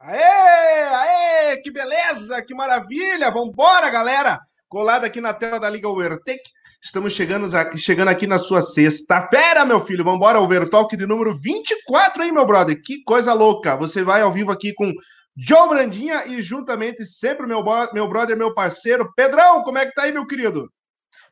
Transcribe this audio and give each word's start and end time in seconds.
Aê, 0.00 0.22
aê, 0.22 1.56
que 1.56 1.72
beleza, 1.72 2.40
que 2.42 2.54
maravilha! 2.54 3.32
Vambora, 3.32 3.90
galera! 3.90 4.38
Colado 4.68 5.04
aqui 5.04 5.20
na 5.20 5.34
tela 5.34 5.58
da 5.58 5.68
Liga 5.68 5.88
Overtake. 5.88 6.50
Estamos 6.80 7.12
chegando 7.12 7.52
aqui, 7.56 7.76
chegando 7.78 8.06
aqui 8.06 8.24
na 8.24 8.38
sua 8.38 8.62
sexta-feira, 8.62 9.64
meu 9.64 9.80
filho. 9.80 10.04
Vambora, 10.04 10.38
Overtalk 10.38 10.96
de 10.96 11.04
número 11.04 11.34
24, 11.34 12.22
hein, 12.22 12.30
meu 12.30 12.46
brother? 12.46 12.80
Que 12.80 13.02
coisa 13.02 13.32
louca! 13.32 13.76
Você 13.76 14.04
vai 14.04 14.22
ao 14.22 14.32
vivo 14.32 14.52
aqui 14.52 14.72
com 14.72 14.92
Joe 15.36 15.68
Brandinha 15.68 16.26
e 16.28 16.40
juntamente 16.40 17.04
sempre 17.04 17.44
meu, 17.48 17.64
meu 17.92 18.08
brother, 18.08 18.36
meu 18.36 18.54
parceiro, 18.54 19.12
Pedrão. 19.16 19.62
Como 19.64 19.78
é 19.78 19.86
que 19.86 19.94
tá 19.94 20.02
aí, 20.02 20.12
meu 20.12 20.26
querido? 20.28 20.70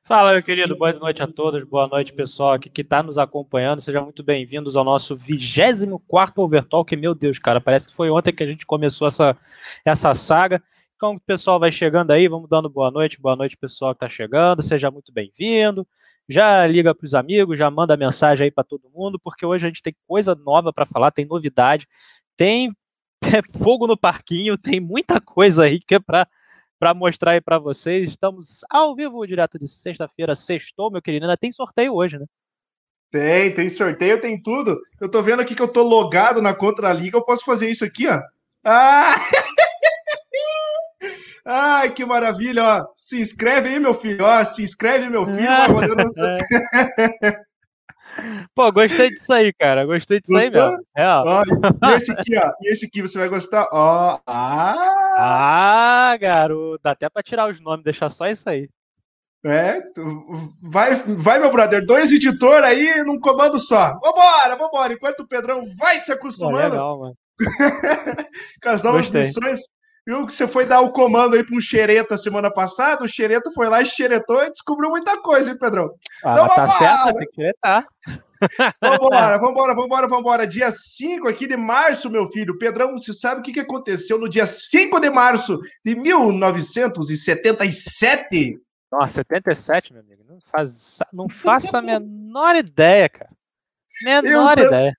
Fala, 0.06 0.34
meu 0.34 0.42
querido, 0.42 0.76
boa 0.76 0.92
noite 0.92 1.20
a 1.20 1.26
todos, 1.26 1.64
boa 1.64 1.88
noite, 1.88 2.12
pessoal 2.12 2.52
aqui 2.52 2.70
que 2.70 2.82
está 2.82 3.02
nos 3.02 3.18
acompanhando. 3.18 3.80
Sejam 3.80 4.04
muito 4.04 4.22
bem-vindos 4.22 4.76
ao 4.76 4.84
nosso 4.84 5.16
24 5.16 6.40
Overtalk. 6.40 6.94
Meu 6.94 7.12
Deus, 7.12 7.40
cara, 7.40 7.60
parece 7.60 7.88
que 7.88 7.94
foi 7.96 8.08
ontem 8.08 8.32
que 8.32 8.44
a 8.44 8.46
gente 8.46 8.64
começou 8.64 9.08
essa, 9.08 9.36
essa 9.84 10.14
saga. 10.14 10.62
Então, 10.94 11.16
o 11.16 11.20
pessoal 11.20 11.58
vai 11.58 11.72
chegando 11.72 12.12
aí, 12.12 12.28
vamos 12.28 12.48
dando 12.48 12.70
boa 12.70 12.88
noite, 12.88 13.20
boa 13.20 13.34
noite, 13.34 13.56
pessoal 13.56 13.94
que 13.94 13.96
está 13.96 14.08
chegando, 14.08 14.62
seja 14.62 14.92
muito 14.92 15.12
bem-vindo. 15.12 15.84
Já 16.28 16.64
liga 16.68 16.94
para 16.94 17.04
os 17.04 17.12
amigos, 17.16 17.58
já 17.58 17.68
manda 17.68 17.96
mensagem 17.96 18.44
aí 18.44 18.50
para 18.52 18.62
todo 18.62 18.88
mundo, 18.94 19.18
porque 19.18 19.44
hoje 19.44 19.66
a 19.66 19.68
gente 19.68 19.82
tem 19.82 19.96
coisa 20.06 20.36
nova 20.36 20.72
para 20.72 20.86
falar, 20.86 21.10
tem 21.10 21.26
novidade, 21.26 21.84
tem 22.36 22.72
fogo 23.60 23.88
no 23.88 23.96
parquinho, 23.96 24.56
tem 24.56 24.78
muita 24.78 25.20
coisa 25.20 25.64
aí 25.64 25.80
que 25.80 25.96
é 25.96 25.98
para 25.98 26.28
para 26.78 26.94
mostrar 26.94 27.32
aí 27.32 27.40
para 27.40 27.58
vocês. 27.58 28.10
Estamos 28.10 28.60
ao 28.70 28.94
vivo, 28.94 29.26
direto 29.26 29.58
de 29.58 29.66
sexta-feira, 29.68 30.34
sextou, 30.34 30.90
meu 30.90 31.02
querido. 31.02 31.24
Ainda 31.24 31.36
tem 31.36 31.52
sorteio 31.52 31.94
hoje, 31.94 32.18
né? 32.18 32.26
Tem, 33.10 33.54
tem 33.54 33.68
sorteio, 33.68 34.20
tem 34.20 34.42
tudo. 34.42 34.78
Eu 35.00 35.10
tô 35.10 35.22
vendo 35.22 35.40
aqui 35.40 35.54
que 35.54 35.62
eu 35.62 35.72
tô 35.72 35.82
logado 35.82 36.42
na 36.42 36.54
Contra-Liga. 36.54 37.16
Eu 37.16 37.24
posso 37.24 37.44
fazer 37.44 37.70
isso 37.70 37.84
aqui, 37.84 38.06
ó. 38.08 38.20
Ah! 38.64 39.16
Ai, 41.48 41.92
que 41.92 42.04
maravilha, 42.04 42.64
ó. 42.64 42.86
Se 42.96 43.20
inscreve 43.20 43.68
aí, 43.68 43.78
meu 43.78 43.94
filho, 43.94 44.24
ó. 44.24 44.44
Se 44.44 44.62
inscreve, 44.62 45.08
meu 45.08 45.24
filho. 45.24 45.46
Vai 45.46 45.68
rodando 45.68 46.02
Pô, 48.54 48.70
gostei 48.72 49.08
disso 49.08 49.32
aí, 49.32 49.52
cara. 49.52 49.84
Gostei 49.84 50.20
disso 50.20 50.32
Gostou? 50.32 50.62
aí 50.62 50.70
mesmo. 50.70 50.86
Real. 50.96 51.24
Ó, 51.26 51.42
e 51.90 51.94
esse 51.94 52.12
aqui, 52.12 52.36
ó. 52.36 52.50
E 52.60 52.72
esse 52.72 52.86
aqui 52.86 53.02
você 53.02 53.18
vai 53.18 53.28
gostar. 53.28 53.66
Ó. 53.72 54.18
Ah! 54.26 54.76
Ah, 55.18 56.16
garoto. 56.18 56.80
Dá 56.82 56.92
até 56.92 57.08
pra 57.08 57.22
tirar 57.22 57.48
os 57.50 57.60
nomes, 57.60 57.84
deixar 57.84 58.08
só 58.08 58.26
isso 58.26 58.48
aí. 58.48 58.68
É, 59.44 59.80
vai, 60.60 60.96
vai, 60.96 61.38
meu 61.38 61.52
brother. 61.52 61.84
Dois 61.86 62.10
editor 62.10 62.64
aí 62.64 63.04
num 63.04 63.20
comando 63.20 63.60
só. 63.60 63.92
Vambora, 64.00 64.56
vambora. 64.56 64.92
Enquanto 64.92 65.20
o 65.20 65.28
Pedrão 65.28 65.64
vai 65.76 65.98
se 65.98 66.10
acostumando. 66.10 66.56
Pô, 66.56 66.68
legal, 66.70 66.98
mano. 66.98 67.14
com 68.62 68.68
as 68.68 68.82
novas 68.82 69.02
Gostei. 69.02 69.22
missões. 69.22 69.60
Viu 70.06 70.24
que 70.24 70.32
você 70.32 70.46
foi 70.46 70.64
dar 70.64 70.82
o 70.82 70.92
comando 70.92 71.34
aí 71.34 71.42
para 71.42 71.56
um 71.56 71.60
xereta 71.60 72.16
semana 72.16 72.48
passada, 72.48 73.04
o 73.04 73.08
xereta 73.08 73.50
foi 73.50 73.68
lá, 73.68 73.84
xeretou 73.84 74.40
e 74.44 74.50
descobriu 74.50 74.88
muita 74.88 75.20
coisa, 75.20 75.50
hein, 75.50 75.58
Pedrão? 75.58 75.90
Ah, 76.24 76.32
então, 76.32 76.48
tá 76.48 76.66
certo, 76.68 77.16
tem 77.16 77.26
que 77.26 77.34
xeretar. 77.34 77.84
Vambora, 78.82 79.38
vambora, 79.38 79.74
vambora, 79.74 80.06
vambora. 80.06 80.46
Dia 80.46 80.70
5 80.70 81.26
aqui 81.26 81.46
de 81.46 81.56
março, 81.56 82.10
meu 82.10 82.28
filho. 82.28 82.58
Pedrão, 82.58 82.92
você 82.92 83.14
sabe 83.14 83.40
o 83.40 83.42
que, 83.42 83.50
que 83.50 83.60
aconteceu 83.60 84.18
no 84.18 84.28
dia 84.28 84.46
5 84.46 85.00
de 85.00 85.08
março 85.08 85.58
de 85.82 85.94
1977? 85.94 88.60
Nossa, 88.92 89.24
77, 89.26 89.94
meu 89.94 90.02
amigo. 90.02 90.22
Não, 90.28 90.38
faz, 90.52 90.98
não 91.10 91.30
faça 91.30 91.78
a 91.78 91.82
menor 91.82 92.56
ideia, 92.56 93.08
cara. 93.08 93.30
Menor 94.04 94.58
eu, 94.58 94.66
ideia. 94.66 94.94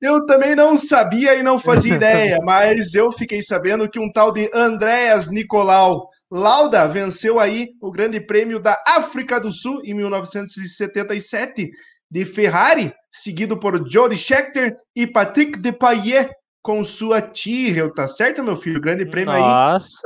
Eu 0.00 0.26
também 0.26 0.54
não 0.54 0.76
sabia 0.76 1.34
e 1.34 1.42
não 1.42 1.58
fazia 1.58 1.94
ideia, 1.96 2.38
mas 2.42 2.94
eu 2.94 3.12
fiquei 3.12 3.42
sabendo 3.42 3.88
que 3.88 3.98
um 3.98 4.10
tal 4.10 4.32
de 4.32 4.50
Andréas 4.54 5.28
Nicolau 5.28 6.08
Lauda 6.30 6.86
venceu 6.86 7.40
aí 7.40 7.70
o 7.80 7.90
Grande 7.90 8.20
Prêmio 8.20 8.60
da 8.60 8.76
África 8.86 9.40
do 9.40 9.50
Sul 9.50 9.80
em 9.82 9.94
1977 9.94 11.70
de 12.10 12.24
Ferrari, 12.26 12.92
seguido 13.10 13.58
por 13.58 13.88
Jody 13.90 14.16
Scheckter 14.16 14.74
e 14.94 15.06
Patrick 15.06 15.58
Depailler 15.58 16.30
com 16.62 16.84
sua 16.84 17.22
Tyrrell, 17.22 17.92
tá 17.94 18.06
certo, 18.06 18.42
meu 18.42 18.56
filho? 18.56 18.80
Grande 18.80 19.06
Prêmio 19.06 19.32
Nossa. 19.32 19.46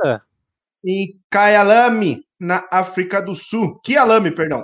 aí. 0.01 0.09
Nossa! 0.09 0.21
Em 0.85 1.19
Kyalami, 1.29 2.25
na 2.39 2.65
África 2.71 3.21
do 3.21 3.35
Sul. 3.35 3.79
Kyalami, 3.83 4.31
perdão. 4.31 4.63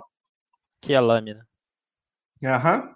Kyalami, 0.81 1.33
né? 1.33 1.41
Aham. 2.43 2.95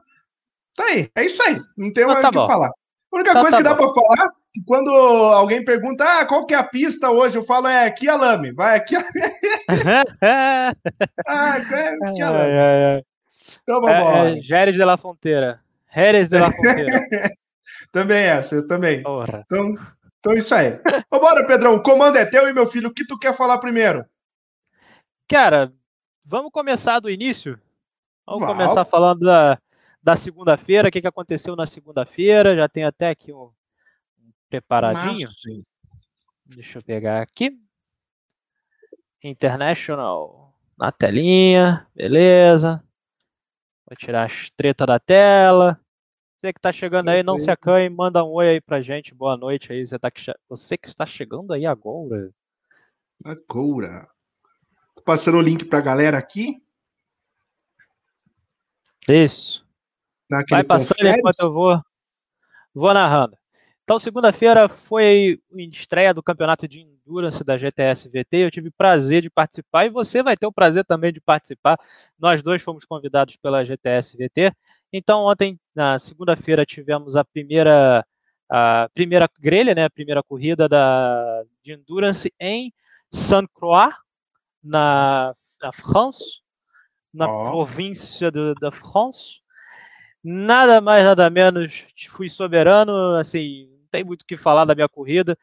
Tá 0.75 0.85
aí, 0.85 1.09
é 1.15 1.25
isso 1.25 1.41
aí. 1.43 1.61
Não 1.77 1.91
tem 1.93 2.05
mais 2.05 2.19
o 2.19 2.21
tá 2.21 2.29
que 2.29 2.35
falar. 2.35 2.67
A 2.67 3.15
única 3.15 3.33
tá, 3.33 3.41
coisa 3.41 3.57
tá 3.57 3.57
que 3.57 3.63
dá 3.63 3.75
para 3.75 3.89
falar 3.89 4.29
que 4.51 4.63
quando 4.65 4.89
alguém 4.91 5.63
pergunta, 5.63 6.03
ah, 6.03 6.25
qual 6.25 6.45
que 6.45 6.53
é 6.53 6.57
a 6.57 6.63
pista 6.63 7.09
hoje? 7.09 7.37
Eu 7.37 7.43
falo, 7.43 7.67
é 7.67 7.85
aqui 7.85 8.07
a 8.07 8.15
Lame, 8.15 8.51
vai 8.51 8.77
aqui 8.77 8.95
a... 8.95 9.03
ah, 11.27 11.57
é 11.57 12.09
aqui 12.09 12.21
a 12.21 12.29
Lame. 12.29 13.05
Então 13.63 13.81
vamos 13.81 13.95
é, 13.95 14.37
é, 14.37 14.39
Géres 14.41 14.75
de 14.75 14.83
la 14.83 14.97
Fonteira. 14.97 15.59
Jerez 15.93 16.27
de 16.27 16.39
la 16.39 16.51
Fonteira. 16.51 17.01
também 17.91 18.23
essa, 18.25 18.67
também. 18.67 19.03
Porra. 19.03 19.43
Então, 19.45 19.75
então 20.19 20.33
isso 20.33 20.53
aí. 20.53 20.79
Vambora, 21.11 21.45
Pedrão, 21.47 21.75
o 21.75 21.83
comando 21.83 22.17
é 22.17 22.25
teu 22.25 22.47
e 22.47 22.53
meu 22.53 22.67
filho, 22.67 22.89
o 22.89 22.93
que 22.93 23.05
tu 23.05 23.17
quer 23.17 23.33
falar 23.33 23.57
primeiro? 23.59 24.05
Cara, 25.27 25.71
vamos 26.25 26.51
começar 26.51 26.99
do 26.99 27.09
início? 27.09 27.59
Vamos 28.25 28.47
começar 28.47 28.85
falando 28.85 29.19
da, 29.19 29.57
da 30.03 30.17
segunda-feira, 30.17 30.89
o 30.89 30.91
que, 30.91 31.01
que 31.01 31.07
aconteceu 31.07 31.55
na 31.55 31.65
segunda-feira. 31.65 32.55
Já 32.55 32.67
tem 32.67 32.83
até 32.83 33.09
aqui 33.09 33.31
um, 33.31 33.49
preparadinho. 34.49 35.29
Deixa 36.45 36.77
eu 36.79 36.83
pegar 36.83 37.21
aqui. 37.21 37.57
International 39.23 40.53
na 40.77 40.91
telinha, 40.91 41.87
beleza. 41.95 42.83
Vou 43.87 43.95
tirar 43.97 44.25
as 44.25 44.49
treta 44.49 44.85
da 44.85 44.99
tela. 44.99 45.79
Você 46.35 46.51
que 46.51 46.59
está 46.59 46.73
chegando 46.73 47.07
aí, 47.07 47.23
não 47.23 47.39
se 47.39 47.49
acanhe, 47.49 47.89
manda 47.89 48.21
um 48.21 48.33
oi 48.33 48.49
aí 48.49 48.61
pra 48.61 48.81
gente. 48.81 49.15
Boa 49.15 49.37
noite 49.37 49.71
aí. 49.71 49.85
Você, 49.85 49.97
tá 49.97 50.11
que, 50.11 50.21
você 50.49 50.77
que 50.77 50.89
está 50.89 51.05
chegando 51.05 51.53
aí 51.53 51.65
agora. 51.65 52.29
Agora. 53.23 54.09
Tô 54.93 55.01
passando 55.03 55.37
o 55.37 55.41
link 55.41 55.63
pra 55.63 55.79
galera 55.79 56.17
aqui. 56.17 56.61
Isso. 59.07 59.65
Vai 60.49 60.63
passando 60.63 60.97
conferes. 60.97 61.17
enquanto 61.17 61.39
eu 61.39 61.53
vou, 61.53 61.81
vou 62.73 62.93
narrando. 62.93 63.37
Então, 63.83 63.99
segunda-feira 63.99 64.69
foi 64.69 65.41
a 65.53 65.61
estreia 65.63 66.13
do 66.13 66.23
campeonato 66.23 66.67
de 66.67 66.81
Endurance 66.81 67.43
da 67.43 67.57
GTS 67.57 68.07
VT. 68.07 68.37
Eu 68.37 68.51
tive 68.51 68.71
prazer 68.71 69.21
de 69.21 69.29
participar 69.29 69.85
e 69.85 69.89
você 69.89 70.23
vai 70.23 70.37
ter 70.37 70.47
o 70.47 70.53
prazer 70.53 70.85
também 70.85 71.11
de 71.11 71.19
participar. 71.19 71.77
Nós 72.17 72.41
dois 72.41 72.61
fomos 72.61 72.85
convidados 72.85 73.35
pela 73.35 73.63
GTS 73.63 74.15
VT. 74.15 74.53
Então, 74.91 75.23
ontem, 75.23 75.59
na 75.75 75.99
segunda-feira, 75.99 76.65
tivemos 76.65 77.17
a 77.17 77.25
primeira, 77.25 78.05
a 78.49 78.89
primeira 78.93 79.29
grelha, 79.37 79.75
né, 79.75 79.83
a 79.83 79.89
primeira 79.89 80.23
corrida 80.23 80.69
da, 80.69 81.43
de 81.61 81.73
Endurance 81.73 82.33
em 82.39 82.71
Saint-Croix, 83.11 83.93
na, 84.63 85.33
na 85.61 85.73
France, 85.73 86.41
na 87.13 87.29
oh. 87.29 87.51
província 87.51 88.31
de, 88.31 88.53
da 88.61 88.71
France 88.71 89.42
nada 90.23 90.79
mais, 90.81 91.03
nada 91.03 91.29
menos, 91.29 91.85
fui 92.09 92.29
soberano, 92.29 93.15
assim, 93.15 93.67
não 93.71 93.87
tem 93.91 94.03
muito 94.03 94.21
o 94.21 94.25
que 94.25 94.37
falar 94.37 94.65
da 94.65 94.75
minha 94.75 94.89
corrida. 94.89 95.37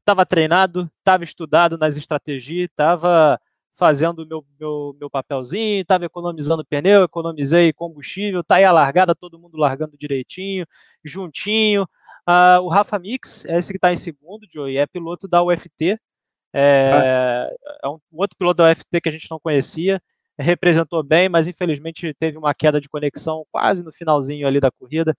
Estava 0.00 0.26
treinado, 0.26 0.90
estava 0.98 1.24
estudado 1.24 1.78
nas 1.78 1.96
estratégias, 1.96 2.68
estava 2.70 3.40
fazendo 3.74 4.26
meu, 4.26 4.44
meu, 4.58 4.96
meu 4.98 5.10
papelzinho, 5.10 5.82
estava 5.82 6.04
economizando 6.04 6.64
pneu, 6.64 7.04
economizei 7.04 7.72
combustível, 7.72 8.44
tá 8.44 8.56
aí 8.56 8.64
a 8.64 8.72
largada, 8.72 9.14
todo 9.14 9.38
mundo 9.38 9.56
largando 9.56 9.96
direitinho, 9.98 10.66
juntinho. 11.04 11.84
Uh, 12.28 12.60
o 12.62 12.68
Rafa 12.68 12.98
Mix, 12.98 13.44
esse 13.46 13.72
que 13.72 13.76
está 13.76 13.92
em 13.92 13.96
segundo, 13.96 14.46
Joey, 14.50 14.78
é 14.78 14.86
piloto 14.86 15.28
da 15.28 15.42
UFT, 15.42 15.98
é, 16.52 16.90
ah. 16.92 17.50
é 17.84 17.88
um 17.88 17.98
outro 18.12 18.36
piloto 18.38 18.62
da 18.62 18.70
UFT 18.70 19.00
que 19.00 19.08
a 19.08 19.12
gente 19.12 19.30
não 19.30 19.40
conhecia, 19.40 20.00
representou 20.38 21.02
bem, 21.02 21.28
mas 21.28 21.46
infelizmente 21.46 22.12
teve 22.14 22.36
uma 22.38 22.54
queda 22.54 22.80
de 22.80 22.88
conexão 22.88 23.44
quase 23.52 23.84
no 23.84 23.92
finalzinho 23.92 24.46
ali 24.46 24.60
da 24.60 24.70
corrida, 24.70 25.16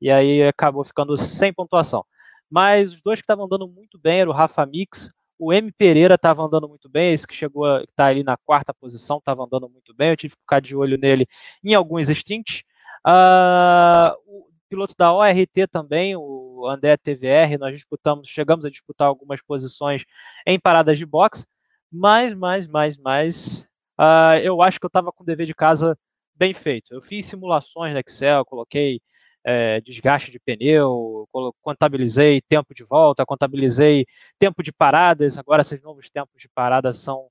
e 0.00 0.10
aí 0.10 0.42
acabou 0.42 0.84
ficando 0.84 1.16
sem 1.16 1.52
pontuação. 1.52 2.04
Mas 2.50 2.92
os 2.92 3.02
dois 3.02 3.20
que 3.20 3.24
estavam 3.24 3.46
andando 3.46 3.68
muito 3.68 3.98
bem 3.98 4.20
eram 4.20 4.30
o 4.30 4.34
Rafa 4.34 4.64
Mix, 4.66 5.10
o 5.38 5.52
M 5.52 5.70
Pereira 5.72 6.14
estava 6.14 6.42
andando 6.42 6.68
muito 6.68 6.88
bem, 6.88 7.12
esse 7.12 7.26
que 7.26 7.34
chegou 7.34 7.64
a 7.64 7.80
estar 7.80 7.90
tá 7.96 8.06
ali 8.06 8.22
na 8.22 8.36
quarta 8.36 8.72
posição 8.72 9.18
estava 9.18 9.44
andando 9.44 9.68
muito 9.68 9.94
bem, 9.94 10.10
eu 10.10 10.16
tive 10.16 10.34
que 10.34 10.40
ficar 10.40 10.60
de 10.60 10.74
olho 10.74 10.96
nele 10.98 11.26
em 11.62 11.74
alguns 11.74 12.08
stints. 12.08 12.62
Uh, 13.06 14.16
o 14.26 14.46
piloto 14.68 14.94
da 14.96 15.12
ORT 15.12 15.66
também, 15.70 16.16
o 16.16 16.66
André 16.66 16.96
TVR, 16.96 17.58
nós 17.58 17.74
disputamos, 17.74 18.28
chegamos 18.28 18.64
a 18.64 18.70
disputar 18.70 19.08
algumas 19.08 19.40
posições 19.42 20.04
em 20.46 20.58
paradas 20.58 20.98
de 20.98 21.06
boxe, 21.06 21.46
mas, 21.92 22.34
mais, 22.34 22.66
mais, 22.66 22.98
mais, 22.98 23.68
uh, 23.98 24.38
eu 24.42 24.62
acho 24.62 24.78
que 24.78 24.86
eu 24.86 24.88
estava 24.88 25.12
com 25.12 25.22
o 25.22 25.26
dever 25.26 25.46
de 25.46 25.54
casa 25.54 25.96
bem 26.34 26.52
feito. 26.54 26.94
Eu 26.94 27.02
fiz 27.02 27.26
simulações 27.26 27.92
no 27.92 28.00
Excel, 28.00 28.44
coloquei 28.44 29.00
é, 29.44 29.80
desgaste 29.80 30.32
de 30.32 30.40
pneu, 30.40 31.28
contabilizei 31.62 32.40
tempo 32.42 32.74
de 32.74 32.82
volta, 32.82 33.24
contabilizei 33.24 34.04
tempo 34.38 34.60
de 34.62 34.72
paradas. 34.72 35.38
Agora, 35.38 35.62
esses 35.62 35.80
novos 35.80 36.10
tempos 36.10 36.42
de 36.42 36.48
parada 36.48 36.92
são 36.92 37.28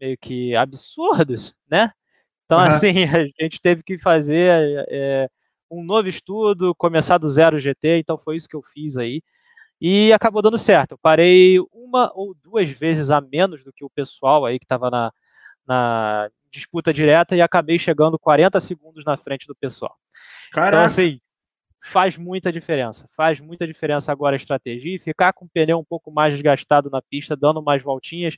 meio 0.00 0.18
que 0.18 0.56
absurdos, 0.56 1.54
né? 1.70 1.92
Então, 2.44 2.58
uhum. 2.58 2.64
assim, 2.64 2.88
a 3.38 3.42
gente 3.42 3.60
teve 3.60 3.82
que 3.84 3.96
fazer 3.96 4.84
é, 4.90 5.28
um 5.70 5.84
novo 5.84 6.08
estudo, 6.08 6.74
começar 6.74 7.16
do 7.16 7.28
zero 7.28 7.60
GT, 7.60 7.98
então 7.98 8.18
foi 8.18 8.36
isso 8.36 8.48
que 8.48 8.56
eu 8.56 8.62
fiz 8.62 8.96
aí. 8.96 9.22
E 9.80 10.12
acabou 10.12 10.42
dando 10.42 10.58
certo. 10.58 10.92
Eu 10.92 10.98
parei 10.98 11.58
uma 11.72 12.10
ou 12.14 12.34
duas 12.34 12.68
vezes 12.70 13.10
a 13.10 13.20
menos 13.20 13.64
do 13.64 13.72
que 13.72 13.84
o 13.84 13.90
pessoal 13.90 14.44
aí 14.44 14.58
que 14.58 14.64
estava 14.64 14.90
na, 14.90 15.12
na 15.66 16.30
disputa 16.50 16.92
direta 16.92 17.34
e 17.34 17.40
acabei 17.40 17.78
chegando 17.78 18.18
40 18.18 18.60
segundos 18.60 19.04
na 19.04 19.16
frente 19.16 19.46
do 19.46 19.54
pessoal. 19.54 19.96
Então, 20.48 20.62
Caraca. 20.62 20.76
Então, 20.76 20.84
assim, 20.84 21.20
faz 21.82 22.16
muita 22.16 22.52
diferença. 22.52 23.06
Faz 23.16 23.40
muita 23.40 23.66
diferença 23.66 24.12
agora 24.12 24.36
a 24.36 24.38
estratégia. 24.38 24.94
E 24.94 24.98
ficar 24.98 25.32
com 25.32 25.46
o 25.46 25.48
pneu 25.48 25.78
um 25.78 25.84
pouco 25.84 26.10
mais 26.10 26.34
desgastado 26.34 26.90
na 26.90 27.02
pista, 27.02 27.36
dando 27.36 27.62
mais 27.62 27.82
voltinhas, 27.82 28.36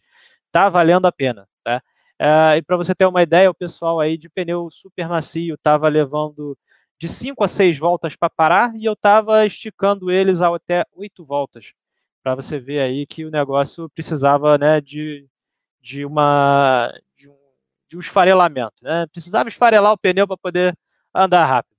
tá 0.51 0.69
valendo 0.69 1.07
a 1.07 1.13
pena. 1.13 1.47
Tá? 1.63 1.83
É, 2.19 2.57
e 2.57 2.63
para 2.63 2.77
você 2.77 2.95
ter 2.95 3.07
uma 3.07 3.23
ideia, 3.23 3.51
o 3.51 3.55
pessoal 3.55 4.01
aí 4.01 4.17
de 4.17 4.29
pneu 4.29 4.69
super 4.71 5.09
macio 5.09 5.55
estava 5.55 5.89
levando 5.89 6.57
de 6.99 7.09
5 7.09 7.43
a 7.45 7.49
6 7.49 7.79
voltas 7.79 8.17
para 8.17 8.31
parar 8.31 8.75
e 8.77 8.85
eu 8.85 8.93
estava 8.93 9.45
esticando 9.45 10.11
eles 10.11 10.41
até 10.41 10.85
8 10.93 11.25
voltas. 11.25 11.73
Para 12.23 12.35
você 12.35 12.59
ver 12.59 12.81
aí 12.81 13.07
que 13.07 13.25
o 13.25 13.31
negócio 13.31 13.91
precisava 13.91 14.57
né, 14.57 14.81
de, 14.81 15.27
de, 15.83 16.07
uma, 16.07 16.91
de, 17.89 17.97
um, 17.97 18.01
esfarelamento. 18.01 18.75
Né? 18.83 19.07
Precisava 19.07 19.49
esfarelar 19.49 19.93
o 19.93 19.99
pneu 19.99 20.27
para 20.27 20.37
poder 20.37 20.77
andar 21.15 21.45
rápido. 21.45 21.75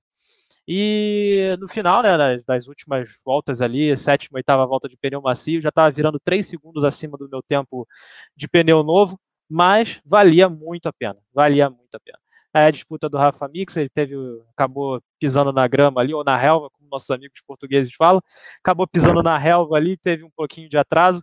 E 0.68 1.56
no 1.60 1.68
final, 1.68 2.02
né, 2.02 2.18
das, 2.18 2.44
das, 2.44 2.68
últimas 2.68 3.16
voltas 3.24 3.62
ali, 3.62 3.96
sétima, 3.96 4.40
oitava 4.40 4.66
volta 4.66 4.88
de 4.90 4.98
pneu 4.98 5.22
macio, 5.22 5.62
já 5.62 5.69
estava 5.69 5.92
virando 5.92 6.19
3 6.19 6.46
segundos 6.46 6.84
acima 6.84 7.18
do 7.18 7.30
meu 7.30 7.42
tempo 7.44 7.88
de 8.36 8.48
pneu 8.48 8.84
novo, 8.84 9.19
mas 9.48 10.02
valia 10.04 10.50
muito 10.50 10.88
a 10.88 10.94
pena, 10.94 11.19
valia 11.31 11.69
muito 11.69 11.94
a 11.94 12.00
pena. 12.00 12.18
Aí 12.52 12.68
a 12.68 12.72
disputa 12.72 13.10
do 13.10 13.18
Rafa 13.18 13.48
Mix, 13.50 13.75
ele 13.78 13.90
teve, 13.90 14.16
acabou 14.52 15.02
pisando 15.19 15.52
na 15.52 15.68
grama 15.68 16.02
ali, 16.02 16.13
ou 16.13 16.24
na 16.24 16.38
relva, 16.38 16.69
como 16.72 16.90
nossos 16.90 17.12
amigos 17.12 17.42
portugueses 17.46 17.94
falam, 17.94 18.22
acabou 18.60 18.88
pisando 18.88 19.22
na 19.22 19.38
relva 19.38 19.75
ali, 19.75 19.98
teve 19.98 20.24
um 20.24 20.31
pouquinho 20.31 20.69
de 20.69 20.78
atraso, 20.78 21.22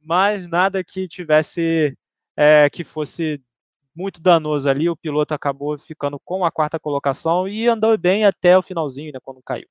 mas 0.00 0.48
nada 0.48 0.82
que 0.82 1.06
tivesse, 1.06 1.96
é, 2.36 2.68
que 2.70 2.82
fosse 2.82 3.40
muito 3.94 4.20
danoso 4.20 4.68
ali, 4.68 4.88
o 4.88 4.96
piloto 4.96 5.32
acabou 5.34 5.78
ficando 5.78 6.18
com 6.18 6.44
a 6.44 6.50
quarta 6.50 6.78
colocação 6.78 7.46
e 7.46 7.68
andou 7.68 7.96
bem 7.96 8.24
até 8.24 8.58
o 8.58 8.62
finalzinho, 8.62 9.12
né, 9.12 9.20
quando 9.22 9.42
caiu. 9.42 9.66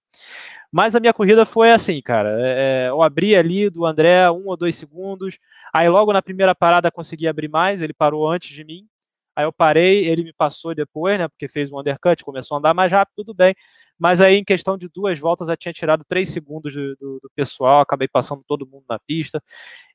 Mas 0.72 0.96
a 0.96 1.00
minha 1.00 1.14
corrida 1.14 1.46
foi 1.46 1.72
assim, 1.72 2.02
cara, 2.02 2.30
é, 2.40 2.88
eu 2.90 3.02
abri 3.02 3.36
ali 3.36 3.70
do 3.70 3.86
André 3.86 4.30
um 4.32 4.48
ou 4.48 4.58
dois 4.58 4.76
segundos, 4.76 5.38
aí 5.74 5.90
logo 5.90 6.14
na 6.14 6.22
primeira 6.22 6.56
parada 6.56 6.92
consegui 6.92 7.28
abrir 7.28 7.50
mais, 7.50 7.82
ele 7.82 7.94
parou 7.94 8.28
antes 8.30 8.50
de 8.56 8.64
mim, 8.64 8.88
aí 9.36 9.46
eu 9.46 9.52
parei, 9.52 10.06
ele 10.08 10.24
me 10.24 10.34
passou 10.34 10.74
depois, 10.74 11.18
né, 11.20 11.28
porque 11.28 11.48
fez 11.48 11.72
um 11.72 11.80
undercut, 11.80 12.24
começou 12.24 12.56
a 12.56 12.60
andar 12.60 12.74
mais 12.74 12.92
rápido, 12.92 13.16
tudo 13.18 13.34
bem, 13.34 13.54
mas 14.00 14.22
aí 14.22 14.36
em 14.36 14.44
questão 14.44 14.78
de 14.78 14.88
duas 14.90 15.20
voltas 15.20 15.50
eu 15.50 15.58
tinha 15.58 15.74
tirado 15.74 16.04
três 16.08 16.30
segundos 16.30 16.74
do, 16.74 16.96
do, 16.96 17.20
do 17.22 17.32
pessoal, 17.36 17.82
acabei 17.82 18.08
passando 18.08 18.44
todo 18.48 18.66
mundo 18.66 18.86
na 18.90 19.00
pista, 19.00 19.44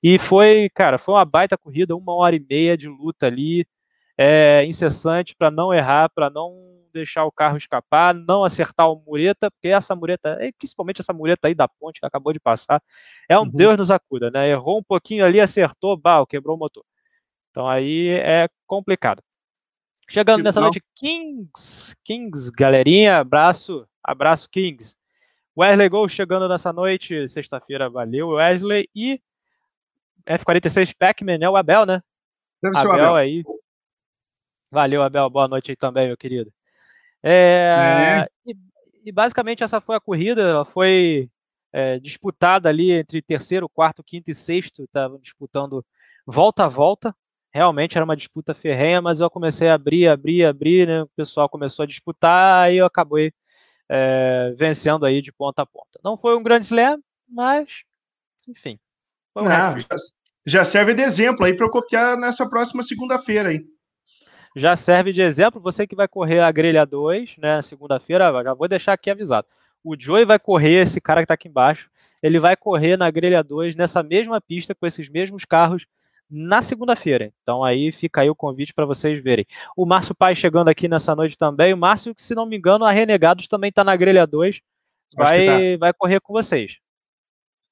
e 0.03 0.19
foi, 0.19 0.69
cara, 0.75 0.99
foi 0.99 1.15
uma 1.15 1.25
baita 1.25 1.57
corrida, 1.57 1.97
uma 1.97 2.15
hora 2.15 2.37
e 2.37 2.41
meia 2.41 2.77
de 2.77 2.89
luta 2.89 3.27
ali, 3.27 3.67
é, 4.19 4.65
incessante 4.67 5.37
para 5.37 5.49
não 5.49 5.73
errar, 5.73 6.11
para 6.11 6.29
não 6.29 6.69
deixar 6.93 7.25
o 7.25 7.31
carro 7.31 7.57
escapar, 7.57 8.13
não 8.13 8.43
acertar 8.43 8.91
o 8.91 9.01
mureta, 9.07 9.51
porque 9.51 9.69
essa 9.69 9.95
mureta, 9.95 10.37
principalmente 10.59 11.01
essa 11.01 11.13
mureta 11.13 11.47
aí 11.47 11.55
da 11.55 11.69
ponte 11.69 12.01
que 12.01 12.07
acabou 12.07 12.33
de 12.33 12.41
passar, 12.41 12.83
é 13.29 13.39
um 13.39 13.43
uhum. 13.43 13.51
Deus 13.51 13.77
nos 13.77 13.91
acuda, 13.91 14.31
né? 14.31 14.49
Errou 14.49 14.79
um 14.79 14.83
pouquinho 14.83 15.25
ali, 15.25 15.41
acertou, 15.41 15.97
bal, 15.97 16.27
quebrou 16.27 16.57
o 16.57 16.59
motor. 16.59 16.85
Então 17.51 17.69
aí 17.69 18.09
é 18.09 18.49
complicado. 18.67 19.23
Chegando 20.11 20.39
que 20.39 20.45
nessa 20.45 20.61
noite, 20.61 20.83
Kings, 20.97 21.95
Kings, 22.03 22.51
galerinha, 22.51 23.19
abraço, 23.19 23.87
abraço 24.03 24.49
Kings. 24.51 24.97
Wesley 25.57 25.89
Gol 25.89 26.09
chegando 26.09 26.49
nessa 26.49 26.73
noite, 26.73 27.29
sexta-feira, 27.29 27.91
valeu 27.91 28.31
Wesley 28.31 28.89
e 28.95 29.21
F46 30.27 30.95
Pac-Man, 30.99 31.39
é 31.41 31.49
o 31.49 31.57
Abel, 31.57 31.85
né? 31.85 32.03
Deve 32.63 32.79
Abel, 32.79 32.93
Abel 32.93 33.17
aí, 33.17 33.45
Valeu, 34.71 35.03
Abel. 35.03 35.31
Boa 35.31 35.49
noite 35.49 35.71
aí 35.71 35.77
também, 35.77 36.09
meu 36.09 36.17
querido. 36.17 36.53
É, 37.23 38.27
é. 38.47 38.51
E, 38.51 38.57
e, 39.07 39.13
basicamente 39.13 39.65
essa 39.65 39.81
foi 39.81 39.97
a 39.97 40.01
corrida. 40.01 40.43
Ela 40.43 40.65
foi 40.65 41.31
é, 41.73 41.99
disputada 41.99 42.69
ali 42.69 42.93
entre 42.93 43.23
terceiro, 43.23 43.69
quarto, 43.69 44.05
quinto 44.05 44.31
e 44.31 44.35
sexto. 44.35 44.85
Estavam 44.85 45.19
disputando 45.19 45.85
volta 46.27 46.67
a 46.67 46.69
volta. 46.69 47.15
Realmente 47.51 47.97
era 47.97 48.05
uma 48.05 48.17
disputa 48.17 48.53
ferrenha, 48.53 49.01
mas 49.01 49.21
eu 49.21 49.31
comecei 49.31 49.69
a 49.69 49.75
abrir, 49.75 50.07
abrir, 50.07 50.45
abrir, 50.45 50.87
né? 50.87 51.03
O 51.03 51.09
pessoal 51.17 51.49
começou 51.49 51.83
a 51.83 51.87
disputar, 51.87 52.65
aí 52.65 52.77
eu 52.77 52.85
acabei 52.85 53.33
é, 53.89 54.53
vencendo 54.55 55.07
aí 55.07 55.23
de 55.23 55.33
ponta 55.33 55.63
a 55.63 55.67
ponta. 55.67 55.99
Não 56.05 56.15
foi 56.17 56.37
um 56.37 56.43
grande 56.43 56.67
slam, 56.67 57.03
mas 57.27 57.85
enfim. 58.47 58.79
Não, 59.35 59.79
já, 59.79 59.97
já 60.45 60.65
serve 60.65 60.93
de 60.93 61.03
exemplo 61.03 61.47
aí 61.47 61.57
para 61.57 61.65
eu 61.65 61.71
copiar 61.71 62.19
nessa 62.19 62.47
próxima 62.49 62.83
segunda-feira 62.83 63.49
aí 63.49 63.65
já 64.55 64.77
serve 64.77 65.13
de 65.13 65.21
exemplo. 65.21 65.61
Você 65.61 65.87
que 65.87 65.97
vai 65.97 66.09
correr 66.09 66.41
a 66.41 66.51
grelha 66.51 66.85
2, 66.85 67.37
né, 67.39 67.63
segunda-feira, 67.63 68.31
já 68.43 68.55
vou 68.55 68.69
deixar 68.69 68.93
aqui 68.93 69.11
avisado. 69.11 69.47
O 69.83 69.95
Joey 69.99 70.25
vai 70.25 70.39
correr, 70.39 70.83
esse 70.83 71.01
cara 71.01 71.21
que 71.21 71.25
está 71.25 71.35
aqui 71.35 71.49
embaixo, 71.49 71.89
ele 72.23 72.39
vai 72.39 72.57
correr 72.57 72.97
na 72.97 73.11
grelha 73.11 73.43
2, 73.43 73.77
nessa 73.77 74.03
mesma 74.03 74.41
pista, 74.41 74.75
com 74.75 74.87
esses 74.87 75.09
mesmos 75.09 75.45
carros, 75.45 75.87
na 76.31 76.61
segunda-feira. 76.61 77.33
Então 77.43 77.65
aí 77.65 77.91
fica 77.91 78.21
aí 78.21 78.31
o 78.31 78.35
convite 78.35 78.75
para 78.75 78.85
vocês 78.85 79.23
verem. 79.23 79.47
O 79.77 79.87
Márcio 79.87 80.15
Pai 80.15 80.35
chegando 80.35 80.69
aqui 80.69 80.89
nessa 80.89 81.15
noite 81.15 81.39
também. 81.39 81.73
O 81.73 81.77
Márcio, 81.77 82.13
se 82.17 82.35
não 82.35 82.47
me 82.47 82.57
engano, 82.57 82.85
a 82.85 82.91
Renegados 82.91 83.49
também 83.49 83.71
está 83.71 83.83
na 83.83 83.97
grelha 83.97 84.27
2. 84.27 84.61
Vai, 85.17 85.47
tá. 85.47 85.53
vai 85.81 85.93
correr 85.93 86.21
com 86.21 86.33
vocês. 86.33 86.79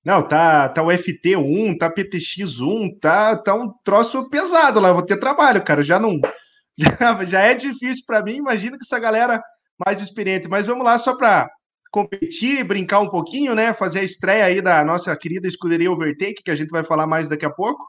Não, 0.03 0.23
tá, 0.23 0.69
tá 0.69 0.83
o 0.83 0.87
FT1, 0.87 1.79
tá 1.79 1.93
PTX1, 1.93 2.99
tá, 3.01 3.37
tá 3.37 3.55
um 3.55 3.73
troço 3.83 4.31
pesado 4.31 4.79
lá. 4.79 4.93
Vou 4.93 5.03
ter 5.03 5.19
trabalho, 5.19 5.63
cara. 5.63 5.83
Já 5.83 5.99
não, 5.99 6.21
já, 6.77 7.25
já 7.25 7.41
é 7.41 7.55
difícil 7.55 8.05
para 8.07 8.23
mim, 8.23 8.37
imagino 8.37 8.79
que 8.79 8.85
essa 8.85 8.99
galera 8.99 9.43
mais 9.85 10.01
experiente. 10.01 10.49
Mas 10.49 10.67
vamos 10.67 10.85
lá, 10.85 10.99
só 10.99 11.17
para 11.17 11.49
competir, 11.91 12.65
brincar 12.65 13.01
um 13.01 13.09
pouquinho, 13.09 13.55
né? 13.55 13.73
Fazer 13.73 14.01
a 14.01 14.05
estreia 14.05 14.45
aí 14.45 14.61
da 14.61 14.85
nossa 14.85 15.17
querida 15.17 15.49
escuderia 15.49 15.91
Overtake, 15.91 16.43
que 16.43 16.51
a 16.51 16.55
gente 16.55 16.71
vai 16.71 16.85
falar 16.85 17.07
mais 17.07 17.29
daqui 17.29 17.47
a 17.47 17.51
pouco. 17.51 17.87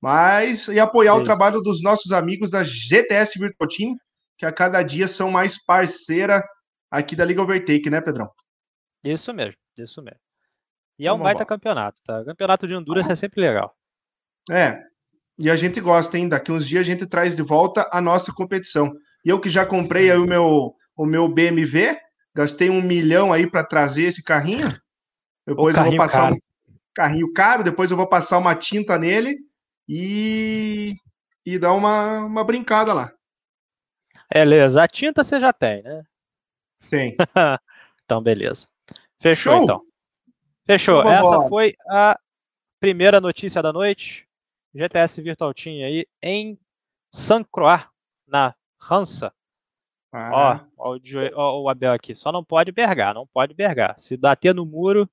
Mas 0.00 0.66
e 0.68 0.80
apoiar 0.80 1.14
o 1.14 1.22
trabalho 1.22 1.60
dos 1.60 1.80
nossos 1.80 2.10
amigos 2.10 2.50
da 2.50 2.64
GTS 2.64 3.38
Virtual 3.38 3.68
Team, 3.68 3.96
que 4.36 4.44
a 4.44 4.52
cada 4.52 4.82
dia 4.82 5.06
são 5.06 5.30
mais 5.30 5.64
parceira 5.64 6.42
aqui 6.90 7.14
da 7.14 7.24
Liga 7.24 7.42
Overtake, 7.42 7.88
né, 7.88 8.00
Pedrão? 8.00 8.28
Isso 9.04 9.32
mesmo, 9.32 9.56
isso 9.78 10.02
mesmo. 10.02 10.20
E 10.98 11.04
é 11.04 11.06
então, 11.06 11.16
um 11.16 11.22
baita 11.22 11.46
campeonato, 11.46 12.00
tá? 12.04 12.24
Campeonato 12.24 12.66
de 12.66 12.74
Honduras 12.74 13.08
é 13.08 13.14
sempre 13.14 13.40
legal. 13.40 13.74
É, 14.50 14.82
e 15.42 15.50
a 15.50 15.56
gente 15.56 15.80
gosta, 15.80 16.16
hein? 16.16 16.28
Daqui 16.28 16.52
uns 16.52 16.68
dias 16.68 16.82
a 16.82 16.88
gente 16.88 17.04
traz 17.04 17.34
de 17.34 17.42
volta 17.42 17.88
a 17.90 18.00
nossa 18.00 18.32
competição. 18.32 18.94
E 19.24 19.28
eu 19.28 19.40
que 19.40 19.48
já 19.48 19.66
comprei 19.66 20.08
aí 20.08 20.16
o 20.16 20.24
meu, 20.24 20.72
o 20.96 21.04
meu 21.04 21.26
BMW, 21.26 21.98
gastei 22.32 22.70
um 22.70 22.80
milhão 22.80 23.32
aí 23.32 23.50
para 23.50 23.64
trazer 23.64 24.04
esse 24.04 24.22
carrinho. 24.22 24.72
Depois 25.44 25.76
eu 25.76 25.82
vou 25.82 25.96
passar 25.96 26.22
caro. 26.22 26.36
um 26.36 26.38
carrinho 26.94 27.32
caro, 27.32 27.64
depois 27.64 27.90
eu 27.90 27.96
vou 27.96 28.06
passar 28.06 28.38
uma 28.38 28.54
tinta 28.54 28.96
nele 28.96 29.36
e, 29.88 30.94
e 31.44 31.58
dar 31.58 31.72
uma, 31.72 32.20
uma 32.24 32.44
brincada 32.44 32.92
lá. 32.92 33.12
Beleza, 34.32 34.80
a 34.80 34.86
tinta 34.86 35.24
você 35.24 35.40
já 35.40 35.52
tem, 35.52 35.82
né? 35.82 36.04
Tem. 36.88 37.16
então, 38.04 38.22
beleza. 38.22 38.68
Fechou, 39.20 39.54
Show? 39.54 39.62
então. 39.64 39.82
Fechou. 40.64 41.00
Então, 41.00 41.12
Essa 41.12 41.48
foi 41.48 41.74
a 41.88 42.16
primeira 42.78 43.20
notícia 43.20 43.60
da 43.60 43.72
noite. 43.72 44.24
GTS 44.74 45.22
Virtual 45.22 45.52
Team 45.54 45.84
aí 45.84 46.06
em 46.22 46.58
Saint 47.10 47.46
Croix, 47.50 47.84
na 48.26 48.54
França. 48.80 49.32
Ah. 50.12 50.66
Ó, 50.76 50.94
ó, 50.94 50.98
ó, 51.34 51.62
o 51.62 51.68
Abel 51.68 51.92
aqui. 51.92 52.14
Só 52.14 52.30
não 52.30 52.44
pode 52.44 52.72
bergar, 52.72 53.14
não 53.14 53.26
pode 53.26 53.54
bergar. 53.54 53.98
Se 53.98 54.16
bater 54.16 54.54
no 54.54 54.66
muro, 54.66 55.08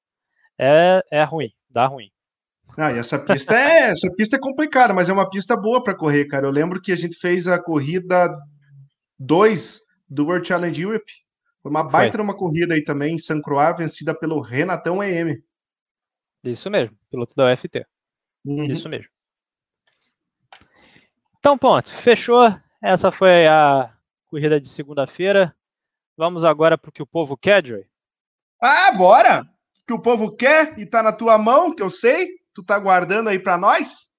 é, 0.58 1.04
é 1.12 1.24
ruim, 1.24 1.52
dá 1.70 1.86
ruim. 1.86 2.12
Ah, 2.78 2.92
e 2.92 3.00
essa 3.00 3.18
pista 3.18 3.56
é 3.56 3.90
essa 3.92 4.12
pista 4.16 4.36
é 4.36 4.40
complicada, 4.40 4.94
mas 4.94 5.10
é 5.10 5.14
uma 5.14 5.30
pista 5.30 5.56
boa 5.56 5.82
para 5.82 5.96
correr, 5.96 6.26
cara. 6.26 6.46
Eu 6.48 6.52
lembro 6.52 6.82
que 6.82 6.92
a 6.92 6.96
gente 6.96 7.18
fez 7.18 7.48
a 7.48 7.62
corrida 7.62 8.30
2 9.18 9.82
do 10.08 10.26
World 10.26 10.48
Challenge 10.48 10.82
Europe. 10.82 11.12
Foi 11.62 11.72
uma 11.72 11.84
baita 11.84 12.18
Foi. 12.18 12.24
uma 12.24 12.36
corrida 12.36 12.74
aí 12.74 12.84
também 12.84 13.16
em 13.16 13.18
Saint 13.18 13.42
Croix, 13.42 13.78
vencida 13.78 14.18
pelo 14.18 14.40
Renatão 14.40 15.04
EM. 15.04 15.42
Isso 16.44 16.70
mesmo, 16.70 16.98
piloto 17.12 17.36
da 17.36 17.52
UFT. 17.52 17.86
Uhum. 18.46 18.66
Isso 18.66 18.88
mesmo. 18.88 19.10
Então, 21.40 21.58
ponto. 21.58 21.90
Fechou. 21.90 22.54
Essa 22.82 23.12
foi 23.12 23.48
a 23.48 23.90
corrida 24.28 24.60
de 24.60 24.70
segunda-feira. 24.70 25.56
Vamos 26.18 26.44
agora 26.44 26.78
para 26.78 26.90
o 26.90 26.92
que 26.92 27.02
o 27.02 27.08
povo 27.08 27.38
quer, 27.38 27.66
Joey. 27.66 27.86
Ah, 28.62 28.92
bora! 28.92 29.46
Que 29.88 29.94
o 29.94 30.00
povo 30.00 30.36
quer 30.36 30.78
e 30.78 30.86
tá 30.86 31.02
na 31.02 31.12
tua 31.14 31.38
mão, 31.38 31.74
que 31.74 31.82
eu 31.82 31.90
sei. 31.90 32.28
Tu 32.54 32.62
tá 32.62 32.78
guardando 32.78 33.30
aí 33.30 33.40
para 33.40 33.58
nós. 33.58 34.10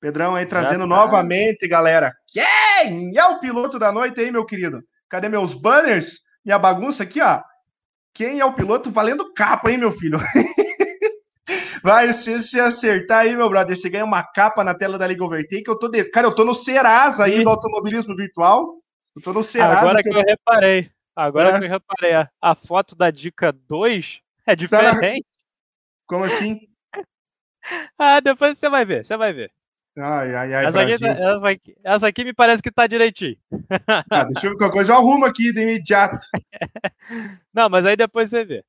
Pedrão 0.00 0.34
aí 0.34 0.46
trazendo 0.46 0.86
novamente, 0.86 1.68
galera. 1.68 2.14
Quem 2.26 3.16
é 3.16 3.26
o 3.26 3.40
piloto 3.40 3.78
da 3.78 3.92
noite 3.92 4.20
aí, 4.20 4.30
meu 4.30 4.44
querido? 4.44 4.82
Cadê 5.08 5.28
meus 5.28 5.54
banners? 5.54 6.20
Minha 6.44 6.58
bagunça 6.58 7.02
aqui, 7.02 7.20
ó. 7.20 7.42
Quem 8.14 8.40
é 8.40 8.44
o 8.44 8.54
piloto 8.54 8.90
valendo 8.90 9.32
capa, 9.34 9.70
hein, 9.70 9.78
meu 9.78 9.92
filho? 9.92 10.18
Vai, 11.88 12.12
se 12.12 12.38
você 12.38 12.60
acertar 12.60 13.20
aí, 13.20 13.34
meu 13.34 13.48
brother, 13.48 13.74
você 13.74 13.88
ganha 13.88 14.04
uma 14.04 14.22
capa 14.22 14.62
na 14.62 14.74
tela 14.74 14.98
da 14.98 15.06
Liga 15.06 15.24
Overtake. 15.24 15.66
Eu 15.66 15.78
tô 15.78 15.88
de... 15.88 16.04
Cara, 16.04 16.26
eu 16.26 16.34
tô 16.34 16.44
no 16.44 16.54
Serasa 16.54 17.24
aí 17.24 17.42
do 17.42 17.48
automobilismo 17.48 18.14
virtual. 18.14 18.76
Eu 19.16 19.22
tô 19.22 19.32
no 19.32 19.42
Serasa. 19.42 19.80
Agora 19.80 20.02
que 20.02 20.10
eu, 20.10 20.12
eu 20.12 20.22
reparei. 20.22 20.90
Agora 21.16 21.48
é. 21.48 21.58
que 21.58 21.64
eu 21.64 21.70
reparei. 21.70 22.12
A, 22.12 22.28
a 22.42 22.54
foto 22.54 22.94
da 22.94 23.10
dica 23.10 23.52
2 23.66 24.20
é 24.46 24.54
diferente. 24.54 25.22
Tá 25.22 25.28
Como 26.06 26.24
assim? 26.24 26.60
ah, 27.98 28.20
depois 28.20 28.58
você 28.58 28.68
vai 28.68 28.84
ver, 28.84 29.06
você 29.06 29.16
vai 29.16 29.32
ver. 29.32 29.50
Ai, 29.96 30.34
ai, 30.34 30.54
ai, 30.56 30.66
essa, 30.66 30.82
aqui, 30.82 30.98
tá, 30.98 31.08
essa, 31.08 31.48
aqui, 31.48 31.76
essa 31.82 32.06
aqui 32.06 32.22
me 32.22 32.34
parece 32.34 32.62
que 32.62 32.70
tá 32.70 32.86
direitinho. 32.86 33.38
Ah, 34.10 34.24
deixa 34.24 34.46
eu 34.46 34.50
ver 34.50 34.58
qualquer 34.58 34.74
coisa, 34.74 34.92
eu 34.92 34.96
arrumo 34.96 35.24
aqui 35.24 35.54
de 35.54 35.62
imediato. 35.62 36.18
Não, 37.54 37.70
mas 37.70 37.86
aí 37.86 37.96
depois 37.96 38.28
você 38.28 38.44
vê. 38.44 38.62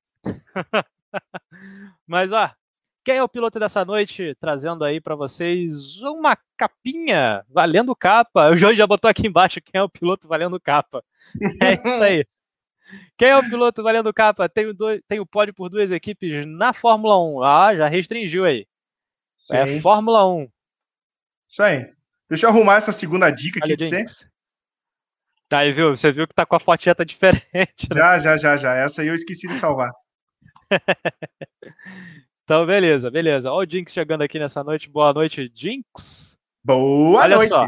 Mas, 2.07 2.31
ó, 2.31 2.49
quem 3.03 3.18
é 3.18 3.24
o 3.24 3.29
piloto 3.29 3.60
dessa 3.60 3.84
noite? 3.86 4.36
Trazendo 4.39 4.84
aí 4.84 5.00
para 5.00 5.15
vocês 5.15 6.01
uma 6.01 6.38
capinha 6.58 7.44
valendo 7.50 7.96
capa. 7.96 8.50
O 8.50 8.56
João 8.56 8.74
já 8.74 8.86
botou 8.86 9.10
aqui 9.10 9.27
embaixo 9.27 9.62
quem 9.62 9.79
é 9.79 9.84
o 9.84 9.89
piloto 9.89 10.27
valendo 10.27 10.60
capa. 10.60 11.03
É 11.62 11.74
isso 11.74 12.03
aí. 12.03 12.25
Quem 13.18 13.29
é 13.29 13.38
o 13.38 13.48
piloto 13.48 13.84
valendo 13.84 14.13
capa? 14.13 14.50
Tem 14.50 14.65
o, 14.65 14.74
dois, 14.74 15.01
tem 15.08 15.20
o 15.20 15.25
pódio 15.25 15.53
por 15.53 15.70
duas 15.70 15.91
equipes 15.91 16.46
na 16.46 16.74
Fórmula 16.74 17.22
1. 17.22 17.44
Ah, 17.44 17.75
já 17.75 17.88
restringiu 17.88 18.46
aí. 18.46 18.62
É 18.62 18.65
Sim. 19.38 19.56
É 19.58 19.82
Fórmula 19.82 20.27
1. 20.27 20.50
Isso 21.48 21.63
aí. 21.63 21.91
Deixa 22.29 22.46
eu 22.46 22.50
arrumar 22.50 22.75
essa 22.75 22.91
segunda 22.91 23.29
dica 23.32 23.60
aqui 23.60 23.75
pra 23.75 23.86
você. 23.86 24.29
Tá 25.48 25.60
aí, 25.60 25.72
viu? 25.72 25.96
Você 25.96 26.12
viu 26.12 26.27
que 26.27 26.36
tá 26.36 26.46
com 26.46 26.56
a 26.56 26.60
fotinha 26.60 26.94
tá 26.94 27.03
diferente. 27.06 27.88
Né? 27.89 27.96
Já, 27.96 28.20
já, 28.20 28.38
já, 28.38 28.58
já. 28.58 28.75
Essa 28.75 29.01
aí 29.01 29.08
eu 29.08 29.15
esqueci 29.15 29.48
de 29.48 29.56
salvar. 29.56 29.91
então, 32.50 32.65
beleza, 32.65 33.12
beleza. 33.12 33.51
Olha 33.51 33.68
o 33.68 33.72
Jinx 33.72 33.94
chegando 33.94 34.24
aqui 34.24 34.39
nessa 34.39 34.63
noite. 34.63 34.89
Boa 34.89 35.13
noite, 35.13 35.51
Jinx. 35.53 36.36
Boa 36.63 37.22
Olha 37.22 37.36
noite. 37.36 37.50
Só. 37.50 37.68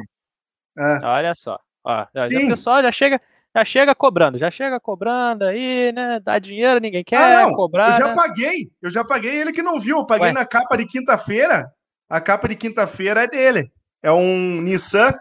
Ah. 0.79 0.99
Olha 1.03 1.35
só. 1.35 1.59
Ó, 1.83 2.07
já, 2.15 2.27
já, 2.27 2.39
o 2.39 2.47
pessoal 2.47 2.81
já 2.81 2.91
chega, 2.91 3.21
já 3.55 3.63
chega 3.63 3.93
cobrando, 3.93 4.39
já 4.39 4.49
chega 4.49 4.79
cobrando 4.79 5.43
aí, 5.43 5.91
né? 5.91 6.19
Dá 6.19 6.39
dinheiro, 6.39 6.79
ninguém 6.79 7.03
quer 7.03 7.17
ah, 7.17 7.43
não. 7.43 7.53
cobrar. 7.53 7.89
Eu 7.89 7.93
já 7.93 8.07
né? 8.07 8.15
paguei, 8.15 8.71
eu 8.81 8.89
já 8.89 9.03
paguei 9.03 9.35
ele 9.35 9.51
que 9.51 9.61
não 9.61 9.79
viu. 9.79 9.97
Eu 9.97 10.05
paguei 10.07 10.29
Ué. 10.29 10.33
na 10.33 10.47
capa 10.47 10.75
de 10.75 10.87
quinta-feira. 10.87 11.71
A 12.09 12.19
capa 12.19 12.47
de 12.47 12.55
quinta-feira 12.55 13.25
é 13.25 13.27
dele. 13.27 13.71
É 14.01 14.11
um 14.11 14.61
Nissan, 14.63 15.13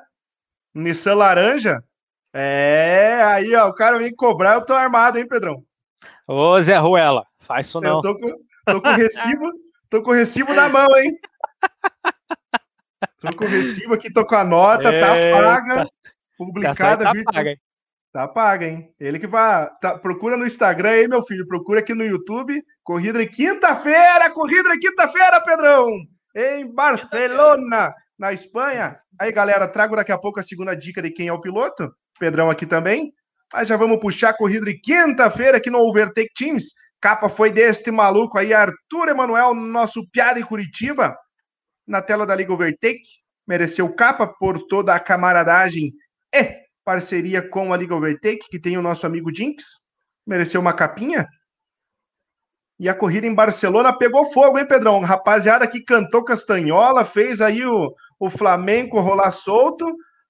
um 0.75 0.81
Nissan 0.81 1.17
laranja. 1.17 1.85
É, 2.33 3.21
aí, 3.27 3.55
ó, 3.55 3.69
o 3.69 3.75
cara 3.75 3.99
vem 3.99 4.15
cobrar, 4.15 4.55
eu 4.55 4.65
tô 4.65 4.73
armado, 4.73 5.19
hein, 5.19 5.29
Pedrão? 5.29 5.63
Ô, 6.27 6.59
Zé 6.63 6.79
Ruela, 6.79 7.27
faz 7.39 7.67
isso 7.67 7.79
não. 7.79 7.97
Eu 7.97 8.01
tô 8.01 8.17
com, 8.17 8.50
tô 8.65 8.81
com 8.81 8.91
recibo, 8.91 9.51
tô 9.89 10.03
com 10.03 10.13
recibo 10.13 10.55
na 10.55 10.69
mão, 10.69 10.89
hein? 10.97 11.17
Tô 13.19 13.37
com 13.37 13.45
o 13.45 13.49
recibo 13.49 13.95
aqui, 13.95 14.13
tô 14.13 14.27
com 14.27 14.35
a 14.35 14.45
nota, 14.45 14.85
tá 14.85 15.19
Eita. 15.19 15.37
tá 15.37 15.43
paga, 15.43 15.91
publicada. 16.37 17.05
Tá 17.05 17.13
virtual. 17.13 17.35
paga, 17.35 17.51
hein? 17.51 17.61
Tá 18.13 18.27
paga, 18.29 18.67
hein? 18.67 18.95
Ele 18.99 19.19
que 19.19 19.27
vai. 19.27 19.69
Tá, 19.81 19.99
procura 19.99 20.37
no 20.37 20.47
Instagram 20.47 20.91
aí, 20.91 21.09
meu 21.09 21.23
filho. 21.23 21.47
Procura 21.47 21.81
aqui 21.81 21.95
no 21.95 22.05
YouTube. 22.05 22.61
Corrida 22.83 23.21
de 23.21 23.27
quinta-feira! 23.27 24.31
Corrida 24.31 24.71
de 24.71 24.79
quinta-feira, 24.79 25.41
Pedrão! 25.43 25.87
Em 26.35 26.75
Barcelona, 26.75 27.95
na 28.19 28.33
Espanha. 28.33 28.99
Aí, 29.19 29.31
galera, 29.31 29.69
trago 29.69 29.95
daqui 29.95 30.11
a 30.11 30.19
pouco 30.19 30.41
a 30.41 30.43
segunda 30.43 30.75
dica 30.75 31.01
de 31.01 31.11
quem 31.11 31.29
é 31.29 31.33
o 31.33 31.41
piloto. 31.41 31.89
Pedrão 32.19 32.51
aqui 32.51 32.67
também. 32.67 33.13
Mas 33.53 33.69
já 33.69 33.77
vamos 33.77 34.01
puxar 34.01 34.31
a 34.31 34.37
corrida 34.37 34.67
de 34.67 34.81
quinta-feira 34.81 35.59
aqui 35.59 35.71
no 35.71 35.79
Overtake 35.79 36.33
Teams. 36.35 36.73
Capa 37.01 37.29
foi 37.29 37.51
deste 37.51 37.91
maluco 37.91 38.39
aí, 38.39 38.53
Arthur 38.53 39.09
Emanuel, 39.09 39.55
nosso 39.55 40.07
piada 40.11 40.39
em 40.39 40.45
Curitiba, 40.45 41.17
na 41.87 42.03
tela 42.03 42.27
da 42.27 42.37
Liga 42.37 42.53
Overtake. 42.53 43.09
Mereceu 43.47 43.93
capa 43.95 44.27
por 44.27 44.67
toda 44.67 44.95
a 44.95 45.01
camaradagem 45.01 45.93
e 46.35 46.61
parceria 46.85 47.47
com 47.49 47.73
a 47.73 47.77
Liga 47.77 47.95
Overtake, 47.95 48.49
que 48.51 48.61
tem 48.61 48.77
o 48.77 48.83
nosso 48.83 49.07
amigo 49.07 49.35
Jinx. 49.35 49.65
Mereceu 50.27 50.61
uma 50.61 50.75
capinha. 50.75 51.27
E 52.79 52.89
a 52.89 52.95
corrida 52.95 53.27
em 53.27 53.35
Barcelona 53.35 53.97
pegou 53.97 54.31
fogo, 54.33 54.59
hein, 54.59 54.67
Pedrão? 54.67 55.01
Rapaziada 55.01 55.67
que 55.67 55.83
cantou 55.83 56.25
castanhola, 56.25 57.05
fez 57.05 57.41
aí 57.41 57.65
o, 57.65 57.95
o 58.19 58.31
Flamengo 58.31 59.01
rolar 59.01 59.31
solto. 59.31 59.87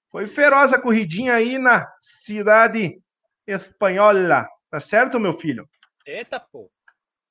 Foi 0.09 0.27
feroz 0.27 0.73
a 0.73 0.81
corridinha 0.81 1.33
aí 1.33 1.57
na 1.57 1.85
cidade 2.01 2.97
espanhola. 3.47 4.47
Tá 4.69 4.79
certo, 4.79 5.19
meu 5.19 5.33
filho? 5.33 5.65
Eita, 6.05 6.39
pô. 6.39 6.69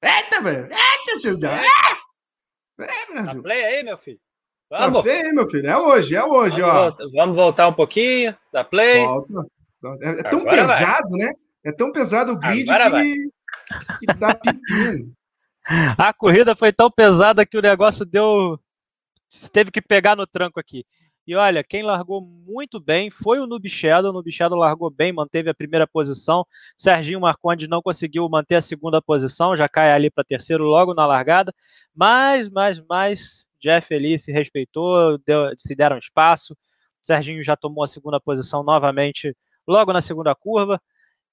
Eita, 0.02 0.40
velho. 0.42 0.64
Eita, 0.64 1.18
seu 1.18 1.32
É, 1.34 1.64
é 2.84 3.06
Brasil. 3.12 3.34
Tá 3.34 3.42
play 3.42 3.64
aí, 3.64 3.82
meu 3.82 3.96
filho. 3.96 4.20
Vamos. 4.70 5.02
Tá 5.02 5.10
feio, 5.10 5.34
meu 5.34 5.48
filho. 5.48 5.66
É 5.66 5.76
hoje, 5.76 6.14
é 6.14 6.24
hoje, 6.24 6.60
vamos 6.60 6.76
ó. 6.76 6.82
Voltar, 6.84 7.04
vamos 7.12 7.36
voltar 7.36 7.68
um 7.68 7.72
pouquinho 7.72 8.36
da 8.52 8.62
play. 8.64 9.04
Volta. 9.04 9.46
É, 10.02 10.10
é 10.20 10.22
tão 10.22 10.40
Agora 10.40 10.56
pesado, 10.56 11.08
vai. 11.10 11.26
né? 11.26 11.32
É 11.64 11.72
tão 11.72 11.92
pesado 11.92 12.32
o 12.32 12.36
grid 12.38 12.70
Agora 12.70 13.02
que, 13.02 13.30
que 13.98 14.06
dá 14.18 14.34
pepino. 14.34 15.12
A 15.98 16.12
corrida 16.12 16.54
foi 16.54 16.72
tão 16.72 16.90
pesada 16.90 17.44
que 17.44 17.58
o 17.58 17.62
negócio 17.62 18.04
deu. 18.04 18.58
Teve 19.52 19.70
que 19.70 19.82
pegar 19.82 20.16
no 20.16 20.26
tranco 20.26 20.58
aqui. 20.58 20.84
E 21.30 21.34
olha, 21.36 21.62
quem 21.62 21.84
largou 21.84 22.20
muito 22.20 22.80
bem 22.80 23.08
foi 23.08 23.38
o 23.38 23.46
Noob 23.46 23.68
Shadow. 23.68 24.10
O 24.10 24.12
Noob 24.12 24.32
Shadow 24.32 24.58
largou 24.58 24.90
bem, 24.90 25.12
manteve 25.12 25.48
a 25.48 25.54
primeira 25.54 25.86
posição. 25.86 26.44
Serginho 26.76 27.20
Marcondes 27.20 27.68
não 27.68 27.80
conseguiu 27.80 28.28
manter 28.28 28.56
a 28.56 28.60
segunda 28.60 29.00
posição, 29.00 29.56
já 29.56 29.68
cai 29.68 29.92
ali 29.92 30.10
para 30.10 30.24
terceiro 30.24 30.64
logo 30.64 30.92
na 30.92 31.06
largada. 31.06 31.54
Mas, 31.94 32.50
mas, 32.50 32.82
mas, 32.88 33.46
Jeff 33.60 33.94
ali 33.94 34.18
se 34.18 34.32
respeitou, 34.32 35.18
deu, 35.18 35.52
se 35.56 35.72
deram 35.76 35.98
espaço. 35.98 36.56
Serginho 37.00 37.44
já 37.44 37.56
tomou 37.56 37.84
a 37.84 37.86
segunda 37.86 38.18
posição 38.18 38.64
novamente 38.64 39.32
logo 39.68 39.92
na 39.92 40.00
segunda 40.00 40.34
curva. 40.34 40.82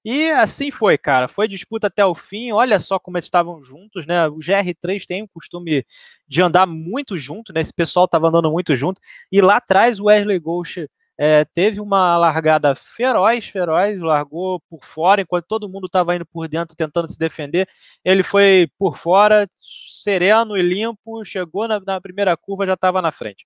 E 0.09 0.29
assim 0.31 0.71
foi, 0.71 0.97
cara. 0.97 1.27
Foi 1.27 1.49
disputa 1.49 1.87
até 1.87 2.05
o 2.05 2.15
fim. 2.15 2.53
Olha 2.53 2.79
só 2.79 2.97
como 2.97 3.17
eles 3.17 3.25
estavam 3.25 3.61
juntos, 3.61 4.05
né? 4.05 4.25
O 4.29 4.37
GR3 4.37 5.05
tem 5.05 5.21
o 5.21 5.27
costume 5.27 5.85
de 6.25 6.41
andar 6.41 6.65
muito 6.65 7.17
junto, 7.17 7.51
né? 7.51 7.59
Esse 7.59 7.73
pessoal 7.73 8.05
estava 8.05 8.29
andando 8.29 8.49
muito 8.49 8.73
junto. 8.73 9.01
E 9.29 9.41
lá 9.41 9.57
atrás 9.57 9.99
o 9.99 10.05
Wesley 10.05 10.39
Ghost 10.39 10.89
é, 11.17 11.43
teve 11.43 11.81
uma 11.81 12.15
largada 12.15 12.73
feroz, 12.73 13.49
feroz, 13.49 13.99
largou 13.99 14.61
por 14.69 14.81
fora, 14.85 15.19
enquanto 15.19 15.45
todo 15.45 15.67
mundo 15.67 15.87
estava 15.87 16.15
indo 16.15 16.25
por 16.25 16.47
dentro 16.47 16.73
tentando 16.73 17.11
se 17.11 17.19
defender. 17.19 17.67
Ele 18.05 18.23
foi 18.23 18.69
por 18.79 18.97
fora, 18.97 19.45
sereno 19.59 20.55
e 20.55 20.61
limpo, 20.61 21.25
chegou 21.25 21.67
na, 21.67 21.81
na 21.81 21.99
primeira 21.99 22.37
curva, 22.37 22.65
já 22.65 22.75
estava 22.75 23.01
na 23.01 23.11
frente. 23.11 23.45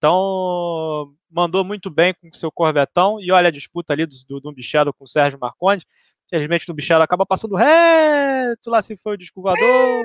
Então, 0.00 1.14
mandou 1.30 1.62
muito 1.62 1.90
bem 1.90 2.14
com 2.14 2.32
seu 2.32 2.50
Corvetão. 2.50 3.20
E 3.20 3.30
olha 3.30 3.48
a 3.48 3.52
disputa 3.52 3.92
ali 3.92 4.06
do, 4.06 4.14
do, 4.26 4.40
do 4.40 4.52
Bichado 4.52 4.94
com 4.94 5.04
o 5.04 5.06
Sérgio 5.06 5.38
Marcondes. 5.38 5.84
Infelizmente, 6.26 6.70
o 6.70 6.74
Bichado 6.74 7.02
acaba 7.02 7.26
passando 7.26 7.54
reto. 7.54 8.70
Lá 8.70 8.80
se 8.80 8.96
foi 8.96 9.14
o 9.14 9.18
descovador. 9.18 10.04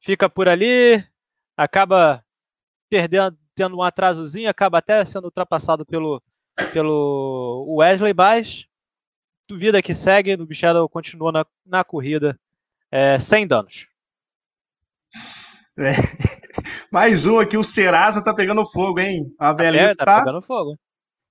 Fica 0.00 0.28
por 0.28 0.48
ali. 0.48 1.02
Acaba 1.56 2.22
perdendo, 2.90 3.38
tendo 3.54 3.78
um 3.78 3.82
atrasozinho. 3.82 4.50
Acaba 4.50 4.78
até 4.78 5.02
sendo 5.06 5.24
ultrapassado 5.24 5.86
pelo, 5.86 6.22
pelo 6.74 7.64
Wesley 7.78 8.12
Baez. 8.12 8.66
Duvida 9.48 9.80
que 9.80 9.94
segue. 9.94 10.34
O 10.34 10.44
Bichado 10.44 10.86
continua 10.90 11.32
na, 11.32 11.46
na 11.64 11.82
corrida 11.82 12.38
é, 12.90 13.18
sem 13.18 13.46
danos. 13.46 13.88
É. 15.78 16.45
Mais 16.96 17.26
um 17.26 17.38
aqui, 17.38 17.58
o 17.58 17.62
Serasa 17.62 18.24
tá 18.24 18.32
pegando 18.32 18.64
fogo, 18.64 18.98
hein? 18.98 19.26
A 19.38 19.52
velhinha 19.52 19.94
tá, 19.94 20.06
tá 20.06 20.18
pegando 20.20 20.40
fogo. 20.40 20.78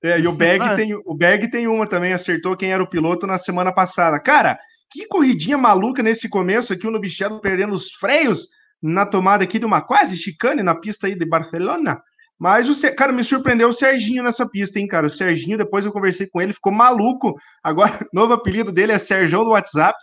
É, 0.03 0.19
e 0.19 0.27
o 0.27 0.31
Berg, 0.37 0.63
ah. 0.63 0.75
tem, 0.75 0.93
o 0.93 1.15
Berg 1.15 1.49
tem 1.49 1.67
uma 1.67 1.87
também, 1.87 2.13
acertou 2.13 2.55
quem 2.55 2.71
era 2.71 2.83
o 2.83 2.87
piloto 2.87 3.25
na 3.25 3.39
semana 3.39 3.73
passada. 3.73 4.19
Cara, 4.19 4.59
que 4.91 5.07
corridinha 5.07 5.57
maluca 5.57 6.03
nesse 6.03 6.29
começo 6.29 6.71
aqui, 6.71 6.85
o 6.85 6.91
Nobichello 6.91 7.41
perdendo 7.41 7.73
os 7.73 7.91
freios 7.93 8.47
na 8.79 9.07
tomada 9.07 9.43
aqui 9.43 9.57
de 9.57 9.65
uma 9.65 9.81
quase 9.81 10.15
chicane 10.15 10.61
na 10.61 10.79
pista 10.79 11.07
aí 11.07 11.17
de 11.17 11.27
Barcelona. 11.27 11.99
Mas, 12.37 12.69
o, 12.69 12.95
cara, 12.95 13.11
me 13.11 13.23
surpreendeu 13.23 13.69
o 13.69 13.73
Serginho 13.73 14.21
nessa 14.21 14.47
pista, 14.47 14.79
hein, 14.79 14.87
cara? 14.87 15.07
O 15.07 15.09
Serginho, 15.09 15.57
depois 15.57 15.83
eu 15.83 15.91
conversei 15.91 16.27
com 16.27 16.39
ele, 16.39 16.53
ficou 16.53 16.71
maluco. 16.71 17.33
Agora, 17.63 17.89
novo 18.13 18.33
apelido 18.33 18.71
dele 18.71 18.91
é 18.91 18.99
Serjão 18.99 19.43
do 19.43 19.49
WhatsApp. 19.49 19.97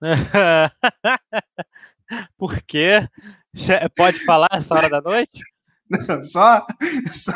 Por 2.38 2.62
quê? 2.62 3.08
Cê 3.56 3.88
pode 3.96 4.24
falar 4.24 4.48
essa 4.52 4.74
hora 4.74 4.88
da 4.88 5.00
noite? 5.00 5.42
Não, 5.88 6.22
só, 6.22 6.66
só. 7.12 7.32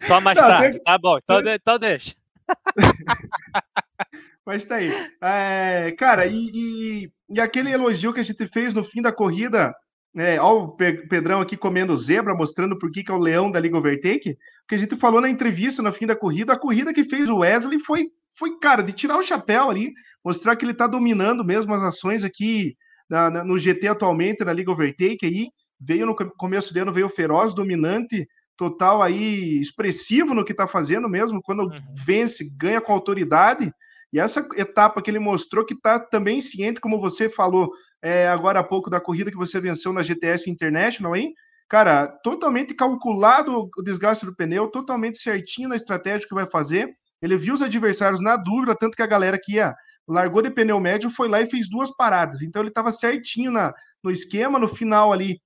Só 0.00 0.20
mais 0.20 0.38
Não, 0.38 0.48
tarde. 0.48 0.72
Tem... 0.72 0.84
Tá 0.84 0.98
bom, 0.98 1.18
então, 1.18 1.42
de, 1.42 1.54
então 1.54 1.78
deixa. 1.78 2.14
Mas 4.46 4.64
tá 4.64 4.76
aí. 4.76 4.92
É, 5.20 5.94
cara, 5.98 6.26
e, 6.26 6.34
e, 6.34 7.12
e, 7.30 7.40
aquele 7.40 7.70
elogio 7.70 8.12
que 8.12 8.20
a 8.20 8.24
gente 8.24 8.46
fez 8.46 8.74
no 8.74 8.82
fim 8.82 9.00
da 9.00 9.12
corrida, 9.12 9.72
é, 10.16 10.40
ó, 10.40 10.64
o 10.64 10.76
Pedrão 10.76 11.40
aqui 11.40 11.56
comendo 11.56 11.96
zebra, 11.96 12.34
mostrando 12.34 12.78
por 12.78 12.90
que, 12.90 13.04
que 13.04 13.10
é 13.10 13.14
o 13.14 13.18
leão 13.18 13.50
da 13.50 13.60
Liga 13.60 13.78
Overtake, 13.78 14.36
que 14.68 14.74
a 14.74 14.78
gente 14.78 14.96
falou 14.96 15.20
na 15.20 15.28
entrevista 15.28 15.82
no 15.82 15.92
fim 15.92 16.06
da 16.06 16.16
corrida, 16.16 16.52
a 16.52 16.58
corrida 16.58 16.92
que 16.92 17.04
fez 17.04 17.28
o 17.28 17.38
Wesley 17.38 17.78
foi, 17.78 18.06
foi 18.36 18.58
cara, 18.58 18.82
de 18.82 18.92
tirar 18.92 19.16
o 19.16 19.22
chapéu 19.22 19.70
ali, 19.70 19.92
mostrar 20.24 20.56
que 20.56 20.64
ele 20.64 20.74
tá 20.74 20.86
dominando 20.86 21.44
mesmo 21.44 21.72
as 21.74 21.82
ações 21.82 22.24
aqui 22.24 22.76
na, 23.12 23.28
na, 23.28 23.44
no 23.44 23.58
GT 23.58 23.88
atualmente, 23.88 24.42
na 24.42 24.54
Liga 24.54 24.72
Overtake 24.72 25.26
aí, 25.26 25.50
veio 25.78 26.06
no 26.06 26.16
começo 26.16 26.72
do 26.72 26.80
ano, 26.80 26.94
veio 26.94 27.10
feroz, 27.10 27.52
dominante, 27.52 28.26
total 28.56 29.02
aí, 29.02 29.60
expressivo 29.60 30.32
no 30.32 30.42
que 30.42 30.54
tá 30.54 30.66
fazendo 30.66 31.10
mesmo, 31.10 31.42
quando 31.42 31.64
uhum. 31.64 31.80
vence, 31.94 32.48
ganha 32.56 32.80
com 32.80 32.90
autoridade, 32.90 33.70
e 34.10 34.18
essa 34.18 34.46
etapa 34.56 35.02
que 35.02 35.10
ele 35.10 35.18
mostrou 35.18 35.64
que 35.64 35.74
está 35.74 36.00
também 36.00 36.40
ciente, 36.40 36.80
como 36.80 36.98
você 36.98 37.28
falou 37.28 37.70
é, 38.02 38.26
agora 38.28 38.60
há 38.60 38.64
pouco 38.64 38.88
da 38.88 39.00
corrida 39.00 39.30
que 39.30 39.36
você 39.36 39.60
venceu 39.60 39.92
na 39.92 40.02
GTS 40.02 40.50
International, 40.50 41.14
hein? 41.14 41.34
Cara, 41.68 42.06
totalmente 42.06 42.74
calculado 42.74 43.70
o 43.76 43.82
desgaste 43.82 44.24
do 44.24 44.34
pneu, 44.34 44.68
totalmente 44.68 45.18
certinho 45.18 45.68
na 45.68 45.76
estratégia 45.76 46.26
que 46.26 46.34
vai 46.34 46.46
fazer. 46.46 46.94
Ele 47.20 47.36
viu 47.36 47.54
os 47.54 47.62
adversários 47.62 48.20
na 48.20 48.36
dúvida, 48.36 48.74
tanto 48.74 48.96
que 48.96 49.02
a 49.02 49.06
galera 49.06 49.38
que 49.42 49.54
ia 49.54 49.74
largou 50.08 50.42
de 50.42 50.50
pneu 50.50 50.80
médio, 50.80 51.10
foi 51.10 51.28
lá 51.28 51.40
e 51.40 51.46
fez 51.46 51.68
duas 51.68 51.90
paradas. 51.94 52.42
Então 52.42 52.62
ele 52.62 52.68
estava 52.68 52.90
certinho 52.90 53.50
na, 53.50 53.72
no 54.02 54.10
esquema, 54.10 54.58
no 54.58 54.68
final 54.68 55.12
ali 55.12 55.40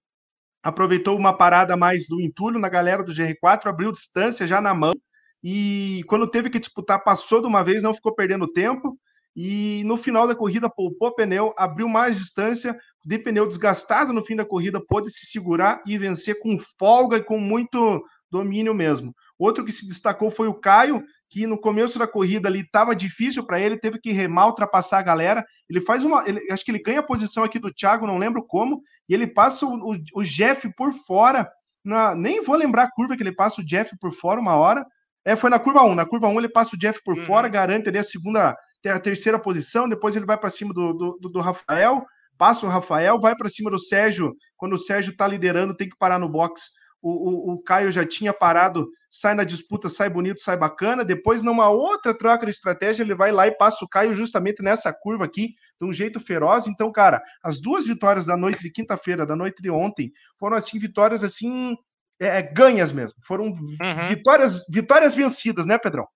aproveitou 0.62 1.16
uma 1.16 1.36
parada 1.36 1.76
mais 1.76 2.08
do 2.08 2.20
entulho 2.20 2.58
na 2.58 2.68
galera 2.68 3.04
do 3.04 3.12
GR4, 3.12 3.66
abriu 3.66 3.92
distância 3.92 4.46
já 4.46 4.60
na 4.60 4.74
mão 4.74 4.94
e 5.48 6.02
quando 6.08 6.28
teve 6.28 6.50
que 6.50 6.58
disputar, 6.58 7.04
passou 7.04 7.40
de 7.40 7.46
uma 7.46 7.62
vez, 7.62 7.80
não 7.80 7.94
ficou 7.94 8.12
perdendo 8.12 8.52
tempo. 8.52 8.98
E 9.36 9.84
no 9.84 9.96
final 9.96 10.26
da 10.26 10.34
corrida, 10.34 10.68
poupou 10.68 11.14
pneu, 11.14 11.54
abriu 11.56 11.88
mais 11.88 12.18
distância, 12.18 12.76
de 13.04 13.16
pneu 13.16 13.46
desgastado 13.46 14.12
no 14.12 14.24
fim 14.24 14.34
da 14.34 14.44
corrida, 14.44 14.84
pôde 14.84 15.08
se 15.08 15.26
segurar 15.26 15.82
e 15.86 15.96
vencer 15.96 16.40
com 16.40 16.58
folga 16.58 17.18
e 17.18 17.22
com 17.22 17.38
muito 17.38 18.02
domínio 18.28 18.74
mesmo. 18.74 19.14
Outro 19.38 19.64
que 19.64 19.70
se 19.70 19.86
destacou 19.86 20.32
foi 20.32 20.48
o 20.48 20.54
Caio, 20.54 21.04
que 21.28 21.46
no 21.46 21.58
começo 21.58 21.98
da 21.98 22.06
corrida 22.06 22.48
ali 22.48 22.60
estava 22.60 22.94
difícil 22.94 23.44
para 23.44 23.60
ele, 23.60 23.78
teve 23.78 23.98
que 23.98 24.12
remar, 24.12 24.46
ultrapassar 24.46 24.98
a 24.98 25.02
galera. 25.02 25.44
Ele 25.68 25.80
faz 25.80 26.04
uma. 26.04 26.26
Ele, 26.28 26.40
acho 26.50 26.64
que 26.64 26.70
ele 26.70 26.82
ganha 26.82 27.00
a 27.00 27.06
posição 27.06 27.42
aqui 27.44 27.58
do 27.58 27.72
Thiago, 27.72 28.06
não 28.06 28.18
lembro 28.18 28.44
como, 28.46 28.80
e 29.08 29.14
ele 29.14 29.26
passa 29.26 29.66
o, 29.66 29.92
o, 29.92 29.96
o 30.14 30.22
Jeff 30.22 30.72
por 30.76 30.92
fora. 30.92 31.48
Na, 31.84 32.14
nem 32.14 32.42
vou 32.42 32.56
lembrar 32.56 32.84
a 32.84 32.90
curva 32.90 33.16
que 33.16 33.22
ele 33.22 33.34
passa 33.34 33.60
o 33.60 33.64
Jeff 33.64 33.96
por 34.00 34.12
fora 34.12 34.40
uma 34.40 34.56
hora, 34.56 34.84
é, 35.26 35.34
foi 35.34 35.50
na 35.50 35.58
curva 35.58 35.82
1. 35.82 35.96
Na 35.96 36.06
curva 36.06 36.28
1 36.28 36.38
ele 36.38 36.48
passa 36.48 36.76
o 36.76 36.78
Jeff 36.78 37.02
por 37.04 37.18
uhum. 37.18 37.24
fora, 37.24 37.48
garante 37.48 37.88
ali 37.88 37.98
a 37.98 38.04
segunda, 38.04 38.56
a 38.86 39.00
terceira 39.00 39.40
posição, 39.40 39.88
depois 39.88 40.14
ele 40.14 40.24
vai 40.24 40.38
para 40.38 40.50
cima 40.50 40.72
do, 40.72 40.92
do, 40.92 41.18
do, 41.18 41.40
Rafael, 41.40 42.06
passa 42.38 42.64
o 42.64 42.68
Rafael, 42.68 43.18
vai 43.18 43.34
para 43.34 43.48
cima 43.48 43.68
do 43.68 43.78
Sérgio. 43.78 44.36
Quando 44.56 44.74
o 44.74 44.78
Sérgio 44.78 45.10
está 45.10 45.26
liderando, 45.26 45.76
tem 45.76 45.88
que 45.88 45.98
parar 45.98 46.20
no 46.20 46.28
box. 46.28 46.70
O, 47.02 47.10
o, 47.10 47.54
o, 47.54 47.62
Caio 47.62 47.90
já 47.90 48.06
tinha 48.06 48.32
parado, 48.32 48.88
sai 49.20 49.34
na 49.34 49.44
disputa, 49.44 49.88
sai 49.88 50.08
bonito, 50.10 50.40
sai 50.40 50.56
bacana. 50.56 51.04
Depois, 51.04 51.42
numa 51.42 51.68
outra 51.68 52.16
troca 52.16 52.46
de 52.46 52.52
estratégia, 52.52 53.02
ele 53.02 53.14
vai 53.14 53.32
lá 53.32 53.46
e 53.46 53.50
passa 53.50 53.84
o 53.84 53.88
Caio 53.88 54.14
justamente 54.14 54.62
nessa 54.62 54.92
curva 54.92 55.24
aqui, 55.24 55.54
de 55.80 55.86
um 55.86 55.92
jeito 55.92 56.20
feroz. 56.20 56.66
Então, 56.66 56.92
cara, 56.92 57.22
as 57.42 57.60
duas 57.60 57.86
vitórias 57.86 58.26
da 58.26 58.36
noite 58.36 58.62
de 58.62 58.70
quinta-feira, 58.70 59.26
da 59.26 59.34
noite 59.34 59.62
de 59.62 59.70
ontem, 59.70 60.12
foram 60.38 60.56
assim 60.56 60.78
vitórias 60.78 61.24
assim 61.24 61.76
é, 62.20 62.38
é, 62.38 62.42
ganhas 62.42 62.92
mesmo. 62.92 63.18
Foram 63.22 63.46
uhum. 63.46 64.08
vitórias, 64.08 64.64
vitórias 64.68 65.14
vencidas, 65.14 65.66
né, 65.66 65.78
Pedrão? 65.78 66.06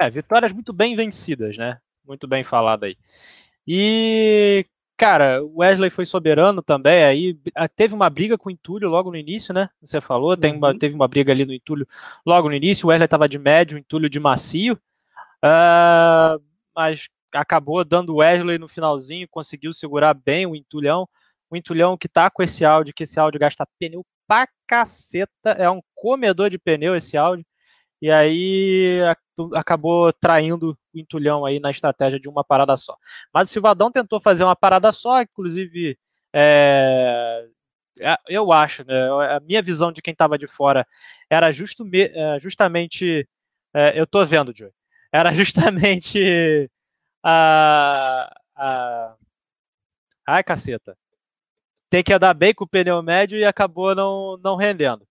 É, 0.00 0.10
vitórias 0.10 0.52
muito 0.52 0.72
bem 0.72 0.96
vencidas, 0.96 1.56
né? 1.56 1.78
Muito 2.06 2.26
bem 2.26 2.44
falado 2.44 2.84
aí. 2.84 2.96
E, 3.66 4.66
cara, 4.96 5.42
o 5.42 5.58
Wesley 5.58 5.90
foi 5.90 6.04
soberano 6.04 6.62
também. 6.62 7.04
Aí 7.04 7.38
teve 7.76 7.94
uma 7.94 8.08
briga 8.08 8.38
com 8.38 8.48
o 8.48 8.52
Entulho 8.52 8.88
logo 8.88 9.10
no 9.10 9.16
início, 9.16 9.52
né? 9.52 9.68
Você 9.80 10.00
falou, 10.00 10.36
tem 10.36 10.54
uma, 10.54 10.70
uhum. 10.70 10.78
teve 10.78 10.94
uma 10.94 11.08
briga 11.08 11.32
ali 11.32 11.44
no 11.44 11.52
Entulho 11.52 11.86
logo 12.24 12.48
no 12.48 12.54
início. 12.54 12.86
O 12.86 12.88
Wesley 12.90 13.04
estava 13.04 13.28
de 13.28 13.38
médio, 13.38 13.76
o 13.76 13.80
Entulho 13.80 14.08
de 14.08 14.20
macio. 14.20 14.74
Uh, 15.44 16.42
mas 16.74 17.08
acabou 17.32 17.84
dando 17.84 18.14
o 18.14 18.16
Wesley 18.16 18.58
no 18.58 18.68
finalzinho, 18.68 19.28
conseguiu 19.30 19.72
segurar 19.72 20.14
bem 20.14 20.46
o 20.46 20.56
Entulhão. 20.56 21.08
O 21.50 21.56
Entulhão 21.56 21.96
que 21.96 22.08
tá 22.08 22.30
com 22.30 22.42
esse 22.42 22.64
áudio, 22.64 22.94
que 22.94 23.02
esse 23.02 23.18
áudio 23.18 23.40
gasta 23.40 23.66
pneu 23.78 24.04
pra 24.26 24.48
caceta. 24.66 25.50
É 25.50 25.68
um 25.68 25.80
comedor 25.94 26.50
de 26.50 26.58
pneu 26.58 26.94
esse 26.94 27.16
áudio. 27.16 27.44
E 28.04 28.10
aí 28.10 29.00
acabou 29.54 30.12
traindo 30.12 30.76
o 30.94 30.98
entulhão 30.98 31.42
aí 31.46 31.58
na 31.58 31.70
estratégia 31.70 32.20
de 32.20 32.28
uma 32.28 32.44
parada 32.44 32.76
só. 32.76 32.94
Mas 33.32 33.48
o 33.48 33.52
Silvadão 33.52 33.90
tentou 33.90 34.20
fazer 34.20 34.44
uma 34.44 34.54
parada 34.54 34.92
só, 34.92 35.22
inclusive 35.22 35.98
é, 36.30 37.48
é 37.98 38.14
eu 38.28 38.52
acho, 38.52 38.84
né, 38.84 38.94
a 39.34 39.40
minha 39.40 39.62
visão 39.62 39.90
de 39.90 40.02
quem 40.02 40.12
estava 40.12 40.36
de 40.36 40.46
fora 40.46 40.86
era 41.30 41.50
justo, 41.50 41.82
é, 41.94 42.38
justamente, 42.38 43.26
é, 43.72 43.98
eu 43.98 44.06
tô 44.06 44.22
vendo, 44.22 44.54
Joey, 44.54 44.70
era 45.10 45.32
justamente 45.34 46.70
a, 47.22 48.30
a, 48.54 49.16
ai 50.26 50.44
caceta, 50.44 50.94
tem 51.88 52.02
que 52.04 52.12
andar 52.12 52.34
bem 52.34 52.52
com 52.52 52.64
o 52.64 52.68
pneu 52.68 53.02
médio 53.02 53.38
e 53.38 53.46
acabou 53.46 53.94
não, 53.94 54.36
não 54.44 54.56
rendendo. 54.56 55.08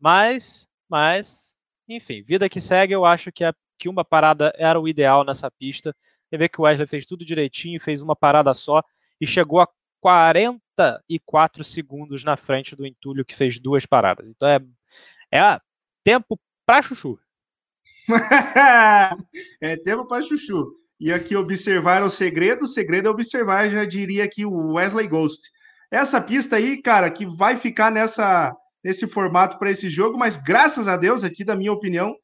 Mas, 0.00 0.68
mas, 0.88 1.54
enfim, 1.88 2.22
vida 2.22 2.48
que 2.48 2.60
segue, 2.60 2.92
eu 2.92 3.04
acho 3.04 3.30
que, 3.30 3.44
a, 3.44 3.54
que 3.78 3.88
uma 3.88 4.04
parada 4.04 4.52
era 4.56 4.80
o 4.80 4.88
ideal 4.88 5.24
nessa 5.24 5.50
pista. 5.50 5.94
Você 6.28 6.38
vê 6.38 6.48
que 6.48 6.60
o 6.60 6.64
Wesley 6.64 6.86
fez 6.86 7.06
tudo 7.06 7.24
direitinho, 7.24 7.80
fez 7.80 8.02
uma 8.02 8.16
parada 8.16 8.52
só 8.54 8.82
e 9.20 9.26
chegou 9.26 9.60
a 9.60 9.68
44 10.00 11.64
segundos 11.64 12.24
na 12.24 12.36
frente 12.36 12.74
do 12.76 12.86
Entulho, 12.86 13.24
que 13.24 13.34
fez 13.34 13.58
duas 13.58 13.86
paradas. 13.86 14.28
Então 14.28 14.48
é, 14.48 14.60
é 15.32 15.60
tempo 16.02 16.38
para 16.66 16.82
chuchu. 16.82 17.18
é 19.60 19.76
tempo 19.76 20.06
para 20.06 20.22
chuchu. 20.22 20.74
E 21.00 21.12
aqui 21.12 21.36
observar 21.36 22.02
o 22.02 22.10
segredo, 22.10 22.64
o 22.64 22.68
segredo 22.68 23.08
é 23.08 23.10
observar, 23.10 23.68
já 23.70 23.84
diria 23.84 24.24
aqui 24.24 24.44
o 24.44 24.74
Wesley 24.74 25.08
Ghost. 25.08 25.50
Essa 25.90 26.20
pista 26.20 26.56
aí, 26.56 26.80
cara, 26.80 27.10
que 27.10 27.26
vai 27.26 27.56
ficar 27.56 27.90
nessa 27.90 28.56
nesse 28.84 29.06
formato 29.06 29.58
para 29.58 29.70
esse 29.70 29.88
jogo, 29.88 30.18
mas 30.18 30.36
graças 30.36 30.86
a 30.86 30.96
Deus, 30.96 31.24
aqui 31.24 31.42
da 31.42 31.56
minha 31.56 31.72
opinião, 31.72 32.14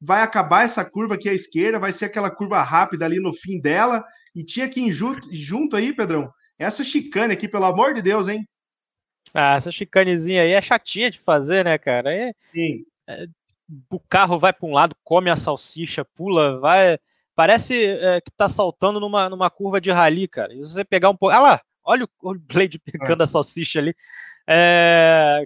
vai 0.00 0.22
acabar 0.22 0.64
essa 0.64 0.84
curva 0.84 1.14
aqui 1.14 1.28
à 1.28 1.32
esquerda, 1.32 1.78
vai 1.78 1.92
ser 1.92 2.06
aquela 2.06 2.30
curva 2.30 2.60
rápida 2.62 3.04
ali 3.04 3.20
no 3.20 3.32
fim 3.32 3.60
dela, 3.60 4.04
e 4.34 4.44
tinha 4.44 4.68
que 4.68 4.80
ir 4.80 4.92
junto, 4.92 5.28
junto 5.32 5.76
aí, 5.76 5.94
Pedrão, 5.94 6.30
essa 6.58 6.82
chicane 6.82 7.32
aqui, 7.32 7.48
pelo 7.48 7.64
amor 7.64 7.94
de 7.94 8.02
Deus, 8.02 8.28
hein? 8.28 8.46
Ah, 9.32 9.54
essa 9.54 9.70
chicanezinha 9.70 10.42
aí 10.42 10.52
é 10.52 10.60
chatinha 10.60 11.10
de 11.10 11.18
fazer, 11.18 11.64
né, 11.64 11.78
cara? 11.78 12.14
É, 12.14 12.32
Sim. 12.50 12.84
É, 13.06 13.26
o 13.90 14.00
carro 14.00 14.38
vai 14.38 14.52
para 14.52 14.68
um 14.68 14.72
lado, 14.72 14.96
come 15.04 15.30
a 15.30 15.36
salsicha, 15.36 16.04
pula, 16.04 16.58
vai. 16.58 16.98
Parece 17.34 17.86
é, 17.86 18.20
que 18.20 18.30
tá 18.32 18.48
saltando 18.48 18.98
numa, 18.98 19.28
numa 19.28 19.50
curva 19.50 19.80
de 19.80 19.92
rally, 19.92 20.26
cara. 20.26 20.52
E 20.52 20.64
se 20.64 20.72
você 20.72 20.84
pegar 20.84 21.10
um 21.10 21.16
pouco. 21.16 21.34
Ah 21.34 21.40
lá, 21.40 21.60
Olha 21.88 22.04
o, 22.04 22.30
o 22.30 22.34
Blade 22.38 22.78
pegando 22.78 23.22
é. 23.22 23.24
a 23.24 23.26
salsicha 23.26 23.78
ali. 23.78 23.96
É... 24.46 25.42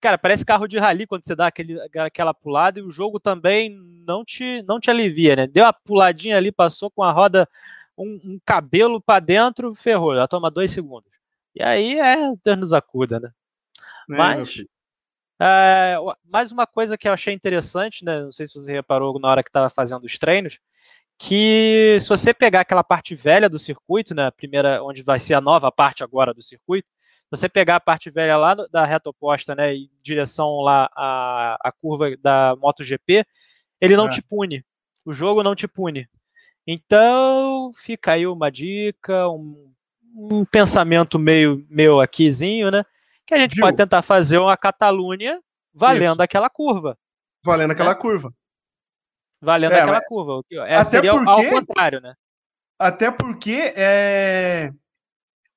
Cara, 0.00 0.18
parece 0.18 0.44
carro 0.44 0.66
de 0.66 0.78
rally 0.78 1.06
quando 1.06 1.24
você 1.24 1.34
dá 1.34 1.46
aquele, 1.46 1.78
aquela 1.98 2.34
pulada 2.34 2.78
e 2.78 2.82
o 2.82 2.90
jogo 2.90 3.18
também 3.18 3.70
não 4.06 4.24
te, 4.24 4.62
não 4.62 4.78
te 4.78 4.90
alivia, 4.90 5.34
né? 5.34 5.46
Deu 5.46 5.64
a 5.64 5.72
puladinha 5.72 6.36
ali, 6.36 6.52
passou 6.52 6.90
com 6.90 7.02
a 7.02 7.10
roda, 7.10 7.48
um, 7.96 8.20
um 8.24 8.40
cabelo 8.44 9.00
para 9.00 9.20
dentro, 9.20 9.74
ferrou, 9.74 10.14
já 10.14 10.28
toma 10.28 10.50
dois 10.50 10.70
segundos. 10.70 11.10
E 11.54 11.62
aí 11.62 11.98
é 11.98 12.16
Deus 12.44 12.58
nos 12.58 12.72
acuda, 12.72 13.18
né? 13.18 13.30
É, 14.10 14.16
Mas, 14.16 14.64
é, 15.40 15.96
mais 16.24 16.52
uma 16.52 16.66
coisa 16.66 16.96
que 16.96 17.08
eu 17.08 17.12
achei 17.12 17.32
interessante, 17.32 18.04
né? 18.04 18.22
Não 18.22 18.30
sei 18.30 18.46
se 18.46 18.54
você 18.54 18.72
reparou 18.72 19.18
na 19.18 19.28
hora 19.28 19.42
que 19.42 19.48
estava 19.48 19.70
fazendo 19.70 20.04
os 20.04 20.18
treinos, 20.18 20.58
que 21.18 21.96
se 22.00 22.08
você 22.08 22.34
pegar 22.34 22.60
aquela 22.60 22.84
parte 22.84 23.14
velha 23.14 23.48
do 23.48 23.58
circuito, 23.58 24.14
né, 24.14 24.30
primeira, 24.30 24.82
onde 24.82 25.02
vai 25.02 25.18
ser 25.18 25.34
a 25.34 25.40
nova 25.40 25.72
parte 25.72 26.04
agora 26.04 26.34
do 26.34 26.42
circuito, 26.42 26.88
você 27.30 27.48
pegar 27.48 27.76
a 27.76 27.80
parte 27.80 28.10
velha 28.10 28.36
lá 28.36 28.54
da 28.54 28.84
reta 28.84 29.10
oposta, 29.10 29.54
né, 29.54 29.74
em 29.74 29.90
direção 30.02 30.60
lá 30.60 30.88
à, 30.94 31.56
à 31.60 31.72
curva 31.72 32.16
da 32.18 32.54
MotoGP, 32.56 33.24
ele 33.80 33.96
não 33.96 34.06
é. 34.06 34.10
te 34.10 34.22
pune. 34.22 34.64
O 35.04 35.12
jogo 35.12 35.42
não 35.42 35.54
te 35.54 35.66
pune. 35.66 36.08
Então, 36.66 37.70
fica 37.74 38.12
aí 38.12 38.26
uma 38.26 38.50
dica, 38.50 39.28
um, 39.28 39.72
um 40.14 40.44
pensamento 40.44 41.18
meio 41.18 41.64
meu 41.68 42.00
aquizinho, 42.00 42.70
né, 42.70 42.84
que 43.26 43.34
a 43.34 43.38
gente 43.38 43.54
Viu? 43.54 43.64
pode 43.64 43.76
tentar 43.76 44.02
fazer 44.02 44.38
uma 44.38 44.56
Catalunha 44.56 45.40
valendo 45.74 46.14
Isso. 46.14 46.22
aquela 46.22 46.48
curva. 46.48 46.96
Valendo 47.44 47.68
né? 47.68 47.74
aquela 47.74 47.94
curva 47.94 48.32
valendo 49.40 49.72
é, 49.72 49.80
aquela 49.80 50.02
curva. 50.02 50.42
É, 50.66 50.82
seria 50.84 51.12
porque, 51.12 51.30
ao 51.30 51.44
contrário, 51.44 52.00
né? 52.00 52.14
Até 52.78 53.10
porque 53.10 53.72
é, 53.76 54.70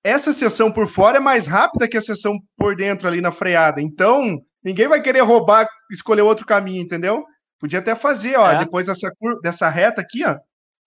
essa 0.03 0.31
sessão 0.31 0.71
por 0.71 0.87
fora 0.87 1.17
é 1.17 1.21
mais 1.21 1.45
rápida 1.47 1.87
que 1.87 1.97
a 1.97 2.01
sessão 2.01 2.37
por 2.57 2.75
dentro 2.75 3.07
ali 3.07 3.21
na 3.21 3.31
freada. 3.31 3.81
Então, 3.81 4.39
ninguém 4.63 4.87
vai 4.87 5.01
querer 5.01 5.21
roubar, 5.21 5.67
escolher 5.91 6.21
outro 6.21 6.45
caminho, 6.45 6.81
entendeu? 6.81 7.25
Podia 7.59 7.79
até 7.79 7.93
fazer, 7.95 8.37
ó, 8.37 8.51
é. 8.51 8.59
depois 8.59 8.87
dessa, 8.87 9.11
curva, 9.19 9.39
dessa 9.41 9.69
reta 9.69 9.99
aqui, 9.99 10.25
ó, 10.25 10.37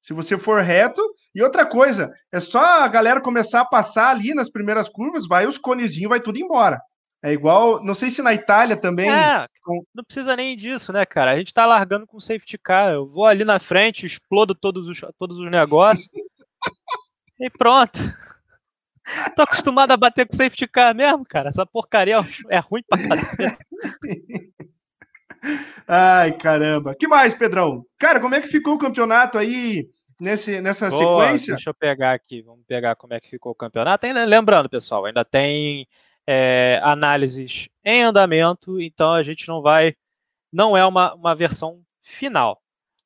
Se 0.01 0.15
você 0.15 0.39
for 0.39 0.63
reto. 0.63 1.03
E 1.35 1.43
outra 1.43 1.67
coisa, 1.67 2.13
é 2.31 2.41
só 2.41 2.83
a 2.83 2.89
galera 2.89 3.21
começar 3.21 3.61
a 3.61 3.67
passar 3.67 4.09
ali 4.09 4.35
nas 4.35 4.51
primeiras 4.51 4.89
curvas, 4.89 5.27
vai 5.27 5.47
os 5.47 5.59
conezinhos, 5.59 6.11
vai 6.11 6.21
tudo 6.21 6.39
embora. 6.39 6.81
É 7.25 7.33
igual, 7.33 7.83
não 7.85 7.95
sei 7.95 8.11
se 8.11 8.21
na 8.21 8.35
Itália 8.35 8.77
também. 8.77 9.09
É, 9.09 9.47
não 9.95 10.03
precisa 10.05 10.35
nem 10.35 10.57
disso, 10.57 10.93
né, 10.93 11.07
cara? 11.07 11.31
A 11.31 11.39
gente 11.39 11.55
tá 11.55 11.65
largando 11.65 12.05
com 12.05 12.19
safety 12.19 12.59
car. 12.59 12.93
Eu 12.93 13.07
vou 13.07 13.27
ali 13.27 13.45
na 13.45 13.61
frente, 13.61 14.05
explodo 14.05 14.57
todos 14.57 14.89
os, 14.89 15.01
todos 15.17 15.39
os 15.39 15.49
negócios. 15.49 16.09
e 17.39 17.49
pronto. 17.49 18.01
Tô 19.35 19.43
acostumado 19.43 19.91
a 19.91 19.97
bater 19.97 20.27
com 20.27 20.37
safety 20.37 20.67
car 20.67 20.95
mesmo, 20.95 21.25
cara. 21.25 21.49
Essa 21.49 21.67
porcaria 21.67 22.17
é 22.49 22.59
ruim 22.59 22.83
pra 22.89 22.99
cacete. 23.09 23.59
Ai, 25.89 26.33
caramba. 26.37 26.95
que 26.95 27.09
mais, 27.09 27.35
Pedrão? 27.35 27.85
Cara, 27.99 28.21
como 28.21 28.35
é 28.35 28.41
que 28.41 28.49
ficou 28.49 28.75
o 28.75 28.79
campeonato 28.79 29.37
aí 29.39 29.89
nesse, 30.21 30.61
nessa 30.61 30.89
Boa, 30.89 31.25
sequência? 31.25 31.55
Deixa 31.55 31.71
eu 31.71 31.75
pegar 31.75 32.13
aqui. 32.13 32.43
Vamos 32.43 32.65
pegar 32.65 32.95
como 32.95 33.13
é 33.15 33.21
que 33.21 33.29
ficou 33.29 33.51
o 33.51 33.57
campeonato. 33.57 34.07
Ainda, 34.07 34.25
lembrando, 34.25 34.69
pessoal, 34.69 35.05
ainda 35.05 35.25
tem 35.25 35.89
é, 36.27 36.79
análises 36.83 37.69
em 37.85 38.03
andamento, 38.05 38.81
então 38.81 39.13
a 39.13 39.23
gente 39.23 39.49
não 39.49 39.61
vai. 39.61 39.97
Não 40.53 40.77
é 40.77 40.87
uma, 40.87 41.15
uma 41.15 41.35
versão 41.35 41.83
final, 42.03 42.62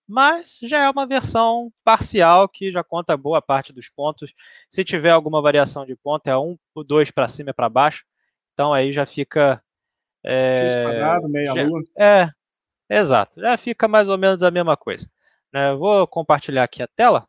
mas 0.07 0.59
já 0.62 0.85
é 0.85 0.90
uma 0.90 1.07
versão 1.07 1.73
parcial 1.85 2.49
que 2.49 2.71
já 2.71 2.85
conta 2.85 3.16
boa 3.16 3.42
parte 3.42 3.73
dos 3.73 3.88
pontos. 3.88 4.33
Se 4.71 4.85
tiver 4.85 5.11
alguma 5.11 5.42
variação 5.42 5.85
de 5.85 5.97
ponto, 5.97 6.29
é 6.29 6.38
um 6.38 6.57
ou 6.75 6.85
dois 6.85 7.11
para 7.11 7.27
cima 7.27 7.51
e 7.51 7.55
para 7.55 7.69
baixo, 7.69 8.05
então 8.53 8.73
aí 8.73 8.92
já 8.92 9.05
fica. 9.05 9.62
É, 10.25 10.69
X 10.69 10.77
quadrado, 10.83 11.29
meia 11.29 11.55
já, 11.55 11.62
lua. 11.62 11.83
É, 11.97 12.29
exato, 12.88 13.40
já 13.40 13.57
fica 13.57 13.88
mais 13.88 14.09
ou 14.09 14.16
menos 14.16 14.42
a 14.42 14.51
mesma 14.51 14.77
coisa. 14.77 15.11
Né? 15.53 15.75
Vou 15.75 16.07
compartilhar 16.07 16.64
aqui 16.64 16.83
a 16.83 16.87
tela. 16.87 17.27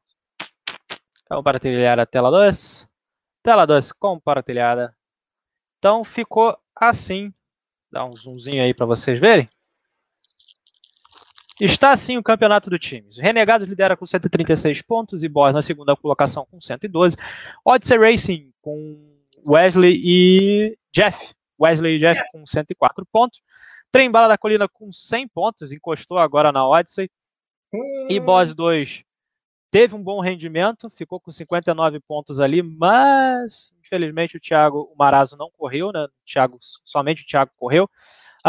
Compartilhar 1.30 2.00
a 2.00 2.06
tela 2.06 2.32
2. 2.32 2.88
Tela 3.44 3.66
2 3.66 3.92
compartilhada. 3.94 4.96
Então 5.78 6.04
ficou 6.04 6.58
assim. 6.76 7.34
Dá 7.92 8.06
um 8.06 8.12
zoomzinho 8.12 8.64
aí 8.64 8.74
para 8.74 8.86
vocês 8.86 9.20
verem. 9.20 9.50
Está 11.60 11.92
assim 11.92 12.18
o 12.18 12.24
campeonato 12.24 12.70
do 12.70 12.78
times. 12.78 13.18
Renegados 13.18 13.68
lidera 13.68 13.98
com 13.98 14.06
136 14.06 14.82
pontos 14.84 15.24
e 15.24 15.30
Boss 15.30 15.54
na 15.54 15.62
segunda 15.62 15.96
colocação 15.96 16.46
com 16.50 16.62
112. 16.62 17.18
Odyssey 17.66 17.98
Racing 17.98 18.54
com 18.62 19.18
Wesley 19.48 20.00
e 20.04 20.78
Jeff. 20.92 21.34
Wesley 21.60 21.96
e 21.96 22.00
Jeff 22.00 22.22
com 22.32 22.46
104 22.46 23.06
pontos. 23.12 23.42
Trem 23.92 24.12
Bala 24.12 24.28
da 24.28 24.38
Colina 24.38 24.68
com 24.68 24.92
100 24.92 25.28
pontos, 25.30 25.72
encostou 25.72 26.20
agora 26.20 26.52
na 26.52 26.68
Odyssey. 26.68 27.10
E 28.10 28.20
Boss 28.20 28.54
2 28.54 29.04
teve 29.70 29.96
um 29.96 30.02
bom 30.02 30.20
rendimento, 30.22 30.90
ficou 30.90 31.20
com 31.20 31.30
59 31.30 32.00
pontos 32.08 32.40
ali, 32.40 32.62
mas 32.62 33.72
infelizmente 33.84 34.38
o 34.38 34.40
Thiago, 34.40 34.90
o 34.94 34.96
Marazo 34.98 35.36
não 35.36 35.50
correu, 35.58 35.92
né? 35.92 36.04
O 36.04 36.26
Thiago, 36.26 36.58
somente 36.86 37.24
o 37.24 37.26
Thiago 37.26 37.52
correu. 37.58 37.90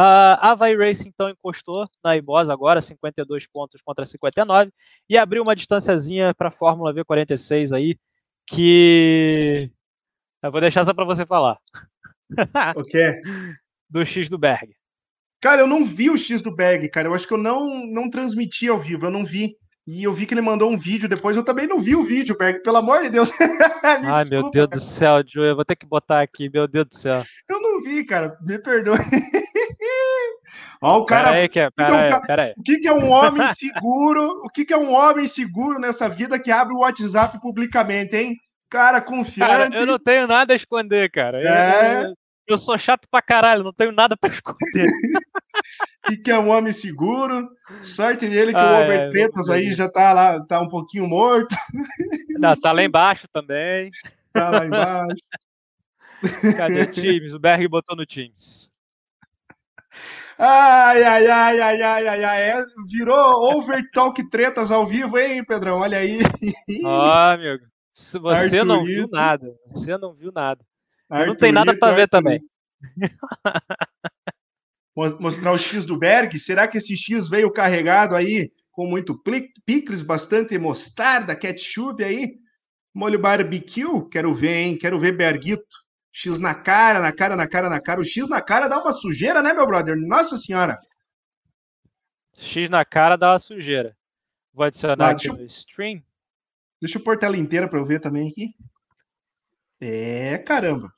A 0.01 0.55
Vai 0.55 0.77
Racing 0.77 1.09
então 1.09 1.29
encostou 1.29 1.85
na 2.05 2.17
Ibos 2.17 2.49
agora, 2.49 2.81
52 2.81 3.49
pontos 3.49 3.83
contra 3.83 4.07
59, 4.07 4.71
e 5.09 5.19
abriu 5.19 5.43
uma 5.43 5.57
distanciazinha 5.57 6.33
para 6.33 6.49
a 6.49 6.53
Fórmula 6.53 6.95
V46 6.95 7.77
aí, 7.77 7.99
que 8.47 9.69
eu 10.41 10.53
vou 10.53 10.61
deixar 10.61 10.85
só 10.85 10.95
para 10.95 11.05
você 11.05 11.27
falar. 11.27 11.59
O 12.77 12.85
quê? 12.85 13.23
Do 13.89 14.05
X 14.05 14.29
do 14.29 14.37
Berg. 14.37 14.77
Cara, 15.41 15.63
eu 15.63 15.67
não 15.67 15.85
vi 15.85 16.11
o 16.11 16.19
X 16.19 16.43
do 16.43 16.55
Berg, 16.55 16.89
cara. 16.91 17.09
Eu 17.09 17.15
acho 17.15 17.27
que 17.27 17.33
eu 17.33 17.39
não, 17.39 17.87
não 17.87 18.11
transmiti 18.11 18.69
ao 18.69 18.79
vivo, 18.79 19.07
eu 19.07 19.11
não 19.11 19.25
vi. 19.25 19.57
E 19.87 20.05
eu 20.05 20.13
vi 20.13 20.27
que 20.27 20.35
ele 20.35 20.43
mandou 20.43 20.71
um 20.71 20.77
vídeo 20.77 21.09
depois, 21.09 21.35
eu 21.35 21.43
também 21.43 21.67
não 21.67 21.81
vi 21.81 21.97
o 21.97 22.03
vídeo, 22.03 22.37
Berg, 22.37 22.63
pelo 22.63 22.77
amor 22.77 23.03
de 23.03 23.09
Deus. 23.09 23.31
Ai, 23.83 24.03
desculpa, 24.17 24.29
meu 24.31 24.51
Deus 24.51 24.53
cara. 24.53 24.67
do 24.67 24.81
céu, 24.81 25.23
Joe, 25.27 25.49
eu 25.49 25.57
vou 25.57 25.65
ter 25.65 25.77
que 25.77 25.87
botar 25.87 26.21
aqui, 26.21 26.51
meu 26.51 26.69
Deus 26.69 26.87
do 26.87 26.95
céu. 26.95 27.25
Eu 27.49 27.61
não 27.63 27.81
vi, 27.83 28.05
cara, 28.05 28.37
me 28.43 28.59
perdoe. 28.59 28.99
Ó, 30.81 30.99
o 30.99 31.07
cara. 31.07 31.29
Pera 31.29 31.37
aí, 31.37 31.49
que 31.49 31.61
é, 31.61 31.71
pera 31.71 32.17
aí, 32.17 32.23
pera 32.23 32.43
aí. 32.45 32.55
O 32.57 32.63
que, 32.63 32.79
que 32.79 32.89
é 32.89 32.93
um 32.93 33.11
homem 33.11 33.47
seguro? 33.55 34.43
O 34.45 34.49
que, 34.49 34.65
que 34.65 34.73
é 34.73 34.77
um 34.77 34.93
homem 34.93 35.27
seguro 35.27 35.79
nessa 35.79 36.09
vida 36.09 36.39
que 36.39 36.51
abre 36.51 36.75
o 36.75 36.81
WhatsApp 36.81 37.41
publicamente, 37.41 38.17
hein? 38.17 38.37
Cara, 38.71 39.01
confiante. 39.01 39.51
Cara, 39.51 39.77
eu 39.77 39.87
não 39.87 39.99
tenho 39.99 40.27
nada 40.27 40.53
a 40.53 40.57
esconder, 40.57 41.11
cara. 41.11 41.41
É... 41.41 42.05
Eu, 42.05 42.15
eu 42.47 42.59
sou 42.59 42.77
chato 42.77 43.09
pra 43.11 43.23
caralho, 43.23 43.65
não 43.65 43.73
tenho 43.73 43.93
nada 43.93 44.17
pra 44.17 44.31
esconder. 44.31 44.87
e 46.11 46.17
que 46.17 46.31
é 46.31 46.39
um 46.39 46.51
homem 46.51 46.73
seguro. 46.73 47.49
Sorte 47.83 48.29
dele 48.29 48.53
que 48.53 48.59
ah, 48.59 49.11
o 49.11 49.53
é, 49.53 49.55
aí 49.55 49.73
já 49.73 49.89
tá 49.89 50.13
lá, 50.13 50.45
tá 50.45 50.61
um 50.61 50.69
pouquinho 50.69 51.07
morto. 51.07 51.57
Não, 52.39 52.55
tá 52.55 52.71
lá 52.71 52.85
embaixo 52.85 53.27
também. 53.33 53.91
Tá 54.33 54.51
lá 54.51 54.65
embaixo. 54.65 55.17
Cadê 56.57 56.83
o 56.83 56.93
Teams? 56.93 57.35
O 57.35 57.39
Berg 57.39 57.67
botou 57.67 57.97
no 57.97 58.07
Teams. 58.07 58.71
Ai, 60.39 61.03
ai, 61.03 61.27
ai, 61.27 61.61
ai, 61.61 61.83
ai, 61.83 62.07
ai, 62.07 62.25
ai. 62.25 62.43
É, 62.51 62.65
virou 62.87 63.57
Overtalk 63.57 64.23
Tretas 64.31 64.71
ao 64.71 64.87
vivo, 64.87 65.19
hein, 65.19 65.45
Pedrão? 65.45 65.81
Olha 65.81 65.99
aí. 65.99 66.21
Ó, 66.85 67.09
oh, 67.09 67.33
amigo. 67.33 67.65
Você 67.93 68.63
não 68.63 68.85
viu 68.85 69.09
nada. 69.11 69.53
Você 69.67 69.99
não 69.99 70.15
viu 70.15 70.31
nada. 70.33 70.65
Arthurito, 71.11 71.33
não 71.33 71.37
tem 71.37 71.53
nada 71.53 71.77
para 71.77 71.97
ver 71.97 72.09
também. 72.09 72.41
Mostrar 75.19 75.53
o 75.53 75.59
X 75.59 75.85
do 75.85 75.99
Berg. 75.99 76.39
Será 76.39 76.69
que 76.69 76.79
esse 76.79 76.97
X 76.97 77.29
veio 77.29 77.53
carregado 77.53 78.15
aí 78.15 78.53
com 78.71 78.87
muito 78.87 79.21
picles, 79.67 80.03
bastante 80.03 80.57
mostarda, 80.57 81.35
ketchup 81.35 82.05
aí? 82.05 82.37
Molho 82.95 83.19
barbecue? 83.19 84.09
Quero 84.09 84.33
ver, 84.33 84.55
hein? 84.55 84.79
Quero 84.79 85.01
ver 85.01 85.17
Berguito. 85.17 85.88
X 86.21 86.37
na 86.37 86.53
cara, 86.53 86.99
na 86.99 87.13
cara, 87.13 87.37
na 87.37 87.47
cara, 87.47 87.71
na 87.71 87.81
cara. 87.81 88.01
O 88.01 88.05
X 88.05 88.29
na 88.29 88.43
cara 88.43 88.67
dá 88.67 88.81
uma 88.81 88.91
sujeira, 88.91 89.41
né, 89.41 89.53
meu 89.53 89.65
brother? 89.65 89.97
Nossa 89.97 90.37
senhora. 90.37 90.77
X 92.37 92.69
na 92.69 92.85
cara 92.85 93.15
dá 93.15 93.31
uma 93.31 93.39
sujeira. 93.39 93.97
Vou 94.53 94.65
adicionar 94.65 95.07
ah, 95.07 95.11
aqui 95.11 95.29
no 95.29 95.41
stream. 95.45 96.03
Deixa 96.83 96.99
eu 96.99 97.05
pôr 97.05 97.17
tela 97.17 97.37
inteira 97.37 97.69
para 97.69 97.79
eu 97.79 97.85
ver 97.85 98.01
também 98.01 98.29
aqui. 98.29 98.53
É, 99.81 100.39
caramba. 100.39 100.93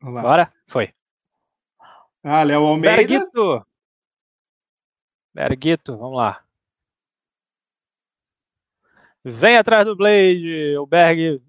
Bora? 0.00 0.50
Foi. 0.66 0.94
Ah, 2.22 2.42
Léo 2.42 2.62
Almeida. 2.62 2.96
Berguito. 2.96 3.66
Berguito, 5.34 5.98
vamos 5.98 6.16
lá. 6.16 6.42
Vem 9.22 9.58
atrás 9.58 9.84
do 9.84 9.94
Blade. 9.94 10.74
O 10.78 10.86
Berg 10.86 11.45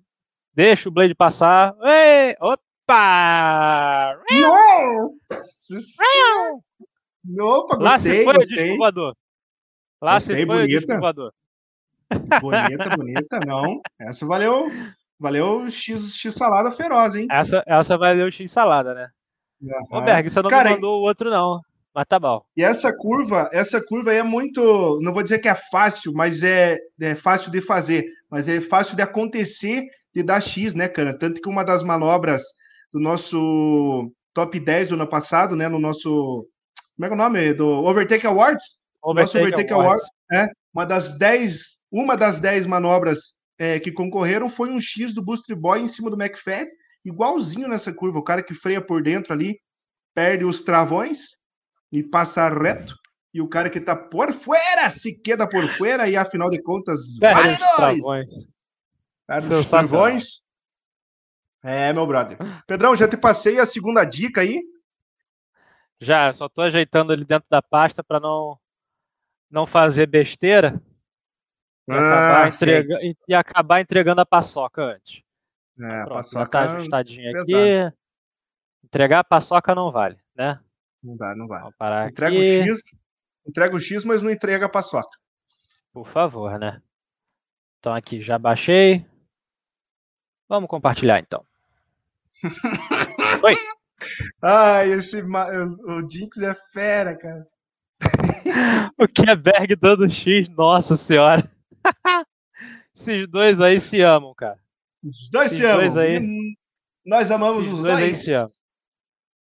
deixa 0.57 0.89
o 0.89 0.91
Blade 0.91 1.13
passar. 1.13 1.75
Ei, 1.83 2.35
opa! 2.41 4.17
Nossa! 4.41 5.39
Opa, 7.39 7.75
gostei, 7.75 7.85
Lá 7.85 7.99
se 7.99 8.23
foi 8.23 8.33
gostei. 8.33 8.57
o 8.57 8.63
disco 8.63 8.77
voador. 8.77 9.15
Lá 10.01 10.13
gostei, 10.15 10.35
se 10.35 10.45
foi 10.47 10.55
bonita. 10.55 10.77
o 10.77 10.79
disco 10.79 10.99
voador. 10.99 11.33
Bonita, 12.41 12.89
bonita, 12.97 13.39
não. 13.45 13.81
Essa 13.99 14.25
valeu 14.25 14.71
Valeu 15.19 15.69
X, 15.69 16.15
X 16.15 16.33
salada 16.33 16.71
feroz, 16.71 17.15
hein? 17.15 17.27
Essa, 17.29 17.63
essa 17.67 17.97
valeu 17.97 18.31
X 18.31 18.49
salada, 18.49 18.95
né? 18.95 19.09
Uhum. 19.61 19.97
Ô, 19.97 20.01
Berg, 20.01 20.27
você 20.29 20.41
não 20.41 20.49
Cara, 20.49 20.71
mandou 20.71 20.99
o 20.99 21.03
outro, 21.03 21.29
não. 21.29 21.59
Mas 21.93 22.05
tá 22.07 22.19
bom. 22.19 22.43
E 22.55 22.63
essa 22.63 22.95
curva, 22.95 23.49
essa 23.51 23.83
curva 23.83 24.13
é 24.13 24.23
muito. 24.23 24.99
Não 25.01 25.13
vou 25.13 25.23
dizer 25.23 25.39
que 25.39 25.49
é 25.49 25.55
fácil, 25.55 26.13
mas 26.13 26.43
é, 26.43 26.77
é 27.01 27.15
fácil 27.15 27.51
de 27.51 27.59
fazer. 27.61 28.05
Mas 28.29 28.47
é 28.47 28.61
fácil 28.61 28.95
de 28.95 29.01
acontecer 29.01 29.83
de 30.17 30.23
dar 30.23 30.41
X, 30.41 30.73
né, 30.73 30.87
cara? 30.87 31.15
Tanto 31.15 31.39
que 31.39 31.47
uma 31.47 31.63
das 31.63 31.83
manobras 31.83 32.41
do 32.91 32.99
nosso 32.99 34.11
top 34.33 34.59
10 34.59 34.89
do 34.89 34.95
ano 34.95 35.07
passado, 35.07 35.55
né? 35.55 35.69
No 35.69 35.79
nosso. 35.79 36.47
Como 36.95 37.05
é 37.05 37.07
que 37.07 37.13
é 37.13 37.15
o 37.15 37.17
nome? 37.17 37.53
Do 37.53 37.67
Overtake 37.67 38.25
Awards? 38.25 38.63
Overtake 39.03 39.21
nosso 39.21 39.37
Overtake 39.37 39.73
Awards. 39.73 40.09
Awards 40.31 40.49
é, 40.49 40.51
uma 40.73 40.85
das 40.85 41.17
10, 41.19 41.77
uma 41.91 42.17
das 42.17 42.39
10 42.39 42.65
manobras 42.65 43.35
é, 43.59 43.79
que 43.79 43.91
concorreram 43.91 44.49
foi 44.49 44.71
um 44.71 44.81
X 44.81 45.13
do 45.13 45.23
Booster 45.23 45.55
Boy 45.55 45.81
em 45.81 45.87
cima 45.87 46.09
do 46.09 46.19
McFadden, 46.19 46.73
igualzinho 47.05 47.67
nessa 47.67 47.93
curva. 47.93 48.17
O 48.17 48.23
cara 48.23 48.41
que 48.41 48.55
freia 48.55 48.81
por 48.81 49.03
dentro 49.03 49.33
ali 49.33 49.59
perde 50.15 50.45
os 50.45 50.63
travões 50.63 51.19
e 51.91 52.01
passa 52.01 52.49
reto. 52.49 52.95
E 53.31 53.39
o 53.39 53.47
cara 53.47 53.69
que 53.69 53.79
tá 53.79 53.95
por 53.95 54.33
fora 54.33 54.89
se 54.89 55.13
queda 55.13 55.47
por 55.47 55.67
fora 55.67 56.09
e 56.09 56.17
afinal 56.17 56.49
de 56.49 56.59
contas, 56.59 57.01
vale 57.21 57.55
dois. 57.77 58.56
Os 59.29 59.69
travões. 59.69 60.43
É, 61.63 61.91
meu 61.91 62.07
brother. 62.07 62.37
Pedrão, 62.65 62.95
já 62.95 63.07
te 63.07 63.17
passei 63.17 63.59
a 63.59 63.65
segunda 63.65 64.05
dica 64.05 64.41
aí. 64.41 64.61
Já, 65.99 66.31
só 66.31 66.47
tô 66.47 66.61
ajeitando 66.61 67.11
ele 67.11 67.25
dentro 67.25 67.47
da 67.49 67.61
pasta 67.61 68.03
para 68.03 68.19
não 68.19 68.57
não 69.49 69.65
fazer 69.65 70.07
besteira. 70.07 70.81
E, 71.87 71.93
ah, 71.93 72.43
acabar, 72.43 72.47
entrega... 72.49 72.99
e 73.27 73.33
acabar 73.33 73.81
entregando 73.81 74.21
a 74.21 74.25
paçoca 74.25 74.83
antes. 74.83 75.21
É, 75.79 75.99
Pronto, 75.99 76.13
paçoca 76.15 76.39
já 76.39 76.47
tá 76.47 76.61
ajustadinho 76.63 77.29
aqui. 77.29 77.93
Entregar 78.83 79.19
a 79.19 79.23
paçoca 79.23 79.73
não 79.73 79.91
vale, 79.91 80.17
né? 80.35 80.59
Não 81.01 81.15
dá, 81.15 81.35
não 81.35 81.47
vale. 81.47 81.69
Entrega 82.09 82.37
aqui. 82.37 82.59
o 82.59 82.63
X, 82.63 82.81
entrega 83.47 83.75
o 83.75 83.79
X, 83.79 84.03
mas 84.03 84.21
não 84.21 84.29
entrega 84.29 84.65
a 84.65 84.69
paçoca. 84.69 85.17
Por 85.93 86.07
favor, 86.07 86.59
né? 86.59 86.81
Então 87.79 87.93
aqui 87.93 88.19
já 88.19 88.37
baixei. 88.37 89.05
Vamos 90.47 90.69
compartilhar 90.69 91.19
então. 91.19 91.43
Foi. 93.39 93.55
Ai, 94.41 94.91
esse 94.91 95.21
o 95.21 96.09
Jinx 96.09 96.37
é 96.41 96.55
fera, 96.71 97.17
cara. 97.17 97.47
o 98.97 99.07
Keberg 99.07 99.75
dando 99.75 100.09
X, 100.09 100.47
nossa 100.49 100.95
senhora. 100.95 101.49
Esses 102.95 103.27
dois 103.27 103.59
aí 103.59 103.79
se 103.79 104.01
amam, 104.01 104.33
cara. 104.35 104.59
Os 105.03 105.29
dois 105.31 105.47
Esses 105.47 105.57
se 105.57 105.65
amam. 105.65 105.79
Dois 105.79 105.97
aí... 105.97 106.55
Nós 107.05 107.31
amamos 107.31 107.65
Esses 107.65 107.73
os 107.73 107.81
dois. 107.81 107.93
dois. 107.97 108.05
Aí 108.07 108.13
se 108.13 108.33
amam. 108.33 108.51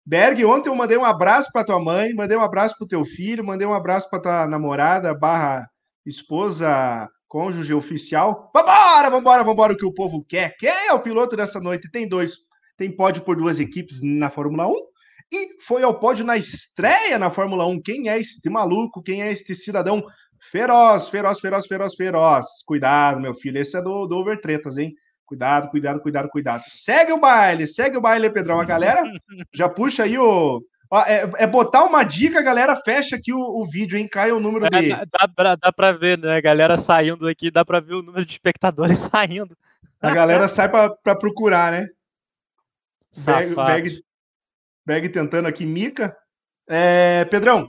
Berg, 0.05 0.45
ontem 0.45 0.69
eu 0.69 0.75
mandei 0.75 0.97
um 0.97 1.05
abraço 1.05 1.51
para 1.53 1.64
tua 1.64 1.81
mãe, 1.81 2.14
mandei 2.14 2.37
um 2.37 2.42
abraço 2.42 2.77
para 2.79 2.87
teu 2.87 3.05
filho, 3.05 3.45
mandei 3.45 3.66
um 3.66 3.75
abraço 3.75 4.09
para 4.09 4.23
tua 4.23 4.47
namorada 4.47 5.12
barra 5.12 5.69
esposa 6.07 7.11
cônjuge 7.37 7.75
oficial. 7.75 8.51
Vambora, 8.55 9.11
vambora, 9.11 9.44
vambora, 9.44 9.72
o 9.75 9.77
que 9.77 9.85
o 9.85 9.92
povo 9.92 10.25
quer. 10.27 10.57
Quem 10.57 10.70
é 10.70 10.92
o 10.94 11.03
piloto 11.03 11.37
dessa 11.37 11.61
noite? 11.61 11.90
Tem 11.90 12.09
dois. 12.09 12.38
Tem 12.79 12.90
pódio 12.90 13.22
por 13.25 13.37
duas 13.37 13.61
equipes 13.61 14.01
na 14.03 14.31
Fórmula 14.31 14.66
1 14.66 14.72
e 15.35 15.62
foi 15.62 15.83
ao 15.83 16.01
pódio 16.01 16.25
na 16.25 16.38
estreia 16.38 17.18
na 17.18 17.31
Fórmula 17.31 17.66
1. 17.66 17.83
Quem 17.83 18.09
é 18.09 18.18
este 18.18 18.49
maluco? 18.49 19.03
Quem 19.03 19.22
é 19.22 19.31
este 19.31 19.55
cidadão 19.55 20.03
feroz, 20.51 21.11
feroz, 21.11 21.38
feroz, 21.38 21.66
feroz, 21.66 21.94
feroz? 21.94 22.46
Cuidado, 22.66 23.20
meu 23.20 23.35
filho. 23.35 23.59
Esse 23.59 23.77
é 23.77 23.83
do, 23.83 24.07
do 24.07 24.16
Overtretas, 24.16 24.79
hein? 24.79 24.94
Cuidado, 25.27 25.68
cuidado, 25.68 26.01
cuidado, 26.01 26.31
cuidado. 26.31 26.62
Segue 26.68 27.12
o 27.12 27.20
baile, 27.20 27.66
segue 27.66 27.99
o 27.99 28.01
baile, 28.01 28.31
Pedrão. 28.31 28.59
A 28.59 28.64
galera 28.64 29.03
já 29.55 29.68
puxa 29.68 30.05
aí 30.05 30.18
o, 30.18 30.62
Ó, 30.90 31.01
é, 31.03 31.31
é, 31.38 31.46
botar 31.46 31.85
uma 31.85 32.05
dica, 32.05 32.40
galera, 32.42 32.77
fecha 32.77 33.16
aqui 33.16 33.33
o, 33.33 33.40
o 33.40 33.66
vídeo, 33.66 33.99
hein? 33.99 34.09
Cai 34.09 34.31
o 34.31 34.40
número 34.40 34.66
é, 34.66 34.70
dele. 34.70 34.88
Dá, 35.11 35.27
dá, 35.27 35.57
dá 35.57 35.72
pra 35.72 35.92
ver, 35.92 36.18
né? 36.18 36.37
A 36.37 36.40
galera 36.40 36.77
saindo 36.77 37.27
aqui, 37.27 37.51
dá 37.51 37.64
pra 37.64 37.81
ver 37.81 37.94
o 37.94 38.03
número 38.03 38.25
de 38.25 38.33
espectadores 38.33 38.99
saindo. 39.11 39.57
A 40.01 40.14
galera 40.14 40.46
sai 40.46 40.68
pra, 40.68 40.90
pra 40.90 41.16
procurar, 41.16 41.72
né? 41.72 41.88
Berg, 43.25 43.55
Berg, 43.55 44.05
Berg, 44.85 45.09
tentando 45.09 45.49
aqui, 45.49 45.64
Mica. 45.64 46.16
É, 46.68 47.25
Pedrão, 47.25 47.68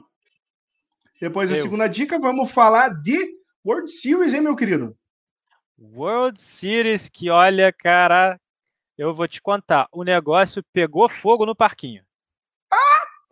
depois 1.20 1.50
da 1.50 1.56
segunda 1.56 1.88
dica, 1.88 2.20
vamos 2.20 2.52
falar 2.52 2.90
de 2.90 3.18
World 3.66 3.92
Series, 3.92 4.34
hein, 4.34 4.42
meu 4.42 4.56
querido? 4.56 4.96
World 5.80 6.40
Series, 6.40 7.10
que 7.10 7.30
olha, 7.30 7.74
cara, 7.74 8.40
eu 8.98 9.14
vou 9.14 9.28
te 9.28 9.42
contar, 9.42 9.88
o 9.92 10.04
negócio 10.04 10.64
pegou 10.72 11.10
fogo 11.10 11.46
no 11.46 11.56
parquinho. 11.56 12.04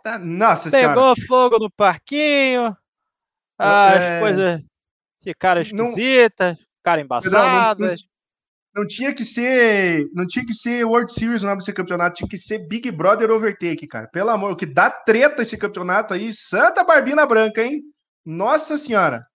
Tá, 0.05 0.19
nossa 0.19 0.69
Pegou 0.69 1.15
senhora. 1.15 1.27
fogo 1.27 1.57
no 1.57 1.71
parquinho, 1.71 2.77
as 3.57 4.03
é... 4.03 4.19
coisas 4.19 4.61
ficaram 5.23 5.61
esquisitas, 5.61 6.51
não... 6.55 6.65
ficaram 6.77 7.01
embaçadas. 7.01 7.79
Não, 7.79 7.87
não, 7.87 8.83
não, 8.83 8.87
tinha 8.87 9.11
que 9.15 9.25
ser, 9.25 10.07
não 10.13 10.27
tinha 10.27 10.45
que 10.45 10.53
ser 10.53 10.85
World 10.85 11.11
Series 11.11 11.41
o 11.41 11.47
nome 11.47 11.57
desse 11.57 11.73
campeonato, 11.73 12.17
tinha 12.17 12.29
que 12.29 12.37
ser 12.37 12.67
Big 12.67 12.91
Brother 12.91 13.31
Overtake, 13.31 13.87
cara. 13.87 14.07
Pelo 14.07 14.29
amor, 14.29 14.51
o 14.51 14.55
que 14.55 14.67
dá 14.67 14.91
treta 14.91 15.41
esse 15.41 15.57
campeonato 15.57 16.13
aí, 16.13 16.31
Santa 16.31 16.83
Barbina 16.83 17.25
Branca, 17.25 17.63
hein? 17.63 17.81
Nossa 18.23 18.77
senhora. 18.77 19.25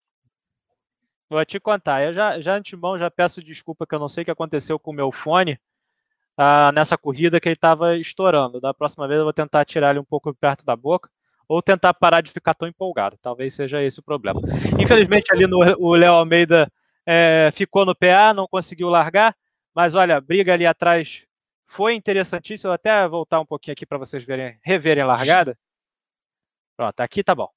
Vou 1.29 1.45
te 1.45 1.59
contar, 1.59 2.05
eu 2.05 2.13
já, 2.13 2.41
já 2.41 2.55
antemão 2.55 2.97
já 2.97 3.11
peço 3.11 3.43
desculpa 3.43 3.85
que 3.85 3.95
eu 3.97 3.99
não 3.99 4.09
sei 4.09 4.23
o 4.23 4.25
que 4.25 4.31
aconteceu 4.31 4.79
com 4.79 4.93
o 4.93 4.95
meu 4.95 5.11
fone 5.11 5.59
ah, 6.37 6.73
nessa 6.73 6.97
corrida 6.97 7.41
que 7.41 7.49
ele 7.49 7.55
estava 7.55 7.97
estourando. 7.97 8.61
Da 8.61 8.73
próxima 8.73 9.07
vez 9.07 9.19
eu 9.19 9.25
vou 9.25 9.33
tentar 9.33 9.65
tirar 9.65 9.91
ele 9.91 9.99
um 9.99 10.05
pouco 10.05 10.35
perto 10.35 10.65
da 10.65 10.75
boca 10.77 11.11
ou 11.49 11.61
tentar 11.61 11.93
parar 11.95 12.21
de 12.21 12.31
ficar 12.31 12.55
tão 12.55 12.69
empolgado. 12.69 13.19
Talvez 13.21 13.55
seja 13.55 13.83
esse 13.83 14.01
o 14.01 14.03
problema. 14.03 14.41
Infelizmente 14.79 15.33
ali 15.33 15.47
no, 15.47 15.59
o 15.79 15.95
Léo 15.95 16.13
Almeida 16.13 16.71
é, 17.05 17.51
ficou 17.53 17.85
no 17.85 17.95
PA, 17.95 18.33
não 18.33 18.47
conseguiu 18.47 18.89
largar, 18.89 19.35
mas 19.75 19.95
olha, 19.95 20.21
briga 20.21 20.53
ali 20.53 20.65
atrás 20.65 21.25
foi 21.67 21.95
interessantíssima. 21.95 22.71
Vou 22.71 22.75
até 22.75 23.09
voltar 23.09 23.41
um 23.41 23.47
pouquinho 23.47 23.73
aqui 23.73 23.85
para 23.85 23.99
vocês 23.99 24.25
verem, 24.25 24.59
reverem 24.63 25.03
a 25.03 25.07
largada. 25.07 25.59
Pronto, 26.77 27.01
aqui 27.01 27.23
tá 27.23 27.35
bom. 27.35 27.49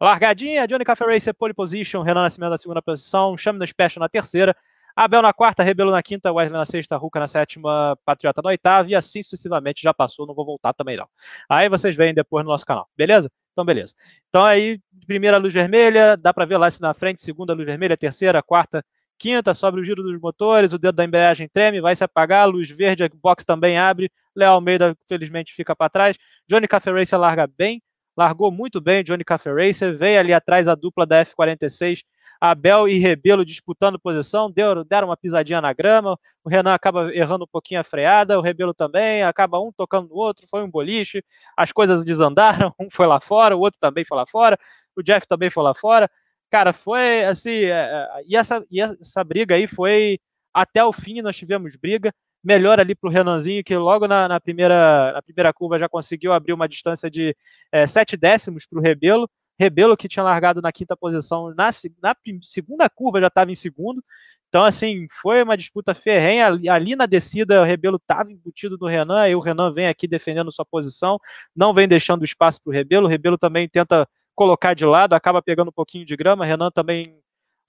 Largadinha, 0.00 0.66
Johnny 0.66 0.84
Café 0.84 1.06
Racer, 1.06 1.34
pole 1.34 1.54
position, 1.54 2.02
Renan 2.02 2.22
Nascimento 2.22 2.50
na 2.50 2.58
segunda 2.58 2.82
posição, 2.82 3.36
Chame 3.36 3.58
no 3.58 3.66
Special 3.66 4.00
na 4.00 4.08
terceira, 4.08 4.54
Abel 4.96 5.20
na 5.20 5.32
quarta, 5.32 5.62
Rebelo 5.62 5.90
na 5.90 6.02
quinta, 6.02 6.32
Wesley 6.32 6.58
na 6.58 6.64
sexta, 6.64 6.96
Ruca 6.96 7.20
na 7.20 7.26
sétima, 7.26 7.98
Patriota 8.02 8.40
na 8.42 8.48
oitava, 8.48 8.88
e 8.88 8.94
assim 8.94 9.22
sucessivamente 9.22 9.82
já 9.82 9.92
passou, 9.92 10.26
não 10.26 10.34
vou 10.34 10.46
voltar 10.46 10.72
também 10.72 10.96
não. 10.96 11.06
Aí 11.50 11.68
vocês 11.68 11.94
veem 11.94 12.14
depois 12.14 12.44
no 12.46 12.50
nosso 12.50 12.64
canal, 12.64 12.88
beleza? 12.96 13.30
Então, 13.52 13.64
beleza. 13.64 13.94
Então 14.28 14.42
aí, 14.42 14.80
primeira 15.06 15.36
luz 15.36 15.52
vermelha, 15.52 16.16
dá 16.16 16.32
para 16.32 16.46
ver 16.46 16.56
lá 16.56 16.70
se 16.70 16.80
na 16.80 16.94
frente, 16.94 17.20
segunda 17.20 17.52
luz 17.52 17.66
vermelha, 17.66 17.96
terceira, 17.96 18.42
quarta, 18.42 18.82
quinta, 19.18 19.52
sobe 19.52 19.80
o 19.80 19.84
giro 19.84 20.02
dos 20.02 20.18
motores, 20.18 20.72
o 20.72 20.78
dedo 20.78 20.94
da 20.96 21.04
embreagem 21.04 21.48
treme, 21.48 21.80
vai 21.80 21.94
se 21.94 22.02
apagar, 22.02 22.48
luz 22.48 22.70
verde, 22.70 23.04
a 23.04 23.08
box 23.14 23.44
também 23.44 23.78
abre, 23.78 24.10
Léo 24.34 24.52
Almeida, 24.52 24.96
felizmente, 25.06 25.52
fica 25.52 25.76
para 25.76 25.90
trás, 25.90 26.16
Johnny 26.48 26.66
Café 26.66 26.90
Racer 26.90 27.18
larga 27.18 27.46
bem, 27.46 27.82
largou 28.16 28.50
muito 28.50 28.80
bem 28.80 29.02
Johnny 29.02 29.24
Café 29.24 29.52
Racer, 29.52 29.96
veio 29.96 30.20
ali 30.20 30.32
atrás 30.32 30.68
a 30.68 30.74
dupla 30.74 31.04
da 31.04 31.22
F46, 31.24 32.00
Abel 32.40 32.88
e 32.88 32.98
Rebelo 32.98 33.44
disputando 33.44 33.98
posição, 33.98 34.50
deu, 34.50 34.84
deram 34.84 35.08
uma 35.08 35.16
pisadinha 35.16 35.60
na 35.60 35.72
grama, 35.72 36.18
o 36.44 36.48
Renan 36.48 36.74
acaba 36.74 37.14
errando 37.14 37.44
um 37.44 37.48
pouquinho 37.48 37.80
a 37.80 37.84
freada, 37.84 38.38
o 38.38 38.42
Rebelo 38.42 38.74
também, 38.74 39.22
acaba 39.22 39.58
um 39.60 39.72
tocando 39.72 40.08
no 40.08 40.14
outro, 40.14 40.46
foi 40.48 40.62
um 40.62 40.70
boliche, 40.70 41.22
as 41.56 41.72
coisas 41.72 42.04
desandaram, 42.04 42.74
um 42.80 42.88
foi 42.90 43.06
lá 43.06 43.20
fora, 43.20 43.56
o 43.56 43.60
outro 43.60 43.80
também 43.80 44.04
foi 44.04 44.16
lá 44.16 44.26
fora, 44.26 44.58
o 44.96 45.02
Jeff 45.02 45.26
também 45.26 45.50
foi 45.50 45.62
lá 45.62 45.74
fora. 45.74 46.10
Cara, 46.50 46.72
foi 46.72 47.24
assim, 47.24 47.64
é, 47.64 47.70
é, 47.70 48.22
e 48.26 48.36
essa, 48.36 48.64
e 48.70 48.80
essa 48.80 49.24
briga 49.24 49.54
aí 49.54 49.66
foi 49.66 50.18
até 50.54 50.84
o 50.84 50.92
fim, 50.92 51.20
nós 51.20 51.36
tivemos 51.36 51.76
briga, 51.76 52.12
melhor 52.42 52.78
ali 52.78 52.94
para 52.94 53.08
o 53.08 53.12
Renanzinho, 53.12 53.64
que 53.64 53.76
logo 53.76 54.06
na, 54.06 54.28
na, 54.28 54.40
primeira, 54.40 55.12
na 55.12 55.20
primeira 55.20 55.52
curva 55.52 55.78
já 55.78 55.88
conseguiu 55.88 56.32
abrir 56.32 56.52
uma 56.52 56.68
distância 56.68 57.10
de 57.10 57.36
é, 57.72 57.86
sete 57.86 58.16
décimos 58.16 58.64
para 58.64 58.78
o 58.78 58.82
Rebelo, 58.82 59.28
Rebelo, 59.58 59.96
que 59.96 60.08
tinha 60.08 60.22
largado 60.22 60.60
na 60.60 60.70
quinta 60.70 60.96
posição, 60.96 61.54
na, 61.54 61.70
na 62.02 62.14
segunda 62.42 62.88
curva 62.88 63.20
já 63.20 63.28
estava 63.28 63.50
em 63.50 63.54
segundo. 63.54 64.02
Então, 64.48 64.64
assim, 64.64 65.06
foi 65.10 65.42
uma 65.42 65.56
disputa 65.56 65.94
ferrenha. 65.94 66.46
Ali 66.70 66.94
na 66.94 67.06
descida, 67.06 67.60
o 67.60 67.64
Rebelo 67.64 67.96
estava 67.96 68.30
embutido 68.30 68.78
no 68.80 68.86
Renan, 68.86 69.28
e 69.28 69.34
o 69.34 69.40
Renan 69.40 69.72
vem 69.72 69.88
aqui 69.88 70.06
defendendo 70.06 70.52
sua 70.52 70.64
posição, 70.64 71.18
não 71.54 71.74
vem 71.74 71.88
deixando 71.88 72.24
espaço 72.24 72.62
para 72.62 72.70
o 72.70 72.72
Rebelo. 72.72 73.06
O 73.06 73.10
Rebelo 73.10 73.36
também 73.36 73.68
tenta 73.68 74.08
colocar 74.34 74.74
de 74.74 74.84
lado, 74.86 75.14
acaba 75.14 75.42
pegando 75.42 75.68
um 75.68 75.72
pouquinho 75.72 76.04
de 76.04 76.16
grama. 76.16 76.44
O 76.44 76.46
Renan 76.46 76.70
também 76.70 77.18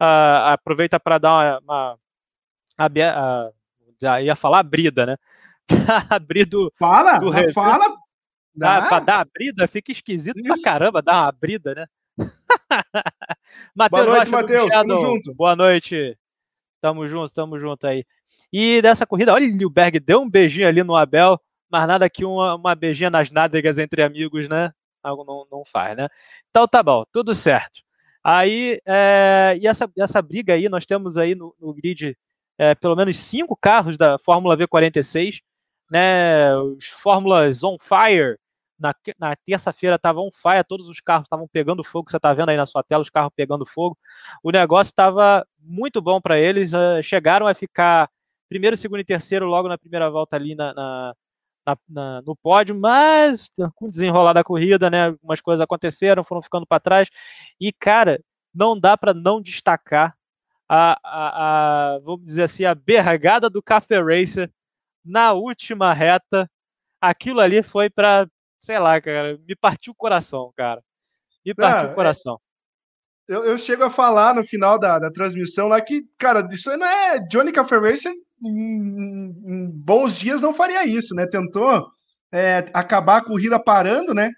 uh, 0.02 0.54
aproveita 0.54 1.00
para 1.00 1.18
dar 1.18 1.62
uma. 1.64 1.98
uma, 2.80 2.88
uh, 2.88 4.22
ia 4.22 4.36
falar 4.36 4.64
brida, 4.64 5.06
né? 5.06 5.18
abrir 6.10 6.46
do. 6.46 6.72
Fala, 6.78 7.18
do 7.18 7.32
fala, 7.54 7.97
Dá, 8.58 8.88
pra 8.88 9.00
dar 9.00 9.20
a 9.22 9.26
brida, 9.26 9.68
fica 9.68 9.92
esquisito 9.92 10.38
Isso. 10.38 10.48
pra 10.48 10.62
caramba 10.62 11.02
dar 11.02 11.26
uma 11.26 11.32
brida, 11.32 11.76
né? 11.76 11.86
Matheus 13.76 14.06
Boa 14.06 14.16
noite, 14.16 14.32
Matheus. 14.32 14.74
Tamo 14.74 14.98
junto. 14.98 15.34
Boa 15.36 15.56
noite. 15.56 16.18
Tamo 16.82 17.08
junto, 17.08 17.34
tamo 17.34 17.60
junto 17.60 17.86
aí. 17.86 18.04
E 18.52 18.82
dessa 18.82 19.06
corrida, 19.06 19.34
olha, 19.34 19.48
o 19.66 19.70
Berg 19.70 20.00
deu 20.00 20.22
um 20.22 20.30
beijinho 20.30 20.68
ali 20.68 20.84
no 20.84 20.96
Abel, 20.96 21.40
mas 21.70 21.88
nada 21.88 22.10
que 22.10 22.26
uma, 22.26 22.56
uma 22.56 22.76
beijinha 22.76 23.10
nas 23.10 23.30
nádegas 23.30 23.78
entre 23.78 24.02
amigos, 24.02 24.48
né? 24.48 24.72
Algo 25.04 25.24
não, 25.24 25.48
não 25.52 25.64
faz, 25.66 25.96
né? 25.96 26.08
Então 26.50 26.68
tá 26.68 26.82
bom, 26.82 27.04
tudo 27.12 27.34
certo. 27.34 27.82
Aí, 28.24 28.80
é, 28.86 29.58
e 29.60 29.68
essa, 29.68 29.90
essa 29.98 30.22
briga 30.22 30.54
aí, 30.54 30.68
nós 30.68 30.86
temos 30.86 31.18
aí 31.18 31.36
no, 31.36 31.56
no 31.60 31.74
grid 31.74 32.18
é, 32.58 32.74
pelo 32.74 32.96
menos 32.96 33.18
cinco 33.18 33.56
carros 33.56 33.98
da 33.98 34.18
Fórmula 34.18 34.58
V46, 34.58 35.42
né? 35.92 36.56
Os 36.58 36.88
Fórmulas 36.88 37.64
On 37.64 37.78
Fire, 37.80 38.38
na, 38.80 38.94
na 39.20 39.36
terça-feira 39.36 39.96
estava 39.96 40.20
um 40.22 40.30
fire, 40.32 40.64
todos 40.64 40.88
os 40.88 41.00
carros 41.00 41.26
estavam 41.26 41.48
pegando 41.48 41.84
fogo, 41.84 42.10
você 42.10 42.18
está 42.18 42.34
vendo 42.34 42.50
aí 42.50 42.58
na 42.58 42.66
sua 42.66 42.84
tela 42.84 43.02
os 43.02 43.10
carros 43.10 43.32
pegando 43.36 43.66
fogo. 43.66 43.98
O 44.44 44.52
negócio 44.52 44.92
estava 44.92 45.46
muito 45.60 46.02
bom 46.02 46.22
para 46.22 46.40
eles, 46.40 46.74
uh, 46.74 47.02
chegaram 47.02 47.48
a 47.48 47.54
ficar 47.54 48.10
primeiro, 48.48 48.78
segundo 48.78 49.00
e 49.02 49.06
terceiro 49.06 49.46
logo 49.46 49.68
na 49.68 49.78
primeira 49.78 50.10
volta 50.10 50.36
ali 50.36 50.56
na, 50.56 50.74
na, 50.74 51.14
na, 51.90 52.22
no 52.22 52.36
pódio, 52.36 52.76
mas 52.76 53.50
com 53.76 53.88
o 53.88 53.90
desenrolar 53.90 54.34
da 54.34 54.44
corrida, 54.44 54.90
né, 54.90 55.08
algumas 55.08 55.42
coisas 55.42 55.62
aconteceram, 55.62 56.24
foram 56.24 56.42
ficando 56.42 56.66
para 56.66 56.80
trás. 56.80 57.10
E, 57.60 57.72
cara, 57.74 58.22
não 58.54 58.80
dá 58.80 58.98
para 58.98 59.14
não 59.14 59.42
destacar 59.42 60.16
a, 60.70 61.00
a, 61.04 61.96
a, 61.96 62.00
vamos 62.00 62.26
dizer 62.26 62.44
assim, 62.44 62.66
a 62.66 62.76
berragada 62.76 63.50
do 63.50 63.62
Café 63.62 64.02
Racer 64.02 64.52
na 65.04 65.34
última 65.34 65.94
reta. 65.94 66.50
Aquilo 67.02 67.40
ali 67.40 67.62
foi 67.62 67.90
para 67.90 68.28
sei 68.60 68.80
lá, 68.80 69.00
cara, 69.02 69.38
me 69.48 69.56
partiu 69.56 69.94
o 69.94 69.96
coração, 69.96 70.52
cara. 70.56 70.82
Me 71.46 71.54
partiu 71.54 71.90
o 71.90 71.92
é 71.92 71.96
coração. 71.96 72.40
É, 73.30 73.34
eu, 73.36 73.44
eu, 73.46 73.58
chego 73.58 73.84
a 73.84 73.90
falar 73.90 74.34
no 74.34 74.44
final 74.44 74.80
da, 74.80 75.00
da 75.00 75.12
transmissão 75.12 75.68
lá 75.68 75.82
que, 75.82 76.04
cara, 76.18 76.48
isso 76.52 76.76
não 76.78 76.88
é 76.88 77.20
Johnny 77.28 77.52
Racer 77.52 78.14
em, 78.44 79.34
em, 79.46 79.72
bons 79.72 80.18
dias 80.18 80.42
não 80.42 80.54
faria 80.54 80.86
isso, 80.86 81.14
né? 81.14 81.28
Tentou 81.28 81.88
é, 82.32 82.66
acabar 82.74 83.18
a 83.18 83.24
corrida 83.24 83.60
parando, 83.60 84.14
né? 84.14 84.32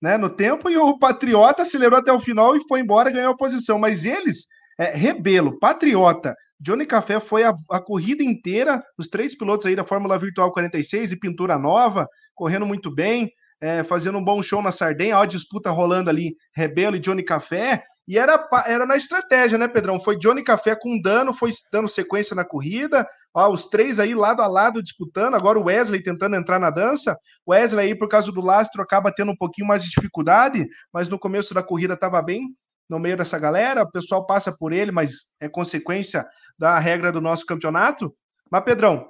né? 0.00 0.16
No 0.16 0.30
tempo, 0.30 0.70
e 0.70 0.76
o 0.76 0.98
Patriota 0.98 1.62
acelerou 1.62 1.98
até 1.98 2.12
o 2.12 2.20
final 2.20 2.56
e 2.56 2.66
foi 2.66 2.80
embora 2.80 3.10
ganhou 3.10 3.32
a 3.32 3.36
posição. 3.36 3.78
Mas 3.78 4.04
eles 4.04 4.46
É, 4.78 4.96
Rebelo, 4.96 5.58
Patriota, 5.58 6.34
Johnny 6.58 6.86
Café 6.86 7.20
foi 7.20 7.44
a, 7.44 7.52
a, 7.70 7.80
corrida 7.80 8.22
inteira, 8.22 8.82
os 8.98 9.08
três 9.08 9.36
pilotos 9.36 9.66
aí 9.66 9.76
da 9.76 9.84
Fórmula 9.84 10.18
Virtual 10.18 10.50
46 10.52 11.12
e 11.12 11.18
pintura 11.18 11.58
nova, 11.58 12.08
correndo 12.34 12.64
muito 12.64 12.94
bem, 12.94 13.30
é, 13.60 13.84
fazendo 13.84 14.18
um 14.18 14.24
bom 14.24 14.42
show 14.42 14.62
na 14.62 14.72
Sardenha, 14.72 15.18
ó, 15.18 15.22
a 15.22 15.26
disputa 15.26 15.70
rolando 15.70 16.08
ali, 16.08 16.34
Rebelo 16.54 16.96
e 16.96 17.00
Johnny 17.00 17.22
Café, 17.22 17.84
e 18.08 18.18
era, 18.18 18.48
era 18.66 18.86
na 18.86 18.96
estratégia, 18.96 19.58
né, 19.58 19.68
Pedrão? 19.68 20.00
Foi 20.00 20.16
Johnny 20.16 20.42
Café 20.42 20.74
com 20.74 21.00
dano, 21.00 21.32
foi 21.32 21.50
dando 21.72 21.88
sequência 21.88 22.34
na 22.34 22.44
corrida, 22.44 23.06
ó, 23.34 23.48
os 23.48 23.66
três 23.66 23.98
aí 23.98 24.14
lado 24.14 24.42
a 24.42 24.46
lado 24.46 24.82
disputando, 24.82 25.34
agora 25.34 25.58
o 25.58 25.64
Wesley 25.64 26.02
tentando 26.02 26.36
entrar 26.36 26.58
na 26.58 26.70
dança, 26.70 27.16
o 27.46 27.52
Wesley 27.52 27.86
aí, 27.86 27.94
por 27.94 28.08
causa 28.08 28.32
do 28.32 28.40
lastro, 28.40 28.82
acaba 28.82 29.12
tendo 29.14 29.30
um 29.30 29.36
pouquinho 29.36 29.68
mais 29.68 29.84
de 29.84 29.90
dificuldade, 29.90 30.66
mas 30.92 31.08
no 31.08 31.18
começo 31.18 31.54
da 31.54 31.62
corrida 31.62 31.94
estava 31.94 32.20
bem, 32.22 32.48
no 32.88 32.98
meio 32.98 33.16
dessa 33.16 33.38
galera, 33.38 33.84
o 33.84 33.90
pessoal 33.90 34.26
passa 34.26 34.50
por 34.50 34.72
ele, 34.72 34.90
mas 34.90 35.26
é 35.40 35.48
consequência 35.48 36.26
da 36.58 36.76
regra 36.80 37.12
do 37.12 37.20
nosso 37.20 37.46
campeonato. 37.46 38.12
Mas, 38.50 38.64
Pedrão, 38.64 39.08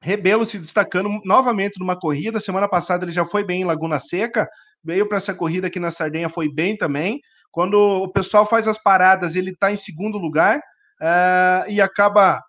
Rebelo 0.00 0.44
se 0.44 0.58
destacando 0.58 1.08
novamente 1.24 1.78
numa 1.78 1.98
corrida. 1.98 2.40
Semana 2.40 2.68
passada 2.68 3.04
ele 3.04 3.12
já 3.12 3.24
foi 3.24 3.44
bem 3.44 3.62
em 3.62 3.64
Laguna 3.64 3.98
Seca, 3.98 4.48
veio 4.82 5.08
para 5.08 5.18
essa 5.18 5.34
corrida 5.34 5.66
aqui 5.66 5.80
na 5.80 5.90
Sardenha, 5.90 6.28
foi 6.28 6.52
bem 6.52 6.76
também. 6.76 7.20
Quando 7.50 7.74
o 7.78 8.12
pessoal 8.12 8.46
faz 8.46 8.68
as 8.68 8.78
paradas, 8.78 9.34
ele 9.34 9.50
está 9.50 9.72
em 9.72 9.76
segundo 9.76 10.18
lugar 10.18 10.58
uh, 11.00 11.70
e 11.70 11.80
acaba. 11.80 12.42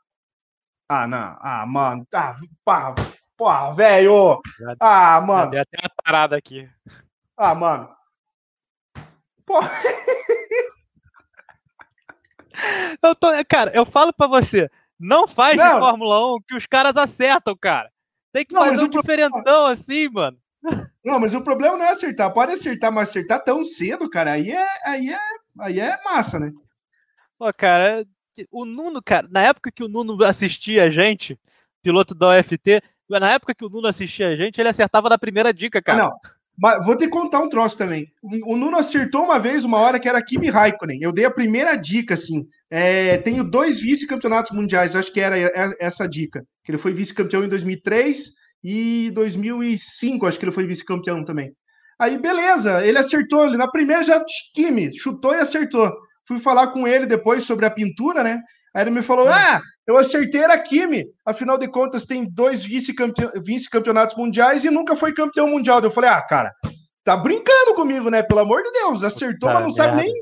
Ah, 0.89 1.07
não. 1.07 1.37
Ah, 1.41 1.65
mano. 1.65 2.05
Ah, 2.13 2.35
pá, 2.63 2.93
pô, 3.35 3.73
velho. 3.73 4.41
Ah, 4.79 5.19
mano. 5.21 5.51
Deu 5.51 5.61
até 5.61 5.77
uma 5.81 5.91
parada 6.03 6.37
aqui. 6.37 6.69
Ah, 7.37 7.55
mano. 7.55 7.89
Pô. 9.45 9.59
Eu 13.01 13.15
tô, 13.15 13.27
cara, 13.47 13.71
eu 13.73 13.85
falo 13.85 14.11
para 14.11 14.27
você, 14.27 14.69
não 14.99 15.27
faz 15.27 15.57
não. 15.57 15.73
de 15.73 15.79
Fórmula 15.79 16.35
1 16.35 16.41
que 16.47 16.55
os 16.55 16.65
caras 16.65 16.97
acertam, 16.97 17.55
cara. 17.55 17.91
Tem 18.31 18.45
que 18.45 18.53
não, 18.53 18.65
fazer 18.65 18.83
um 18.83 18.89
diferentão 18.89 19.65
assim, 19.67 20.09
mano. 20.09 20.37
Não, 21.03 21.19
mas 21.19 21.33
o 21.33 21.41
problema 21.41 21.77
não 21.77 21.85
é 21.85 21.91
acertar. 21.91 22.33
Pode 22.33 22.53
acertar, 22.53 22.91
mas 22.91 23.09
acertar 23.09 23.43
tão 23.43 23.63
cedo, 23.63 24.09
cara, 24.09 24.33
aí 24.33 24.51
é, 24.51 24.67
aí 24.85 25.09
é, 25.09 25.19
aí 25.59 25.79
é 25.79 26.03
massa, 26.03 26.39
né? 26.39 26.51
Pô, 27.37 27.51
cara, 27.53 28.05
o 28.51 28.65
Nuno, 28.65 29.01
cara, 29.01 29.27
na 29.31 29.41
época 29.41 29.71
que 29.71 29.83
o 29.83 29.87
Nuno 29.87 30.21
assistia 30.23 30.83
a 30.83 30.89
gente, 30.89 31.39
piloto 31.81 32.13
da 32.13 32.37
UFT, 32.37 32.81
na 33.09 33.31
época 33.31 33.55
que 33.55 33.63
o 33.63 33.69
Nuno 33.69 33.87
assistia 33.87 34.27
a 34.27 34.35
gente, 34.35 34.59
ele 34.59 34.69
acertava 34.69 35.07
na 35.09 35.17
primeira 35.17 35.53
dica, 35.53 35.81
cara. 35.81 36.03
Ah, 36.03 36.09
não. 36.09 36.19
Mas 36.57 36.83
vou 36.85 36.97
te 36.97 37.07
contar 37.07 37.39
um 37.39 37.49
troço 37.49 37.77
também. 37.77 38.07
O 38.45 38.57
Nuno 38.57 38.77
acertou 38.77 39.23
uma 39.23 39.37
vez, 39.37 39.63
uma 39.63 39.77
hora, 39.77 39.99
que 39.99 40.09
era 40.09 40.23
Kimi 40.23 40.49
Raikkonen. 40.49 40.99
Eu 41.01 41.11
dei 41.11 41.25
a 41.25 41.31
primeira 41.31 41.75
dica, 41.75 42.15
assim. 42.15 42.45
É, 42.69 43.17
tenho 43.17 43.43
dois 43.43 43.79
vice-campeonatos 43.79 44.51
mundiais, 44.51 44.95
acho 44.95 45.11
que 45.11 45.19
era 45.19 45.37
essa 45.79 46.07
dica. 46.07 46.41
Que 46.63 46.71
ele 46.71 46.79
foi 46.79 46.93
vice-campeão 46.93 47.43
em 47.43 47.49
2003 47.49 48.31
e 48.63 49.11
2005, 49.13 50.25
acho 50.25 50.39
que 50.39 50.45
ele 50.45 50.51
foi 50.51 50.65
vice-campeão 50.65 51.23
também. 51.23 51.51
Aí, 51.99 52.17
beleza, 52.17 52.85
ele 52.85 52.97
acertou. 52.97 53.45
Ele, 53.45 53.57
na 53.57 53.69
primeira 53.69 54.01
já, 54.01 54.23
Kimi, 54.55 54.91
chutou 54.97 55.35
e 55.35 55.39
acertou. 55.39 55.91
Fui 56.27 56.39
falar 56.39 56.67
com 56.67 56.87
ele 56.87 57.05
depois 57.05 57.43
sobre 57.43 57.65
a 57.65 57.71
pintura, 57.71 58.23
né? 58.23 58.41
Aí 58.75 58.83
ele 58.83 58.91
me 58.91 59.01
falou: 59.01 59.29
Ah, 59.29 59.61
eu 59.87 59.97
acertei 59.97 60.43
era 60.43 60.59
Kimi. 60.59 61.05
Afinal 61.25 61.57
de 61.57 61.67
contas, 61.69 62.05
tem 62.05 62.29
dois 62.29 62.61
vice-campeonatos 62.61 64.17
mundiais 64.17 64.65
e 64.65 64.69
nunca 64.69 64.95
foi 64.95 65.13
campeão 65.13 65.47
mundial. 65.47 65.79
Eu 65.81 65.89
falei: 65.89 66.09
Ah, 66.09 66.21
cara, 66.21 66.53
tá 67.05 67.15
brincando 67.15 67.73
comigo, 67.73 68.09
né? 68.09 68.21
Pelo 68.21 68.41
amor 68.41 68.61
de 68.63 68.71
Deus, 68.73 69.03
acertou, 69.03 69.49
Puta 69.49 69.53
mas 69.53 69.63
não 69.63 69.71
sabe 69.71 69.95
nem. 69.95 70.13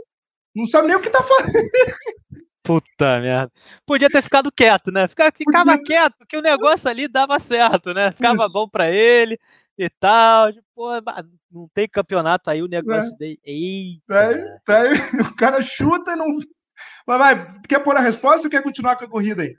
Não 0.55 0.67
sabe 0.67 0.87
nem 0.87 0.95
o 0.95 1.01
que 1.01 1.09
tá 1.09 1.23
fazendo. 1.23 1.51
Puta 2.63 3.19
merda. 3.21 3.51
Podia 3.85 4.09
ter 4.09 4.21
ficado 4.21 4.51
quieto, 4.51 4.91
né? 4.91 5.07
Ficava, 5.07 5.31
ficava 5.35 5.77
Podia... 5.77 5.83
quieto, 5.83 6.13
porque 6.17 6.37
o 6.37 6.41
negócio 6.41 6.89
ali 6.89 7.07
dava 7.07 7.37
certo, 7.37 7.93
né? 7.93 8.11
Ficava 8.11 8.45
Isso. 8.45 8.53
bom 8.53 8.67
para 8.67 8.89
ele 8.89 9.39
e 9.77 9.89
tal. 9.89 10.51
Pô, 10.73 10.89
não 11.51 11.69
tem 11.73 11.87
campeonato 11.87 12.49
aí, 12.49 12.63
o 12.63 12.67
negócio 12.67 13.13
é. 13.13 13.17
dele. 13.17 13.39
Eita. 13.43 14.59
Tem, 14.65 14.95
tem. 14.97 15.21
O 15.29 15.35
cara 15.35 15.61
chuta 15.61 16.13
e 16.13 16.15
não 16.15 16.39
mas 17.07 17.17
vai, 17.17 17.59
quer 17.67 17.79
pôr 17.79 17.95
a 17.95 18.01
resposta 18.01 18.47
ou 18.47 18.51
quer 18.51 18.63
continuar 18.63 18.95
com 18.95 19.05
a 19.05 19.09
corrida 19.09 19.43
aí? 19.43 19.55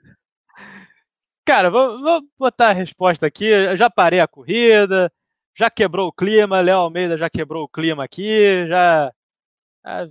Cara, 1.45 1.71
vou, 1.71 2.01
vou 2.01 2.23
botar 2.39 2.71
a 2.71 2.73
resposta 2.73 3.27
aqui. 3.27 3.47
Eu 3.47 3.77
já 3.77 3.89
parei 3.89 4.21
a 4.21 4.27
corrida, 4.27 5.13
já 5.57 5.71
quebrou 5.71 6.09
o 6.09 6.13
clima, 6.13 6.61
Léo 6.61 6.79
Almeida 6.79 7.17
já 7.17 7.31
quebrou 7.31 7.65
o 7.65 7.69
clima 7.69 8.05
aqui, 8.05 8.67
já, 8.67 9.13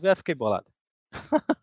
já 0.01 0.15
fiquei 0.15 0.33
bolado. 0.33 0.65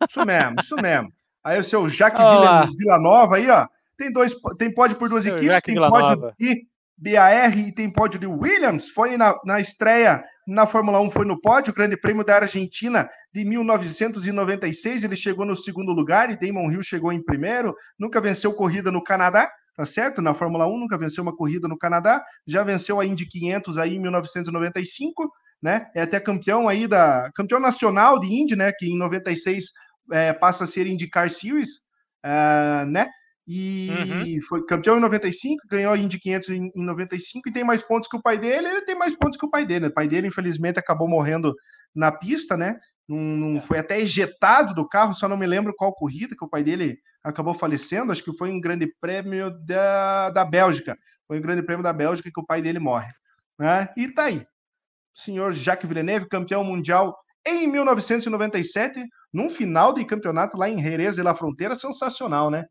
Isso 0.09 0.25
mesmo, 0.25 0.57
isso 0.61 0.77
mesmo. 0.77 1.13
Aí 1.43 1.59
o 1.59 1.65
seu 1.65 1.89
Jaque 1.89 2.19
Vila, 2.19 2.69
Vila 2.77 2.99
Nova 2.99 3.37
aí, 3.37 3.51
ó. 3.51 3.67
Tem 3.97 4.13
dois, 4.13 4.35
tem 4.59 4.73
pódio 4.73 4.97
por 4.97 5.09
duas 5.09 5.25
seu 5.25 5.35
equipes, 5.35 5.55
Jaque 5.55 5.67
tem 5.67 5.75
Vila 5.75 5.89
pódio 5.89 6.17
Nova. 6.17 6.35
de 6.39 6.67
BAR 7.03 7.59
e 7.59 7.73
tem 7.73 7.91
pódio 7.91 8.21
de 8.21 8.27
Williams. 8.27 8.89
Foi 8.91 9.17
na, 9.17 9.35
na 9.45 9.61
estreia 9.61 10.23
na 10.47 10.67
Fórmula 10.67 11.01
1 11.01 11.11
foi 11.11 11.25
no 11.25 11.41
pódio, 11.41 11.73
Grande 11.73 11.97
Prêmio 11.97 12.25
da 12.25 12.37
Argentina 12.37 13.09
de 13.33 13.45
1996, 13.45 15.05
ele 15.05 15.15
chegou 15.15 15.47
no 15.47 15.55
segundo 15.55 15.93
lugar 15.93 16.31
e 16.31 16.37
Damon 16.37 16.71
Hill 16.71 16.83
chegou 16.83 17.13
em 17.13 17.23
primeiro, 17.23 17.75
nunca 17.99 18.21
venceu 18.21 18.53
corrida 18.53 18.91
no 18.91 19.03
Canadá, 19.03 19.49
tá 19.77 19.85
certo? 19.85 20.21
Na 20.21 20.35
Fórmula 20.35 20.67
1 20.67 20.79
nunca 20.79 20.99
venceu 20.99 21.23
uma 21.23 21.35
corrida 21.35 21.69
no 21.69 21.79
Canadá, 21.79 22.23
já 22.47 22.65
venceu 22.65 22.99
a 22.99 23.07
Indy 23.07 23.27
500 23.27 23.79
aí 23.79 23.95
em 23.95 24.01
1995, 24.01 25.31
né? 25.63 25.87
É 25.95 26.03
até 26.03 26.19
campeão 26.19 26.69
aí 26.69 26.89
da 26.89 27.31
campeão 27.35 27.61
nacional 27.61 28.19
de 28.19 28.27
Indy, 28.27 28.57
né, 28.57 28.73
que 28.77 28.87
em 28.87 28.99
96 28.99 29.67
é, 30.13 30.33
passa 30.33 30.65
a 30.65 30.67
ser 30.67 30.89
IndyCar 30.89 31.31
Series, 31.31 31.83
é, 32.25 32.85
né? 32.87 33.09
E 33.47 33.91
uhum. 33.91 34.41
foi 34.49 34.65
campeão 34.65 34.99
em 34.99 35.01
95, 35.01 35.67
ganhou 35.69 35.93
a 35.93 35.99
Indy 35.99 36.19
500 36.19 36.49
em, 36.51 36.71
em 36.75 36.85
95 36.85 37.49
e 37.49 37.53
tem 37.53 37.65
mais 37.65 37.83
pontos 37.83 38.09
que 38.09 38.17
o 38.17 38.23
pai 38.23 38.39
dele. 38.39 38.69
Ele 38.69 38.83
tem 38.83 38.95
mais 38.95 39.15
pontos 39.15 39.37
que 39.37 39.45
o 39.45 39.51
pai 39.51 39.67
dele. 39.67 39.87
O 39.87 39.93
pai 39.93 40.07
dele, 40.07 40.29
infelizmente, 40.29 40.79
acabou 40.79 41.09
morrendo 41.09 41.55
na 41.95 42.13
pista, 42.13 42.57
né? 42.57 42.79
Não, 43.09 43.19
não, 43.19 43.61
foi 43.61 43.79
até 43.79 44.01
ejetado 44.01 44.75
do 44.75 44.89
carro, 44.89 45.15
só 45.15 45.29
não 45.29 45.37
me 45.37 45.47
lembro 45.47 45.75
qual 45.77 45.95
corrida 45.95 46.37
que 46.37 46.45
o 46.45 46.49
pai 46.49 46.63
dele 46.63 46.99
acabou 47.23 47.53
falecendo. 47.53 48.13
Acho 48.13 48.23
que 48.23 48.37
foi 48.37 48.51
um 48.51 48.61
grande 48.61 48.87
prêmio 49.01 49.51
da, 49.67 50.31
da 50.31 50.45
Bélgica. 50.45 50.97
Foi 51.27 51.39
um 51.39 51.43
grande 51.43 51.63
prêmio 51.63 51.83
da 51.83 51.93
Bélgica 51.93 52.31
que 52.33 52.41
o 52.41 52.47
pai 52.47 52.63
dele 52.63 52.79
morre. 52.79 53.11
Né? 53.59 53.89
E 53.97 54.09
tá 54.09 54.25
aí. 54.25 54.39
O 54.39 55.21
senhor 55.21 55.53
Jacques 55.53 55.87
Villeneuve, 55.87 56.29
campeão 56.29 56.65
mundial 56.65 57.15
em 57.47 57.67
1997, 57.67 59.05
num 59.33 59.51
final 59.51 59.93
de 59.93 60.05
campeonato 60.05 60.57
lá 60.57 60.69
em 60.69 60.83
Jerez 60.83 61.17
de 61.17 61.23
la 61.23 61.35
Fronteira, 61.35 61.75
sensacional, 61.75 62.51
né? 62.51 62.65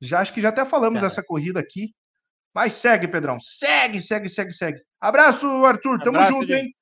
Já 0.00 0.20
acho 0.20 0.32
que 0.32 0.40
já 0.40 0.50
até 0.50 0.64
falamos 0.64 1.02
dessa 1.02 1.22
corrida 1.22 1.60
aqui. 1.60 1.94
Mas 2.54 2.74
segue, 2.74 3.06
Pedrão. 3.06 3.38
Segue, 3.38 4.00
segue, 4.00 4.28
segue, 4.28 4.52
segue. 4.52 4.80
Abraço, 5.00 5.46
Arthur. 5.64 5.98
Tamo 6.00 6.16
Abraço, 6.16 6.32
junto, 6.32 6.52
hein? 6.52 6.74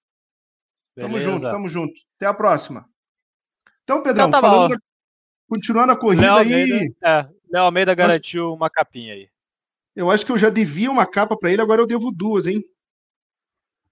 Beleza. 0.96 1.08
Tamo 1.08 1.18
junto, 1.18 1.50
tamo 1.50 1.68
junto. 1.68 1.94
Até 2.16 2.26
a 2.26 2.34
próxima. 2.34 2.88
Então, 3.82 4.02
Pedrão, 4.02 4.28
então 4.28 4.40
tá 4.40 4.48
falando, 4.48 4.78
continuando 5.48 5.92
a 5.92 5.96
corrida 5.96 6.22
Léo 6.22 6.36
Almeida, 6.36 6.76
aí. 6.76 6.94
É, 7.04 7.28
Léo 7.50 7.64
Almeida 7.64 7.94
garantiu 7.94 8.52
uma 8.52 8.70
capinha 8.70 9.14
aí. 9.14 9.28
Eu 9.94 10.10
acho 10.10 10.24
que 10.24 10.32
eu 10.32 10.38
já 10.38 10.48
devia 10.48 10.90
uma 10.90 11.06
capa 11.06 11.36
para 11.36 11.52
ele, 11.52 11.60
agora 11.60 11.80
eu 11.80 11.86
devo 11.86 12.10
duas, 12.10 12.46
hein? 12.46 12.64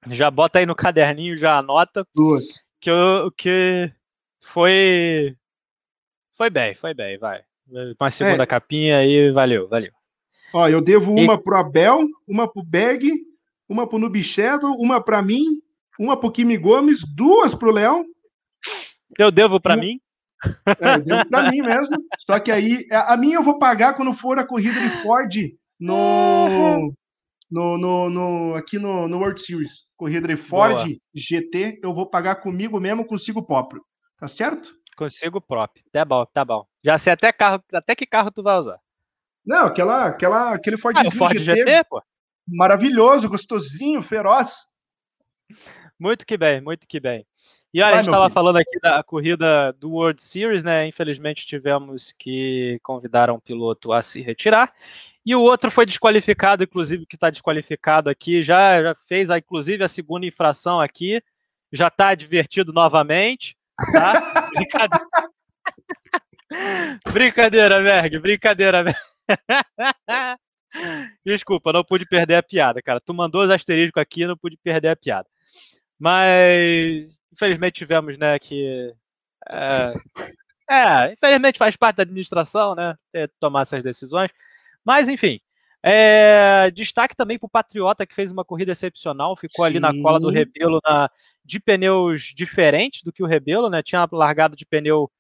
Já 0.09 0.31
bota 0.31 0.59
aí 0.59 0.67
no 0.67 0.75
caderninho, 0.75 1.37
já 1.37 1.59
anota. 1.59 2.07
Duas. 2.15 2.63
Que, 2.81 2.91
eu, 2.91 3.31
que 3.33 3.93
foi. 4.41 5.37
Foi 6.35 6.51
bem, 6.51 6.75
foi 6.75 6.95
bem, 6.95 7.19
vai. 7.19 7.45
Uma 7.99 8.11
segunda 8.11 8.43
é. 8.43 8.47
capinha 8.47 8.99
aí, 8.99 9.31
valeu, 9.31 9.69
valeu. 9.69 9.93
Ó, 10.53 10.69
eu 10.69 10.83
devo 10.83 11.13
uma 11.13 11.35
e... 11.35 11.39
pro 11.43 11.57
Abel, 11.57 12.07
uma 12.29 12.51
pro 12.51 12.63
Berg, 12.63 13.11
uma 13.69 13.87
pro 13.87 13.99
Nubichedo, 13.99 14.67
uma 14.73 15.03
para 15.03 15.23
mim, 15.23 15.63
uma 15.99 16.17
pro 16.17 16.31
Kimi 16.31 16.59
Gomes, 16.59 17.03
duas 17.03 17.55
pro 17.55 17.71
Léo. 17.71 18.05
Eu 19.19 19.31
devo 19.31 19.59
para 19.59 19.77
mim? 19.77 20.01
É, 20.67 20.97
eu 20.97 21.01
devo 21.01 21.29
para 21.29 21.51
mim 21.51 21.63
mesmo. 21.63 21.97
Só 22.19 22.39
que 22.39 22.51
aí, 22.51 22.87
a 22.91 23.17
minha 23.17 23.37
eu 23.37 23.43
vou 23.43 23.59
pagar 23.59 23.95
quando 23.95 24.13
for 24.13 24.39
a 24.39 24.47
corrida 24.47 24.79
de 24.79 24.91
Ford 25.03 25.33
no, 25.81 26.93
no, 27.51 27.79
no, 27.79 28.11
no 28.11 28.55
aqui 28.55 28.79
no, 28.79 29.09
no 29.09 29.19
World 29.19 29.41
Series. 29.41 29.89
Corrida 29.97 30.29
de 30.29 30.37
Ford 30.37 30.77
Boa. 30.77 30.97
GT, 31.15 31.81
eu 31.83 31.95
vou 31.95 32.07
pagar 32.07 32.37
comigo 32.37 32.79
mesmo, 32.79 33.07
consigo 33.07 33.43
próprio. 33.43 33.83
Tá 34.19 34.29
certo? 34.29 34.75
Consigo 34.97 35.41
próprio. 35.41 35.85
Tá 35.91 36.05
bom, 36.05 36.25
tá 36.27 36.45
bom. 36.45 36.67
Já 36.83 36.99
sei 36.99 37.13
até 37.13 37.33
carro, 37.33 37.63
até 37.73 37.95
que 37.95 38.07
carro 38.07 38.31
tu 38.31 38.43
vai 38.43 38.59
usar. 38.59 38.79
Não, 39.45 39.67
aquela, 39.67 40.07
aquela, 40.07 40.55
aquele 40.55 40.77
Fordzinho 40.77 41.09
ah, 41.09 41.19
Ford 41.19 41.37
GT, 41.37 41.57
GT, 41.57 41.85
pô. 41.85 42.03
Maravilhoso, 42.47 43.29
gostosinho, 43.29 44.03
feroz. 44.03 44.73
Muito 45.99 46.27
que 46.27 46.37
bem, 46.37 46.61
muito 46.61 46.87
que 46.87 47.01
bem. 47.01 47.27
E 47.73 47.81
olha, 47.81 47.91
Vai, 47.91 47.95
a 47.95 47.97
gente 48.03 48.09
estava 48.09 48.31
falando 48.31 48.57
aqui 48.57 48.79
da 48.81 49.03
corrida 49.03 49.73
do 49.73 49.91
World 49.93 50.21
Series, 50.21 50.63
né? 50.63 50.87
Infelizmente 50.87 51.47
tivemos 51.47 52.13
que 52.19 52.79
convidar 52.83 53.31
um 53.31 53.41
piloto 53.41 53.93
a 53.93 54.03
se 54.03 54.21
retirar. 54.21 54.73
E 55.25 55.35
o 55.35 55.41
outro 55.41 55.71
foi 55.71 55.87
desqualificado, 55.87 56.65
inclusive, 56.65 57.07
que 57.07 57.15
está 57.15 57.31
desqualificado 57.31 58.11
aqui, 58.11 58.43
já, 58.43 58.83
já 58.83 58.95
fez, 58.95 59.31
inclusive, 59.31 59.85
a 59.85 59.89
segunda 59.89 60.27
infração 60.27 60.81
aqui, 60.81 61.23
já 61.73 61.87
está 61.87 62.09
advertido 62.09 62.73
novamente. 62.73 63.57
Tá? 63.93 64.51
brincadeira, 67.13 67.83
Berg, 67.83 68.19
brincadeira, 68.19 68.85
Berg. 68.85 68.99
Desculpa, 71.25 71.73
não 71.73 71.85
pude 71.85 72.07
perder 72.07 72.37
a 72.37 72.43
piada, 72.43 72.81
cara. 72.83 73.01
Tu 73.01 73.13
mandou 73.13 73.43
os 73.43 73.51
asteriscos 73.51 74.01
aqui, 74.01 74.27
não 74.27 74.37
pude 74.37 74.57
perder 74.57 74.89
a 74.89 74.97
piada. 74.97 75.29
Mas, 75.99 77.19
infelizmente, 77.33 77.77
tivemos, 77.77 78.19
né, 78.19 78.39
que. 78.39 78.93
É, 79.51 79.93
é, 80.71 81.13
infelizmente 81.13 81.59
faz 81.59 81.77
parte 81.77 81.97
da 81.97 82.03
administração, 82.03 82.75
né, 82.75 82.97
tomar 83.39 83.63
essas 83.63 83.83
decisões. 83.83 84.31
Mas, 84.85 85.09
enfim. 85.09 85.41
É, 85.83 86.71
destaque 86.73 87.17
também 87.17 87.39
para 87.39 87.47
o 87.47 87.51
Patriota, 87.51 88.07
que 88.07 88.15
fez 88.15 88.31
uma 88.31 88.45
corrida 88.45 88.71
excepcional, 88.73 89.37
ficou 89.37 89.65
Sim. 89.65 89.71
ali 89.71 89.81
na 89.81 89.93
cola 90.01 90.21
do 90.21 90.31
Rebelo 90.31 90.79
na, 90.87 91.11
de 91.45 91.59
pneus 91.59 92.33
diferentes 92.35 93.03
do 93.03 93.13
que 93.13 93.23
o 93.23 93.27
Rebelo, 93.27 93.69
né? 93.69 93.83
Tinha 93.83 94.07
largado 94.13 94.55
de 94.55 94.65
pneu 94.65 95.11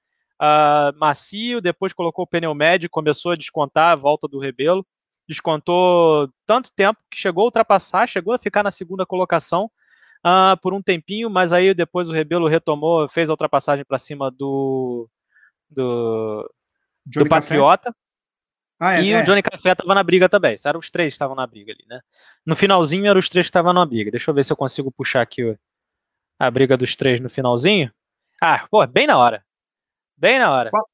uh, 0.40 0.96
macio, 0.98 1.60
depois 1.60 1.92
colocou 1.92 2.24
o 2.24 2.28
pneu 2.28 2.54
médio, 2.54 2.88
começou 2.88 3.32
a 3.32 3.36
descontar 3.36 3.90
a 3.90 3.96
volta 3.96 4.28
do 4.28 4.38
Rebelo 4.38 4.86
descontou 5.26 6.28
tanto 6.46 6.72
tempo 6.72 7.00
que 7.10 7.18
chegou 7.18 7.42
a 7.42 7.44
ultrapassar, 7.46 8.08
chegou 8.08 8.34
a 8.34 8.38
ficar 8.38 8.62
na 8.62 8.70
segunda 8.70 9.06
colocação 9.06 9.70
uh, 10.24 10.56
por 10.60 10.74
um 10.74 10.82
tempinho, 10.82 11.30
mas 11.30 11.52
aí 11.52 11.74
depois 11.74 12.08
o 12.08 12.12
Rebelo 12.12 12.48
retomou, 12.48 13.08
fez 13.08 13.30
a 13.30 13.32
ultrapassagem 13.32 13.84
para 13.84 13.98
cima 13.98 14.30
do 14.30 15.08
do, 15.70 16.50
do 17.06 17.28
Patriota. 17.28 17.94
Ah, 18.84 18.98
é, 18.98 19.04
e 19.04 19.12
é. 19.12 19.20
o 19.20 19.24
Johnny 19.24 19.40
Café 19.42 19.70
estava 19.70 19.94
na 19.94 20.02
briga 20.02 20.28
também. 20.28 20.56
Eram 20.66 20.80
os 20.80 20.90
três 20.90 21.12
que 21.12 21.14
estavam 21.14 21.36
na 21.36 21.46
briga 21.46 21.70
ali, 21.70 21.84
né? 21.88 22.00
No 22.44 22.56
finalzinho 22.56 23.06
eram 23.06 23.20
os 23.20 23.28
três 23.28 23.46
que 23.46 23.50
estavam 23.50 23.72
na 23.72 23.86
briga. 23.86 24.10
Deixa 24.10 24.28
eu 24.28 24.34
ver 24.34 24.42
se 24.42 24.52
eu 24.52 24.56
consigo 24.56 24.90
puxar 24.90 25.22
aqui 25.22 25.56
a 26.36 26.50
briga 26.50 26.76
dos 26.76 26.96
três 26.96 27.20
no 27.20 27.30
finalzinho. 27.30 27.92
Ah, 28.42 28.66
pô, 28.68 28.84
bem 28.84 29.06
na 29.06 29.16
hora. 29.16 29.44
Bem 30.16 30.40
na 30.40 30.50
hora. 30.50 30.66
Estamos 30.66 30.86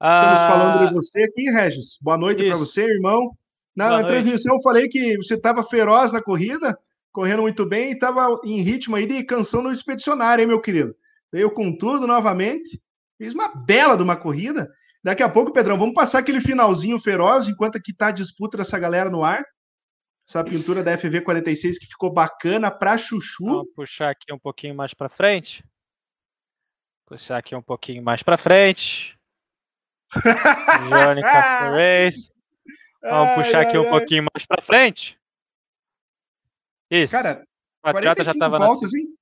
ah, 0.00 0.48
falando 0.50 0.86
de 0.86 0.92
você 0.92 1.22
aqui, 1.22 1.50
Regis. 1.50 1.96
Boa 2.02 2.18
noite 2.18 2.44
para 2.44 2.58
você, 2.58 2.84
irmão. 2.84 3.34
Na, 3.74 3.88
na 3.88 4.04
transmissão 4.04 4.56
eu 4.56 4.60
falei 4.60 4.86
que 4.86 5.16
você 5.16 5.32
estava 5.32 5.62
feroz 5.62 6.12
na 6.12 6.20
corrida, 6.20 6.78
correndo 7.10 7.40
muito 7.40 7.64
bem 7.64 7.88
e 7.88 7.94
estava 7.94 8.38
em 8.44 8.60
ritmo 8.60 8.96
aí 8.96 9.06
de 9.06 9.24
canção 9.24 9.62
no 9.62 9.72
expedicionário, 9.72 10.42
hein, 10.42 10.48
meu 10.48 10.60
querido? 10.60 10.94
Veio 11.32 11.50
com 11.50 11.74
tudo 11.74 12.06
novamente, 12.06 12.78
fez 13.16 13.32
uma 13.32 13.48
bela 13.48 13.96
de 13.96 14.02
uma 14.02 14.14
corrida. 14.14 14.70
Daqui 15.04 15.22
a 15.22 15.28
pouco, 15.28 15.52
Pedrão, 15.52 15.76
vamos 15.76 15.92
passar 15.92 16.20
aquele 16.20 16.40
finalzinho 16.40 16.98
feroz, 16.98 17.46
enquanto 17.46 17.78
que 17.78 17.94
tá 17.94 18.06
a 18.06 18.10
disputa 18.10 18.56
dessa 18.56 18.78
galera 18.78 19.10
no 19.10 19.22
ar. 19.22 19.44
Essa 20.26 20.42
pintura 20.42 20.82
da 20.82 20.96
FV46 20.96 21.72
que 21.78 21.86
ficou 21.86 22.10
bacana 22.10 22.70
para 22.70 22.96
chuchu. 22.96 23.44
Vou 23.44 23.66
puxar 23.66 24.08
aqui 24.08 24.32
um 24.32 24.38
pouquinho 24.38 24.74
mais 24.74 24.94
para 24.94 25.10
frente. 25.10 25.62
Puxar 27.04 27.36
aqui 27.36 27.54
um 27.54 27.60
pouquinho 27.60 28.02
mais 28.02 28.22
para 28.22 28.38
frente. 28.38 29.14
Johnny 30.88 31.20
Race. 31.20 32.32
Vamos 33.02 33.28
ai, 33.28 33.34
puxar 33.34 33.58
ai, 33.58 33.66
aqui 33.66 33.76
ai. 33.76 33.86
um 33.86 33.90
pouquinho 33.90 34.24
mais 34.34 34.46
para 34.46 34.62
frente. 34.62 35.18
Isso. 36.90 37.12
Cara, 37.12 37.42
o 37.42 37.82
Patriota 37.82 38.24
já 38.24 38.32
estava 38.32 38.58
voltas, 38.58 38.90
na... 38.90 38.98
hein? 38.98 39.13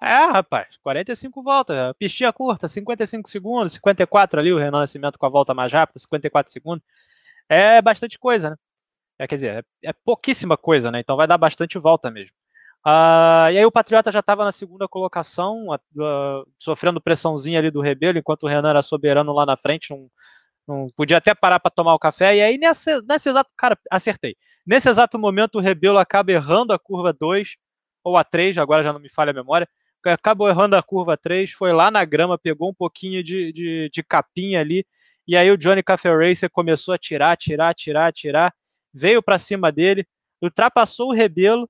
É, 0.00 0.24
rapaz, 0.24 0.78
45 0.82 1.42
voltas. 1.42 1.76
Pistinha 1.98 2.32
curta, 2.32 2.66
55 2.66 3.28
segundos, 3.28 3.72
54 3.74 4.40
ali, 4.40 4.52
o 4.52 4.58
Renan 4.58 4.80
Nascimento 4.80 5.18
com 5.18 5.26
a 5.26 5.28
volta 5.28 5.52
mais 5.52 5.72
rápida, 5.72 5.98
54 5.98 6.50
segundos. 6.50 6.82
É 7.48 7.82
bastante 7.82 8.18
coisa, 8.18 8.50
né? 8.50 8.56
É, 9.18 9.26
quer 9.26 9.34
dizer, 9.34 9.66
é, 9.84 9.90
é 9.90 9.92
pouquíssima 9.92 10.56
coisa, 10.56 10.90
né? 10.90 11.00
Então 11.00 11.16
vai 11.16 11.26
dar 11.26 11.36
bastante 11.36 11.78
volta 11.78 12.10
mesmo. 12.10 12.32
Uh, 12.86 13.52
e 13.52 13.58
aí 13.58 13.66
o 13.66 13.70
Patriota 13.70 14.10
já 14.10 14.20
estava 14.20 14.42
na 14.44 14.52
segunda 14.52 14.88
colocação, 14.88 15.66
uh, 15.68 16.50
sofrendo 16.58 17.00
pressãozinha 17.00 17.58
ali 17.58 17.70
do 17.70 17.82
Rebelo, 17.82 18.18
enquanto 18.18 18.44
o 18.44 18.48
Renan 18.48 18.70
era 18.70 18.80
soberano 18.80 19.34
lá 19.34 19.44
na 19.44 19.56
frente, 19.58 19.90
não, 19.90 20.10
não 20.66 20.86
podia 20.96 21.18
até 21.18 21.34
parar 21.34 21.60
para 21.60 21.70
tomar 21.70 21.94
o 21.94 21.98
café. 21.98 22.36
E 22.36 22.40
aí, 22.42 22.56
nesse, 22.56 23.02
nesse 23.02 23.28
exato. 23.28 23.50
Cara, 23.56 23.78
acertei. 23.90 24.36
Nesse 24.66 24.88
exato 24.88 25.18
momento, 25.18 25.56
o 25.56 25.60
Rebelo 25.60 25.98
acaba 25.98 26.32
errando 26.32 26.72
a 26.72 26.78
curva 26.78 27.12
2 27.12 27.56
ou 28.02 28.16
a 28.16 28.24
3, 28.24 28.56
agora 28.56 28.82
já 28.82 28.92
não 28.92 29.00
me 29.00 29.10
falha 29.10 29.30
a 29.30 29.34
memória. 29.34 29.68
Acabou 30.04 30.48
errando 30.48 30.76
a 30.76 30.82
curva 30.82 31.16
3, 31.16 31.50
foi 31.52 31.72
lá 31.72 31.90
na 31.90 32.04
grama, 32.04 32.38
pegou 32.38 32.70
um 32.70 32.74
pouquinho 32.74 33.22
de, 33.22 33.52
de, 33.52 33.90
de 33.92 34.02
capinha 34.02 34.60
ali. 34.60 34.86
E 35.26 35.36
aí 35.36 35.50
o 35.50 35.58
Johnny 35.58 35.82
Café 35.82 36.10
Racer 36.14 36.50
começou 36.50 36.94
a 36.94 36.98
tirar, 36.98 37.36
tirar, 37.36 37.74
tirar, 37.74 38.12
tirar. 38.12 38.54
Veio 38.92 39.22
para 39.22 39.38
cima 39.38 39.70
dele, 39.70 40.06
ultrapassou 40.42 41.10
o 41.10 41.14
Rebelo. 41.14 41.68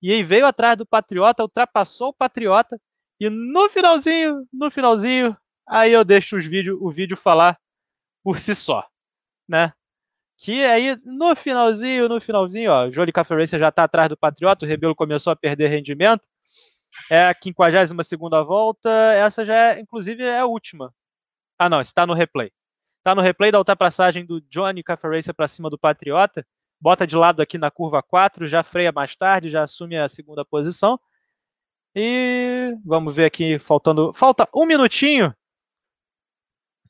E 0.00 0.12
aí 0.12 0.22
veio 0.22 0.46
atrás 0.46 0.76
do 0.76 0.86
Patriota, 0.86 1.42
ultrapassou 1.42 2.08
o 2.08 2.14
Patriota. 2.14 2.80
E 3.20 3.28
no 3.30 3.68
finalzinho, 3.68 4.46
no 4.52 4.70
finalzinho, 4.70 5.36
aí 5.68 5.92
eu 5.92 6.04
deixo 6.04 6.36
os 6.36 6.46
vídeo, 6.46 6.78
o 6.80 6.90
vídeo 6.90 7.16
falar 7.16 7.58
por 8.22 8.38
si 8.38 8.54
só, 8.54 8.86
né? 9.48 9.72
Que 10.38 10.64
aí, 10.64 10.96
no 11.04 11.36
finalzinho, 11.36 12.08
no 12.08 12.20
finalzinho, 12.20 12.72
ó, 12.72 12.86
o 12.86 12.90
Johnny 12.90 13.12
Café 13.12 13.36
Racer 13.36 13.60
já 13.60 13.68
está 13.68 13.84
atrás 13.84 14.08
do 14.08 14.16
Patriota, 14.16 14.66
o 14.66 14.68
Rebelo 14.68 14.94
começou 14.94 15.32
a 15.32 15.36
perder 15.36 15.68
rendimento, 15.68 16.26
é 17.12 17.28
a 17.28 17.34
52 17.34 18.46
volta, 18.46 18.90
essa 19.14 19.44
já 19.44 19.54
é, 19.54 19.80
inclusive, 19.80 20.22
é 20.22 20.38
a 20.38 20.46
última. 20.46 20.94
Ah, 21.58 21.68
não, 21.68 21.80
está 21.80 22.06
no 22.06 22.14
replay. 22.14 22.50
Está 22.98 23.14
no 23.14 23.20
replay 23.20 23.52
da 23.52 23.58
ultrapassagem 23.58 24.24
do 24.24 24.40
Johnny 24.42 24.82
Café 24.82 25.08
Racer 25.08 25.34
para 25.34 25.46
cima 25.46 25.68
do 25.68 25.78
Patriota, 25.78 26.46
bota 26.80 27.06
de 27.06 27.14
lado 27.16 27.42
aqui 27.42 27.58
na 27.58 27.70
curva 27.70 28.02
4, 28.02 28.48
já 28.48 28.62
freia 28.62 28.92
mais 28.92 29.14
tarde, 29.14 29.50
já 29.50 29.62
assume 29.62 29.96
a 29.96 30.08
segunda 30.08 30.44
posição. 30.44 30.98
E 31.94 32.74
vamos 32.84 33.14
ver 33.14 33.26
aqui, 33.26 33.58
faltando. 33.58 34.12
Falta 34.14 34.48
um 34.54 34.64
minutinho 34.64 35.34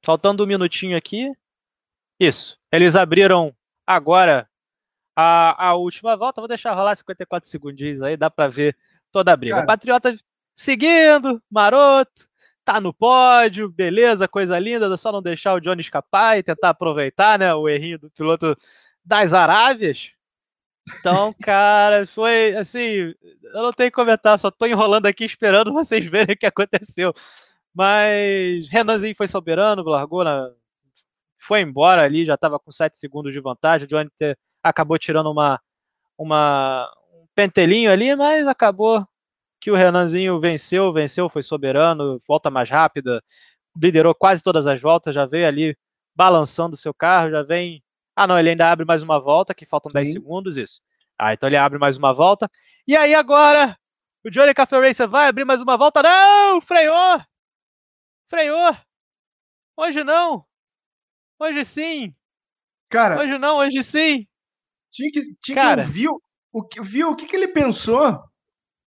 Faltando 0.04 0.42
um 0.44 0.46
minutinho 0.46 0.96
aqui. 0.96 1.30
Isso. 2.18 2.58
Eles 2.70 2.96
abriram 2.96 3.54
agora 3.86 4.48
a, 5.16 5.68
a 5.68 5.74
última 5.74 6.16
volta. 6.16 6.40
Vou 6.40 6.48
deixar 6.48 6.74
rolar 6.74 6.94
54 6.94 7.48
segundinhos 7.48 8.02
aí, 8.02 8.16
dá 8.16 8.30
para 8.30 8.48
ver 8.48 8.76
toda 9.12 9.32
a 9.32 9.36
briga. 9.36 9.56
Cara. 9.56 9.66
Patriota 9.66 10.16
seguindo, 10.54 11.42
maroto, 11.50 12.26
tá 12.64 12.80
no 12.80 12.92
pódio, 12.92 13.68
beleza, 13.68 14.28
coisa 14.28 14.58
linda, 14.58 14.96
só 14.96 15.12
não 15.12 15.22
deixar 15.22 15.54
o 15.54 15.60
Johnny 15.60 15.80
escapar 15.80 16.38
e 16.38 16.42
tentar 16.42 16.70
aproveitar, 16.70 17.38
né, 17.38 17.54
o 17.54 17.68
errinho 17.68 17.98
do 17.98 18.10
piloto 18.10 18.56
das 19.04 19.32
Arábias. 19.32 20.12
Então, 20.98 21.32
cara, 21.42 22.06
foi 22.06 22.56
assim, 22.56 23.14
eu 23.54 23.62
não 23.62 23.72
tenho 23.72 23.90
que 23.90 23.94
comentar, 23.96 24.38
só 24.38 24.50
tô 24.50 24.66
enrolando 24.66 25.06
aqui 25.06 25.24
esperando 25.24 25.72
vocês 25.72 26.04
verem 26.06 26.34
o 26.34 26.38
que 26.38 26.46
aconteceu. 26.46 27.12
Mas 27.74 28.68
Renanzinho 28.68 29.16
foi 29.16 29.26
soberano, 29.26 29.82
largou 29.82 30.24
na. 30.24 30.50
Foi 31.38 31.60
embora 31.60 32.02
ali, 32.04 32.24
já 32.24 32.34
estava 32.34 32.58
com 32.58 32.70
7 32.70 32.96
segundos 32.96 33.32
de 33.32 33.40
vantagem. 33.40 33.86
O 33.86 33.88
Johnny 33.88 34.10
acabou 34.62 34.98
tirando 34.98 35.30
uma, 35.30 35.60
uma, 36.16 36.88
um 37.01 37.01
pentelinho 37.34 37.90
ali, 37.90 38.14
mas 38.16 38.46
acabou 38.46 39.06
que 39.60 39.70
o 39.70 39.74
Renanzinho 39.76 40.40
venceu, 40.40 40.92
venceu, 40.92 41.28
foi 41.28 41.42
soberano, 41.42 42.18
volta 42.26 42.50
mais 42.50 42.68
rápida, 42.68 43.22
liderou 43.80 44.14
quase 44.14 44.42
todas 44.42 44.66
as 44.66 44.80
voltas, 44.80 45.14
já 45.14 45.24
veio 45.24 45.46
ali 45.46 45.76
balançando 46.14 46.74
o 46.74 46.78
seu 46.78 46.92
carro, 46.92 47.30
já 47.30 47.42
vem. 47.42 47.82
Ah, 48.16 48.26
não, 48.26 48.38
ele 48.38 48.50
ainda 48.50 48.70
abre 48.70 48.84
mais 48.84 49.02
uma 49.02 49.20
volta, 49.20 49.54
que 49.54 49.64
faltam 49.64 49.90
Sim. 49.90 49.98
10 49.98 50.12
segundos, 50.12 50.56
isso. 50.56 50.80
Ah, 51.18 51.32
então 51.32 51.48
ele 51.48 51.56
abre 51.56 51.78
mais 51.78 51.96
uma 51.96 52.12
volta. 52.12 52.50
E 52.86 52.96
aí 52.96 53.14
agora, 53.14 53.76
o 54.24 54.30
Johnny 54.30 54.52
Café 54.52 54.78
Racer 54.80 55.08
vai 55.08 55.28
abrir 55.28 55.44
mais 55.44 55.60
uma 55.60 55.76
volta. 55.76 56.02
Não! 56.02 56.60
Freou! 56.60 57.20
Freou! 58.28 58.76
Hoje 59.76 60.02
não! 60.04 60.44
Hoje 61.38 61.64
sim! 61.64 62.14
Cara. 62.90 63.20
Hoje 63.20 63.38
não, 63.38 63.58
hoje 63.58 63.82
sim! 63.82 64.26
Tinha 64.90 65.10
que, 65.10 65.22
tinha 65.40 65.54
Cara, 65.54 65.84
que 65.84 65.90
viu, 65.90 66.22
o, 66.52 66.62
viu 66.82 67.10
o 67.10 67.16
que, 67.16 67.26
que 67.26 67.36
ele 67.36 67.48
pensou? 67.48 68.20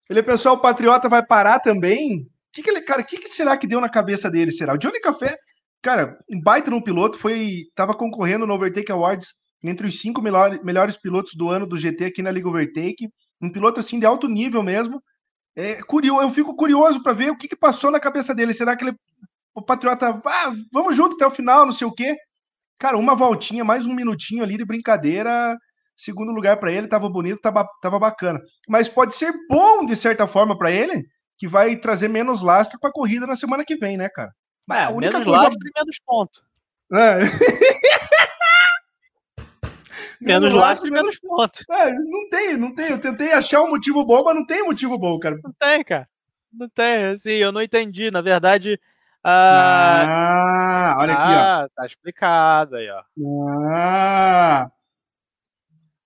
Ele 0.10 0.22
pensou, 0.22 0.54
o 0.54 0.60
Patriota 0.60 1.10
vai 1.10 1.26
parar 1.26 1.60
também? 1.60 2.18
O 2.18 2.28
que, 2.54 2.62
que 2.62 2.70
ele, 2.70 2.82
cara, 2.82 3.02
o 3.02 3.06
que, 3.06 3.18
que 3.18 3.28
será 3.28 3.58
que 3.58 3.68
deu 3.68 3.82
na 3.82 3.90
cabeça 3.90 4.30
dele? 4.30 4.52
Será? 4.52 4.74
O 4.74 4.78
Johnny 4.78 5.00
Café, 5.00 5.38
cara, 5.82 6.18
um 6.32 6.40
baita 6.40 6.70
no 6.70 6.84
piloto, 6.84 7.18
foi. 7.18 7.64
Tava 7.76 7.94
concorrendo 7.94 8.46
no 8.46 8.54
Overtake 8.54 8.92
Awards 8.92 9.34
entre 9.64 9.88
os 9.88 10.00
cinco 10.00 10.22
melhores, 10.22 10.62
melhores 10.64 10.98
pilotos 10.98 11.34
do 11.34 11.50
ano 11.50 11.66
do 11.66 11.78
GT 11.78 12.06
aqui 12.06 12.22
na 12.22 12.32
Liga 12.32 12.48
Overtake. 12.48 13.10
Um 13.42 13.52
piloto 13.52 13.80
assim 13.80 14.00
de 14.00 14.06
alto 14.06 14.28
nível 14.28 14.62
mesmo. 14.62 15.02
É, 15.56 15.82
curioso, 15.84 16.22
eu 16.22 16.32
fico 16.32 16.56
curioso 16.56 17.02
para 17.02 17.14
ver 17.14 17.32
o 17.32 17.38
que, 17.38 17.48
que 17.48 17.56
passou 17.56 17.90
na 17.90 18.00
cabeça 18.00 18.36
dele. 18.36 18.54
Será 18.54 18.76
que 18.76 18.86
ele 18.86 18.96
o 19.56 19.62
Patriota, 19.62 20.22
ah, 20.26 20.54
vamos 20.72 20.98
junto 20.98 21.16
até 21.16 21.26
o 21.26 21.32
final, 21.32 21.66
não 21.66 21.72
sei 21.72 21.88
o 21.88 21.94
quê. 21.94 22.18
Cara, 22.78 22.98
uma 22.98 23.16
voltinha, 23.16 23.64
mais 23.64 23.86
um 23.86 23.94
minutinho 23.94 24.44
ali 24.44 24.58
de 24.58 24.66
brincadeira. 24.66 25.58
Segundo 25.96 26.32
lugar 26.32 26.58
para 26.58 26.72
ele, 26.72 26.88
tava 26.88 27.08
bonito, 27.10 27.40
tava, 27.40 27.68
tava 27.82 27.98
bacana. 27.98 28.42
Mas 28.68 28.90
pode 28.90 29.16
ser 29.16 29.34
bom, 29.50 29.86
de 29.86 29.96
certa 29.96 30.28
forma, 30.28 30.58
para 30.58 30.70
ele, 30.70 31.06
que 31.38 31.48
vai 31.48 31.76
trazer 31.78 32.10
menos 32.10 32.42
lastro 32.42 32.80
para 32.80 32.90
a 32.90 32.94
corrida 32.94 33.26
na 33.26 33.36
semana 33.36 33.64
que 33.64 33.78
vem, 33.78 33.96
né, 33.96 34.10
cara? 34.10 34.34
É, 34.72 34.84
a 34.84 34.90
única 34.90 35.20
menos 35.20 35.26
coisa... 35.26 35.44
lastro 35.44 35.68
e 35.68 35.72
menos 35.76 36.00
ponto. 36.06 36.42
É. 36.94 37.20
menos 40.20 40.54
lastro 40.54 40.88
e 40.90 40.92
menos 40.92 41.20
ponto. 41.20 41.60
É, 41.72 41.94
não 41.94 42.30
tem, 42.30 42.58
não 42.58 42.76
tem. 42.76 42.90
Eu 42.90 43.00
tentei 43.00 43.32
achar 43.32 43.62
um 43.62 43.70
motivo 43.70 44.04
bom, 44.06 44.24
mas 44.24 44.36
não 44.36 44.46
tem 44.46 44.66
motivo 44.66 44.98
bom, 45.00 45.18
cara. 45.18 45.40
Não 45.44 45.54
tem, 45.58 45.84
cara. 45.84 46.10
Não 46.52 46.68
tem, 46.70 47.06
assim, 47.06 47.32
eu 47.32 47.52
não 47.52 47.62
entendi. 47.62 48.12
Na 48.12 48.22
verdade, 48.22 48.80
Ah, 49.24 50.06
ah 50.08 50.98
olha 51.00 51.14
aqui, 51.14 51.34
ó. 51.34 51.38
Ah, 51.38 51.68
tá 51.76 51.86
explicado 51.86 52.76
aí, 52.76 52.90
ó. 52.90 53.02
Ah. 53.72 54.72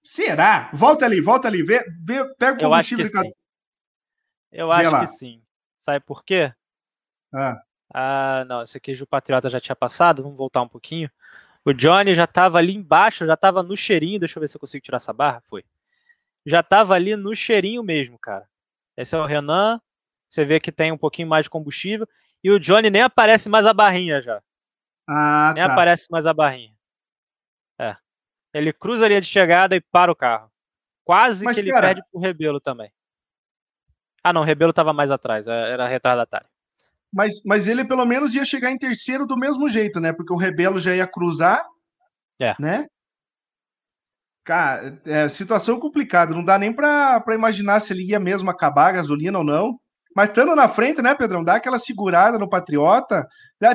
Será? 0.10 0.72
Volta 0.74 1.06
ali, 1.06 1.22
volta 1.22 1.48
ali, 1.48 1.62
vê, 1.62 1.86
vê, 2.02 2.26
pega 2.34 2.58
o 2.58 2.62
combustível. 2.62 2.70
Eu 2.72 2.74
acho 2.74 2.96
que 2.96 3.08
sim. 3.08 3.34
Eu 4.52 4.72
acho 4.72 5.00
que 5.02 5.08
sim. 5.08 5.42
Sabe 5.78 6.00
por 6.04 6.26
quê? 6.26 6.52
Ah. 7.32 7.62
ah, 7.94 8.46
não, 8.46 8.64
esse 8.64 8.76
aqui 8.76 8.92
o 8.94 9.06
Patriota 9.06 9.52
já 9.52 9.60
tinha 9.60 9.76
passado, 9.76 10.24
vamos 10.24 10.36
voltar 10.36 10.64
um 10.64 10.68
pouquinho. 10.68 11.12
O 11.64 11.72
Johnny 11.72 12.16
já 12.16 12.24
estava 12.24 12.58
ali 12.58 12.74
embaixo, 12.74 13.28
já 13.28 13.36
estava 13.36 13.62
no 13.62 13.78
cheirinho, 13.78 14.18
deixa 14.18 14.40
eu 14.40 14.42
ver 14.42 14.48
se 14.48 14.58
eu 14.58 14.60
consigo 14.60 14.84
tirar 14.84 14.96
essa 14.96 15.14
barra, 15.14 15.44
foi. 15.48 15.64
Já 16.44 16.62
estava 16.62 16.96
ali 16.96 17.16
no 17.16 17.36
cheirinho 17.36 17.84
mesmo, 17.84 18.18
cara. 18.18 18.50
Esse 18.98 19.16
é 19.16 19.20
o 19.20 19.26
Renan, 19.26 19.80
você 20.28 20.44
vê 20.44 20.60
que 20.60 20.72
tem 20.72 20.92
um 20.92 20.98
pouquinho 20.98 21.28
mais 21.28 21.46
de 21.46 21.52
combustível, 21.52 22.10
e 22.44 22.50
o 22.50 22.60
Johnny 22.60 22.90
nem 22.90 23.04
aparece 23.04 23.48
mais 23.48 23.68
a 23.68 23.76
barrinha 23.76 24.20
já. 24.24 24.42
Ah, 25.08 25.54
nem 25.54 25.64
tá. 25.64 25.72
aparece 25.72 26.08
mais 26.10 26.26
a 26.26 26.34
barrinha. 26.34 26.74
É. 27.78 27.96
Ele 28.54 28.74
cruza 28.74 29.06
a 29.06 29.08
linha 29.08 29.22
de 29.22 29.28
chegada 29.28 29.76
e 29.76 29.82
para 29.82 30.12
o 30.12 30.16
carro. 30.16 30.52
Quase 31.04 31.46
Mas, 31.46 31.56
que 31.56 31.62
ele 31.62 31.72
cara... 31.72 31.88
perde 31.88 32.04
pro 32.12 32.22
Rebelo 32.22 32.60
também. 32.60 32.92
Ah, 34.24 34.34
não, 34.34 34.42
o 34.42 34.46
Rebelo 34.46 34.72
estava 34.72 34.94
mais 34.94 35.12
atrás, 35.12 35.48
é, 35.48 35.72
era 35.72 35.88
retardatário. 35.88 36.48
Mas, 37.12 37.42
mas 37.46 37.68
ele 37.68 37.84
pelo 37.86 38.06
menos 38.06 38.36
ia 38.36 38.46
chegar 38.46 38.72
em 38.72 38.78
terceiro 38.78 39.26
do 39.26 39.38
mesmo 39.38 39.68
jeito, 39.68 40.00
né? 40.00 40.14
Porque 40.14 40.32
o 40.32 40.38
Rebelo 40.38 40.80
já 40.80 40.96
ia 40.96 41.08
cruzar, 41.08 41.66
é. 42.40 42.56
né? 42.60 42.88
Cara, 44.44 45.00
é 45.06 45.28
situação 45.28 45.80
complicada. 45.80 46.34
Não 46.34 46.44
dá 46.44 46.58
nem 46.58 46.74
para 46.74 47.24
imaginar 47.34 47.80
se 47.80 47.94
ele 47.94 48.04
ia 48.04 48.20
mesmo 48.20 48.50
acabar 48.50 48.90
a 48.90 48.94
gasolina 48.94 49.38
ou 49.40 49.44
não. 49.44 49.80
Mas 50.16 50.30
estando 50.30 50.56
na 50.56 50.68
frente, 50.68 51.02
né, 51.02 51.14
Pedrão? 51.14 51.44
Dá 51.44 51.56
aquela 51.56 51.78
segurada 51.78 52.38
no 52.38 52.50
Patriota. 52.50 53.28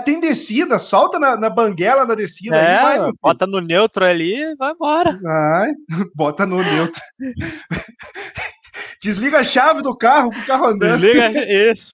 Tem 0.05 0.21
descida, 0.21 0.79
solta 0.79 1.19
na, 1.19 1.37
na 1.37 1.49
banguela 1.49 2.07
da 2.07 2.15
descida. 2.15 2.57
É, 2.57 2.77
aí 2.77 2.99
vai, 2.99 3.11
bota 3.23 3.47
no 3.47 3.61
neutro 3.61 4.05
ali 4.05 4.35
e 4.35 4.57
vai 4.57 4.73
embora. 4.73 5.19
Vai, 5.23 5.73
bota 6.15 6.45
no 6.45 6.63
neutro. 6.63 7.01
Desliga 9.01 9.41
a 9.41 9.45
chave 9.45 9.83
do 9.83 9.97
carro 9.97 10.31
pro 10.31 10.47
carro 10.47 10.67
andando. 10.67 11.01
Desliga 11.01 11.71
isso. 11.71 11.93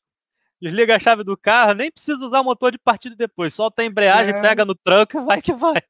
Desliga 0.60 0.96
a 0.96 0.98
chave 0.98 1.24
do 1.24 1.36
carro, 1.36 1.72
nem 1.72 1.90
precisa 1.90 2.24
usar 2.24 2.40
o 2.40 2.44
motor 2.44 2.70
de 2.70 2.78
partida 2.78 3.16
depois. 3.16 3.54
Solta 3.54 3.80
a 3.82 3.84
embreagem, 3.84 4.34
é. 4.34 4.40
pega 4.40 4.64
no 4.64 4.74
tranco 4.74 5.18
e 5.18 5.24
vai 5.24 5.40
que 5.40 5.52
vai. 5.52 5.82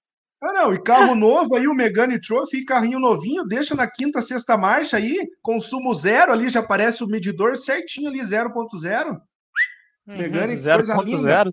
Ah, 0.43 0.55
não, 0.55 0.73
e 0.73 0.83
carro 0.83 1.15
novo 1.15 1.55
aí, 1.55 1.69
o 1.69 1.75
Megane 1.75 2.19
Trophy, 2.21 2.65
carrinho 2.65 2.99
novinho, 2.99 3.45
deixa 3.45 3.75
na 3.75 3.87
quinta, 3.91 4.23
sexta 4.23 4.57
marcha 4.57 4.97
aí, 4.97 5.29
consumo 5.43 5.95
zero 5.95 6.33
ali, 6.33 6.49
já 6.49 6.61
aparece 6.61 7.05
o 7.05 7.07
medidor 7.07 7.59
certinho 7.59 8.09
ali, 8.09 8.21
0.0. 8.21 9.21
Uhum, 10.07 10.17
Megane, 10.17 10.55
0.0. 10.55 11.53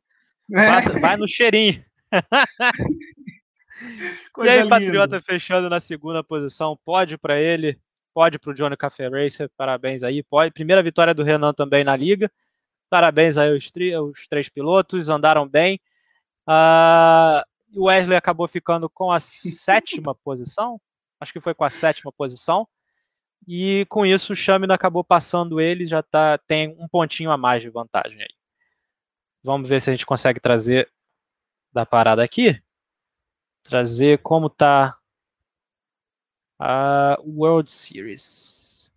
É. 0.54 1.00
Vai 1.00 1.18
no 1.18 1.28
cheirinho. 1.28 1.84
e 4.40 4.50
aí, 4.50 4.64
linda. 4.64 4.70
Patriota 4.70 5.22
fechando 5.22 5.70
na 5.70 5.82
segunda 5.82 6.24
posição, 6.24 6.80
pode 6.86 7.18
para 7.18 7.38
ele, 7.38 7.78
pode 8.14 8.40
para 8.40 8.52
o 8.52 8.54
Johnny 8.54 8.78
Café 8.78 9.10
Racer, 9.10 9.52
parabéns 9.58 10.02
aí, 10.02 10.24
pode. 10.24 10.54
Primeira 10.54 10.82
vitória 10.82 11.14
do 11.14 11.24
Renan 11.24 11.54
também 11.54 11.84
na 11.84 11.98
liga, 11.98 12.32
parabéns 12.90 13.38
aí 13.38 13.52
aos, 13.52 13.70
os 14.18 14.28
três 14.30 14.48
pilotos, 14.48 15.10
andaram 15.10 15.46
bem. 15.46 15.78
Uh, 16.48 17.44
o 17.74 17.86
Wesley 17.86 18.18
acabou 18.18 18.48
ficando 18.48 18.90
com 18.90 19.12
a 19.12 19.20
sétima 19.20 20.16
posição, 20.16 20.80
acho 21.20 21.34
que 21.34 21.42
foi 21.42 21.54
com 21.54 21.64
a 21.64 21.70
sétima 21.70 22.12
posição, 22.12 22.68
e 23.48 23.86
com 23.90 24.06
isso 24.06 24.34
o 24.34 24.36
Chamina 24.36 24.74
acabou 24.74 25.04
passando 25.04 25.62
ele, 25.62 25.88
já 25.88 26.02
tá, 26.02 26.38
tem 26.38 26.76
um 26.80 26.88
pontinho 26.88 27.32
a 27.32 27.38
mais 27.38 27.62
de 27.62 27.70
vantagem 27.70 28.22
aí. 28.22 28.36
Vamos 29.44 29.70
ver 29.70 29.82
se 29.82 29.90
a 29.90 29.94
gente 29.94 30.06
consegue 30.06 30.40
trazer 30.40 30.92
da 31.72 31.86
parada 31.86 32.24
aqui, 32.24 32.62
trazer 33.64 34.20
como 34.20 34.50
tá 34.50 34.98
a 36.60 37.18
World 37.22 37.70
Series. 37.70 38.92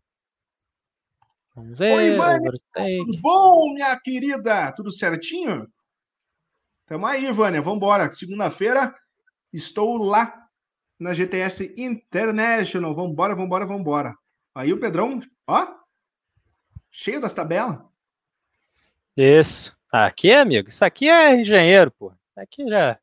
Vamos 1.54 1.78
ver. 1.78 1.92
Oi, 1.92 2.10
Vânia, 2.16 2.52
tudo 2.72 3.20
bom, 3.20 3.72
minha 3.74 3.98
querida? 4.00 4.72
Tudo 4.72 4.90
certinho? 4.90 5.68
Tamo 6.90 7.06
aí, 7.06 7.30
Vânia. 7.30 7.62
Vambora. 7.62 8.12
Segunda-feira 8.12 8.92
estou 9.52 9.96
lá 9.96 10.34
na 10.98 11.14
GTS 11.14 11.72
International. 11.78 12.92
Vambora, 12.92 13.32
vambora, 13.32 13.64
vambora. 13.64 14.14
Aí 14.52 14.72
o 14.72 14.80
Pedrão, 14.80 15.20
ó, 15.46 15.68
cheio 16.90 17.20
das 17.20 17.32
tabelas. 17.32 17.78
Isso. 19.16 19.78
Aqui, 19.92 20.32
amigo, 20.32 20.68
isso 20.68 20.84
aqui 20.84 21.08
é 21.08 21.40
engenheiro, 21.40 21.92
pô. 21.92 22.12
Aqui 22.36 22.68
já. 22.68 22.98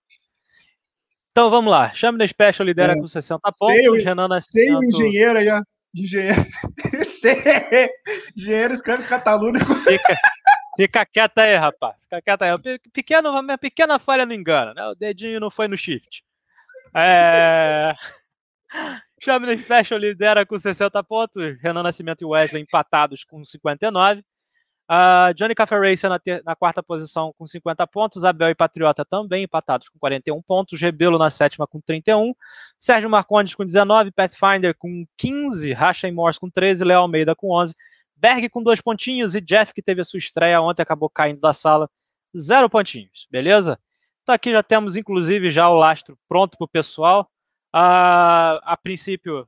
Então 1.32 1.50
vamos 1.50 1.72
lá. 1.72 1.90
Chame 1.94 2.18
da 2.18 2.28
Special 2.28 2.66
lidera 2.66 2.92
é. 2.92 2.96
com 2.98 3.08
60 3.08 3.40
pontos. 3.58 3.74
Sei, 3.74 4.04
Renan 4.04 4.28
Nascimento. 4.28 4.92
Sei 4.92 5.06
engenheiro 5.06 5.40
aí, 5.40 5.50
ó. 5.50 5.62
Engenheiro. 5.96 6.46
engenheiro 8.36 8.74
escreve 8.74 9.04
Catalunha. 9.04 9.60
Fica, 9.64 10.14
fica 10.78 11.06
quieto 11.06 11.38
aí, 11.40 11.56
rapaz. 11.56 11.96
Fica 12.04 12.22
quieto 12.22 12.42
aí. 12.44 12.80
Pequeno, 12.94 13.42
minha 13.44 13.58
pequena 13.58 14.00
falha 14.00 14.26
não 14.26 14.34
engana, 14.34 14.74
né? 14.74 14.86
O 14.88 14.96
dedinho 14.96 15.40
não 15.40 15.50
foi 15.50 15.68
no 15.68 15.78
shift. 15.78 16.24
É... 16.96 17.94
Da 19.26 19.58
Special 19.58 20.00
lidera 20.00 20.46
com 20.46 20.58
60 20.58 21.04
pontos. 21.04 21.60
Renan 21.60 21.82
Nascimento 21.82 22.22
e 22.22 22.26
Wesley 22.26 22.62
empatados 22.62 23.24
com 23.24 23.44
59. 23.44 24.24
Uh, 24.90 25.34
Johnny 25.34 25.54
Café 25.54 25.78
Racer 25.78 26.10
na, 26.10 26.18
na, 26.46 26.56
quarta 26.56 26.82
posição 26.82 27.34
com 27.38 27.46
50 27.46 27.86
pontos, 27.88 28.24
Abel 28.24 28.52
e 28.52 28.56
Patriota 28.56 29.04
também 29.04 29.44
empatados 29.44 29.90
com 29.90 30.00
41 30.00 30.42
pontos, 30.42 30.80
Rebelo 30.80 31.18
na 31.18 31.30
sétima 31.30 31.68
com 31.68 31.82
31, 31.82 32.34
Sérgio 32.80 33.10
Marcondes 33.10 33.54
com 33.54 33.66
19, 33.66 34.12
Pathfinder 34.12 34.74
com 34.78 35.06
15, 35.18 35.74
Racha 35.74 36.10
Morse 36.10 36.40
com 36.40 36.50
13, 36.50 36.86
Léo 36.86 37.00
Almeida 37.00 37.36
com 37.36 37.52
11, 37.52 37.76
Berg 38.18 38.50
com 38.50 38.64
dois 38.64 38.82
pontinhos 38.82 39.36
e 39.36 39.42
Jeff, 39.42 39.74
que 39.74 39.82
teve 39.82 40.02
a 40.02 40.04
sua 40.04 40.18
estreia 40.18 40.62
ontem, 40.62 40.82
acabou 40.82 41.10
caindo 41.10 41.40
da 41.40 41.54
sala, 41.54 41.90
zero 42.38 42.70
pontinhos, 42.70 43.28
beleza? 43.32 43.80
Então 44.24 44.36
aqui 44.36 44.52
já 44.52 44.64
temos 44.64 44.96
inclusive 44.96 45.50
já 45.50 45.70
o 45.70 45.76
lastro 45.76 46.18
pronto 46.28 46.58
para 46.58 46.66
o 46.66 46.70
pessoal. 46.70 47.30
Uh, 47.74 48.60
a 48.64 48.78
princípio, 48.82 49.48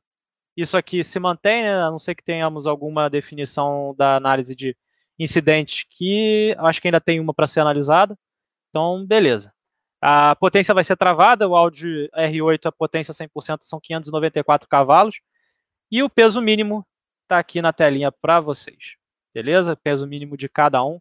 isso 0.55 0.77
aqui 0.77 1.03
se 1.03 1.19
mantém, 1.19 1.63
né? 1.63 1.81
a 1.81 1.89
não 1.89 1.99
ser 1.99 2.15
que 2.15 2.23
tenhamos 2.23 2.67
alguma 2.67 3.09
definição 3.09 3.95
da 3.97 4.15
análise 4.15 4.55
de 4.55 4.75
incidente 5.17 5.85
que 5.89 6.55
acho 6.59 6.81
que 6.81 6.87
ainda 6.87 7.01
tem 7.01 7.19
uma 7.19 7.33
para 7.33 7.47
ser 7.47 7.61
analisada. 7.61 8.17
Então, 8.69 9.05
beleza. 9.05 9.53
A 10.01 10.35
potência 10.35 10.73
vai 10.73 10.83
ser 10.83 10.95
travada, 10.95 11.47
o 11.47 11.55
Audi 11.55 12.09
R8, 12.15 12.67
a 12.67 12.71
potência 12.71 13.13
100% 13.13 13.57
são 13.61 13.79
594 13.81 14.67
cavalos. 14.69 15.19
E 15.91 16.03
o 16.03 16.09
peso 16.09 16.41
mínimo 16.41 16.85
está 17.29 17.37
aqui 17.37 17.61
na 17.61 17.71
telinha 17.71 18.11
para 18.11 18.39
vocês. 18.39 18.95
Beleza? 19.33 19.75
Peso 19.75 20.07
mínimo 20.07 20.35
de 20.35 20.49
cada 20.49 20.83
um. 20.83 20.99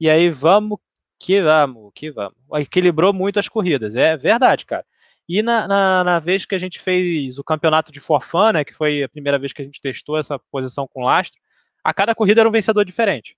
E 0.00 0.08
aí 0.08 0.30
vamos 0.30 0.78
que 1.20 1.42
vamos, 1.42 1.92
que 1.94 2.10
vamos. 2.10 2.34
Equilibrou 2.54 3.12
muito 3.12 3.38
as 3.38 3.48
corridas, 3.48 3.94
é 3.94 4.16
verdade, 4.16 4.64
cara. 4.64 4.86
E 5.28 5.42
na, 5.42 5.68
na, 5.68 6.04
na, 6.04 6.18
vez 6.18 6.46
que 6.46 6.54
a 6.54 6.58
gente 6.58 6.78
fez 6.78 7.38
o 7.38 7.44
campeonato 7.44 7.92
de 7.92 8.00
forfã, 8.00 8.52
né, 8.52 8.64
que 8.64 8.72
foi 8.72 9.02
a 9.02 9.08
primeira 9.08 9.38
vez 9.38 9.52
que 9.52 9.60
a 9.60 9.64
gente 9.64 9.80
testou 9.80 10.16
essa 10.16 10.38
posição 10.38 10.88
com 10.88 11.04
lastro, 11.04 11.38
a 11.84 11.92
cada 11.92 12.14
corrida 12.14 12.40
era 12.40 12.48
um 12.48 12.52
vencedor 12.52 12.84
diferente. 12.84 13.36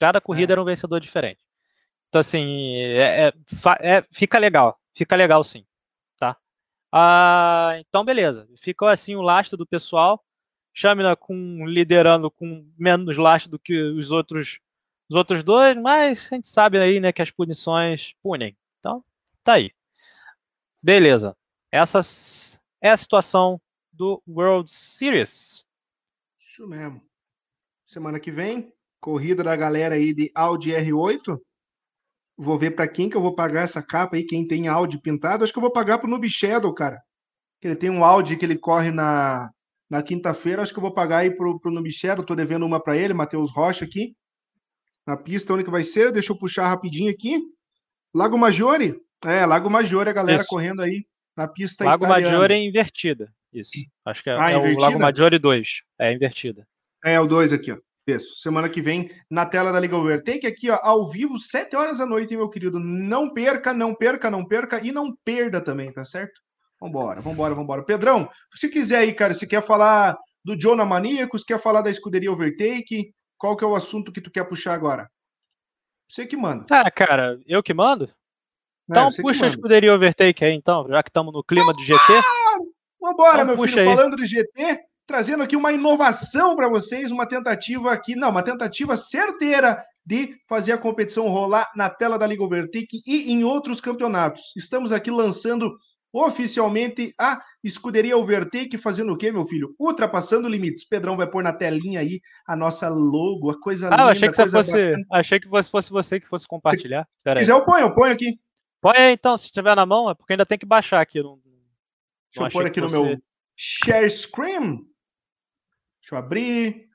Cada 0.00 0.20
corrida 0.20 0.52
é. 0.52 0.54
era 0.54 0.62
um 0.62 0.64
vencedor 0.64 0.98
diferente. 0.98 1.40
Então, 2.08 2.20
assim, 2.20 2.74
é, 2.76 3.28
é, 3.28 3.32
é, 3.80 4.04
fica 4.10 4.38
legal. 4.38 4.78
Fica 4.94 5.14
legal, 5.14 5.44
sim. 5.44 5.64
Tá? 6.18 6.36
Ah, 6.90 7.74
então, 7.78 8.04
beleza. 8.04 8.48
Ficou 8.58 8.88
assim 8.88 9.14
o 9.14 9.22
lastro 9.22 9.56
do 9.56 9.66
pessoal. 9.66 10.22
Chamina 10.78 11.16
com 11.16 11.66
liderando 11.66 12.30
com 12.30 12.70
menos 12.78 13.16
lastro 13.16 13.52
do 13.52 13.58
que 13.58 13.74
os 13.74 14.10
outros 14.10 14.60
os 15.08 15.16
outros 15.16 15.42
dois, 15.42 15.74
mas 15.76 16.28
a 16.30 16.34
gente 16.34 16.48
sabe 16.48 16.78
aí, 16.78 17.00
né, 17.00 17.12
que 17.12 17.22
as 17.22 17.30
punições 17.30 18.12
punem. 18.22 18.56
Então, 18.78 19.02
tá 19.42 19.54
aí. 19.54 19.70
Beleza. 20.82 21.34
Essa 21.72 22.00
é 22.80 22.90
a 22.90 22.96
situação 22.96 23.60
do 23.92 24.20
World 24.28 24.68
Series. 24.68 25.64
Isso 26.40 26.66
mesmo. 26.66 27.00
Semana 27.86 28.18
que 28.18 28.32
vem 28.32 28.70
corrida 29.00 29.44
da 29.44 29.54
galera 29.54 29.94
aí 29.94 30.12
de 30.12 30.30
Audi 30.34 30.72
R8. 30.72 31.40
Vou 32.36 32.58
ver 32.58 32.72
para 32.72 32.88
quem 32.88 33.08
que 33.08 33.16
eu 33.16 33.22
vou 33.22 33.34
pagar 33.34 33.62
essa 33.62 33.82
capa 33.82 34.16
aí, 34.16 34.24
quem 34.24 34.46
tem 34.46 34.68
Audi 34.68 35.00
pintado. 35.00 35.44
Acho 35.44 35.52
que 35.52 35.58
eu 35.58 35.62
vou 35.62 35.72
pagar 35.72 35.98
pro 35.98 36.10
Noob 36.10 36.28
Shadow, 36.28 36.74
cara. 36.74 37.00
Ele 37.62 37.76
tem 37.76 37.88
um 37.88 38.04
Audi 38.04 38.36
que 38.36 38.44
ele 38.44 38.58
corre 38.58 38.90
na, 38.90 39.50
na 39.90 40.02
quinta-feira. 40.02 40.62
Acho 40.62 40.72
que 40.72 40.78
eu 40.78 40.82
vou 40.82 40.94
pagar 40.94 41.18
aí 41.18 41.30
pro, 41.30 41.58
pro 41.58 41.90
Shadow. 41.90 42.24
Tô 42.24 42.34
devendo 42.34 42.66
uma 42.66 42.80
para 42.80 42.96
ele, 42.96 43.14
Matheus 43.14 43.50
Rocha 43.50 43.84
aqui. 43.84 44.14
Na 45.06 45.16
pista, 45.16 45.54
onde 45.54 45.64
que 45.64 45.70
vai 45.70 45.84
ser? 45.84 46.10
Deixa 46.10 46.32
eu 46.32 46.38
puxar 46.38 46.68
rapidinho 46.68 47.10
aqui. 47.10 47.40
Lago 48.14 48.36
Maggiore? 48.36 49.00
É, 49.24 49.46
Lago 49.46 49.70
Maggiore, 49.70 50.10
a 50.10 50.12
galera 50.12 50.40
Isso. 50.40 50.48
correndo 50.48 50.82
aí 50.82 51.06
na 51.36 51.46
pista 51.46 51.84
Lago 51.84 52.04
italiana. 52.04 52.30
Maggiore 52.30 52.54
é 52.54 52.58
invertida. 52.58 53.32
Isso. 53.52 53.72
Acho 54.04 54.22
que 54.22 54.30
é, 54.30 54.36
ah, 54.38 54.50
é 54.50 54.56
o 54.56 54.78
Lago 54.78 54.98
Maggiore 54.98 55.38
2. 55.38 55.82
É 55.98 56.12
invertida. 56.12 56.66
É, 57.04 57.20
o 57.20 57.26
2 57.26 57.52
aqui, 57.52 57.72
ó. 57.72 57.78
Isso. 58.06 58.36
Semana 58.38 58.68
que 58.68 58.80
vem, 58.80 59.10
na 59.28 59.44
tela 59.44 59.72
da 59.72 59.80
Liga 59.80 59.96
Overtake, 59.96 60.46
aqui, 60.46 60.70
ó, 60.70 60.78
ao 60.80 61.10
vivo, 61.10 61.38
7 61.38 61.74
horas 61.74 61.98
da 61.98 62.06
noite, 62.06 62.36
meu 62.36 62.48
querido. 62.48 62.78
Não 62.78 63.32
perca, 63.32 63.74
não 63.74 63.94
perca, 63.94 64.30
não 64.30 64.46
perca 64.46 64.80
e 64.84 64.92
não 64.92 65.14
perda 65.24 65.60
também, 65.60 65.92
tá 65.92 66.04
certo? 66.04 66.40
Vambora, 66.80 67.20
vambora, 67.20 67.54
vambora. 67.54 67.84
Pedrão, 67.84 68.28
se 68.54 68.68
quiser 68.68 68.98
aí, 68.98 69.12
cara, 69.12 69.32
se 69.32 69.46
quer 69.46 69.62
falar 69.62 70.16
do 70.44 70.56
Jonah 70.56 70.84
Maníacos, 70.84 71.42
quer 71.42 71.58
falar 71.58 71.82
da 71.82 71.90
escuderia 71.90 72.30
Overtake, 72.30 73.12
qual 73.38 73.56
que 73.56 73.64
é 73.64 73.66
o 73.66 73.74
assunto 73.74 74.12
que 74.12 74.20
tu 74.20 74.30
quer 74.30 74.44
puxar 74.44 74.74
agora? 74.74 75.10
Você 76.08 76.26
que 76.26 76.36
manda. 76.36 76.66
Ah, 76.70 76.90
cara, 76.90 77.40
eu 77.46 77.62
que 77.62 77.74
mando? 77.74 78.04
É, 78.04 78.08
então 78.90 79.08
é, 79.08 79.22
puxa 79.22 79.44
a 79.44 79.48
escuderia 79.48 79.94
Overtake 79.94 80.44
aí, 80.44 80.52
então, 80.52 80.86
já 80.88 81.02
que 81.02 81.10
estamos 81.10 81.32
no 81.32 81.42
clima 81.42 81.74
de 81.74 81.84
GT. 81.84 82.22
Vambora, 83.00 83.42
então, 83.42 83.56
meu 83.56 83.66
filho, 83.66 83.80
aí. 83.80 83.96
falando 83.96 84.16
de 84.16 84.26
GT, 84.26 84.80
trazendo 85.06 85.42
aqui 85.42 85.56
uma 85.56 85.72
inovação 85.72 86.54
para 86.54 86.68
vocês, 86.68 87.10
uma 87.10 87.26
tentativa 87.26 87.92
aqui, 87.92 88.14
não, 88.14 88.30
uma 88.30 88.42
tentativa 88.42 88.96
certeira 88.96 89.82
de 90.04 90.36
fazer 90.48 90.72
a 90.72 90.78
competição 90.78 91.28
rolar 91.28 91.70
na 91.74 91.90
tela 91.90 92.18
da 92.18 92.26
Liga 92.26 92.44
Overtake 92.44 93.00
e 93.06 93.32
em 93.32 93.42
outros 93.42 93.80
campeonatos. 93.80 94.52
Estamos 94.56 94.92
aqui 94.92 95.10
lançando 95.10 95.76
oficialmente 96.12 97.12
a 97.18 97.40
escuderia 97.62 98.16
Overtake 98.16 98.78
fazendo 98.78 99.12
o 99.12 99.16
quê, 99.16 99.30
meu 99.30 99.44
filho? 99.44 99.74
Ultrapassando 99.78 100.48
limites. 100.48 100.84
Pedrão 100.84 101.16
vai 101.16 101.28
pôr 101.28 101.42
na 101.42 101.52
telinha 101.52 102.00
aí 102.00 102.20
a 102.46 102.56
nossa 102.56 102.88
logo, 102.88 103.50
a 103.50 103.60
coisa 103.60 103.88
ah, 103.88 103.90
linda. 103.90 104.02
Ah, 104.02 104.08
achei 104.08 104.30
que 104.30 104.36
você 104.36 104.50
fosse, 104.50 104.94
achei 105.12 105.40
que 105.40 105.48
fosse 105.48 105.90
você 105.90 106.20
que 106.20 106.28
fosse 106.28 106.46
compartilhar. 106.46 107.06
Se 107.22 107.34
quiser 107.34 107.52
eu 107.52 107.64
ponho, 107.64 107.86
eu 107.86 107.94
ponho 107.94 108.12
aqui. 108.12 108.38
Põe 108.80 108.96
aí 108.96 109.12
então, 109.12 109.36
se 109.36 109.50
tiver 109.50 109.74
na 109.74 109.86
mão, 109.86 110.08
é 110.10 110.14
porque 110.14 110.32
ainda 110.32 110.46
tem 110.46 110.58
que 110.58 110.66
baixar 110.66 111.00
aqui. 111.00 111.22
Não, 111.22 111.36
Deixa 111.36 112.40
não 112.40 112.46
eu 112.46 112.50
pôr 112.50 112.66
aqui 112.66 112.80
no 112.80 112.90
meu 112.90 113.18
share 113.56 114.08
screen. 114.10 114.86
Deixa 116.00 116.14
eu 116.14 116.18
abrir. 116.18 116.86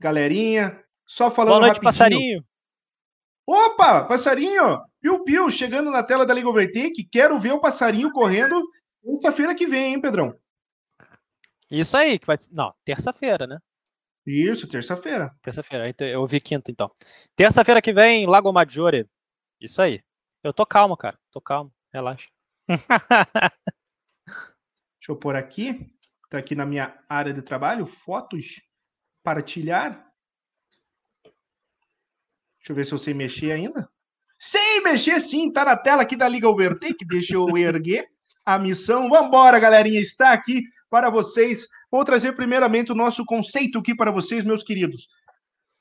Galerinha, 0.00 0.82
só 1.06 1.30
falando 1.30 1.52
Boa 1.52 1.60
noite, 1.60 1.74
rapidinho. 1.74 1.84
passarinho. 1.84 2.44
Opa, 3.46 4.04
passarinho! 4.04 4.80
Piu 5.00 5.22
Piu, 5.22 5.50
chegando 5.50 5.90
na 5.90 6.02
tela 6.02 6.24
da 6.24 6.32
Liga 6.32 6.48
Overtake. 6.48 7.08
Quero 7.10 7.38
ver 7.38 7.52
o 7.52 7.60
passarinho 7.60 8.10
correndo 8.10 8.62
terça-feira 9.02 9.54
que 9.54 9.66
vem, 9.66 9.92
hein, 9.92 10.00
Pedrão? 10.00 10.34
Isso 11.70 11.96
aí, 11.96 12.18
que 12.18 12.26
vai 12.26 12.36
Não, 12.52 12.74
terça-feira, 12.84 13.46
né? 13.46 13.58
Isso, 14.26 14.66
terça-feira. 14.66 15.34
Terça-feira, 15.42 15.94
eu 16.00 16.24
vi 16.26 16.40
quinta, 16.40 16.70
então. 16.70 16.90
Terça-feira 17.36 17.82
que 17.82 17.92
vem, 17.92 18.26
Lago 18.26 18.50
Maggiore. 18.50 19.06
Isso 19.60 19.82
aí. 19.82 20.02
Eu 20.42 20.52
tô 20.52 20.64
calmo, 20.64 20.96
cara. 20.96 21.18
Tô 21.30 21.40
calmo. 21.40 21.70
Relaxa. 21.92 22.28
Deixa 24.26 25.10
eu 25.10 25.16
pôr 25.16 25.36
aqui. 25.36 25.90
Tá 26.30 26.38
aqui 26.38 26.54
na 26.54 26.64
minha 26.64 26.98
área 27.08 27.34
de 27.34 27.42
trabalho. 27.42 27.84
Fotos. 27.84 28.62
Partilhar. 29.22 30.10
Deixa 32.64 32.72
eu 32.72 32.76
ver 32.76 32.86
se 32.86 32.92
eu 32.92 32.98
sei 32.98 33.12
mexer 33.12 33.52
ainda. 33.52 33.86
Sem 34.38 34.82
mexer 34.82 35.20
sim, 35.20 35.52
tá 35.52 35.66
na 35.66 35.76
tela 35.76 36.00
aqui 36.00 36.16
da 36.16 36.26
Liga 36.26 36.48
Overtake, 36.48 37.04
deixa 37.04 37.34
eu 37.34 37.46
erguer 37.58 38.08
a 38.46 38.58
missão. 38.58 39.10
Vambora, 39.10 39.58
galerinha, 39.58 40.00
está 40.00 40.32
aqui 40.32 40.62
para 40.88 41.10
vocês. 41.10 41.68
Vou 41.90 42.02
trazer 42.04 42.32
primeiramente 42.32 42.90
o 42.90 42.94
nosso 42.94 43.22
conceito 43.26 43.78
aqui 43.78 43.94
para 43.94 44.10
vocês, 44.10 44.46
meus 44.46 44.62
queridos. 44.62 45.08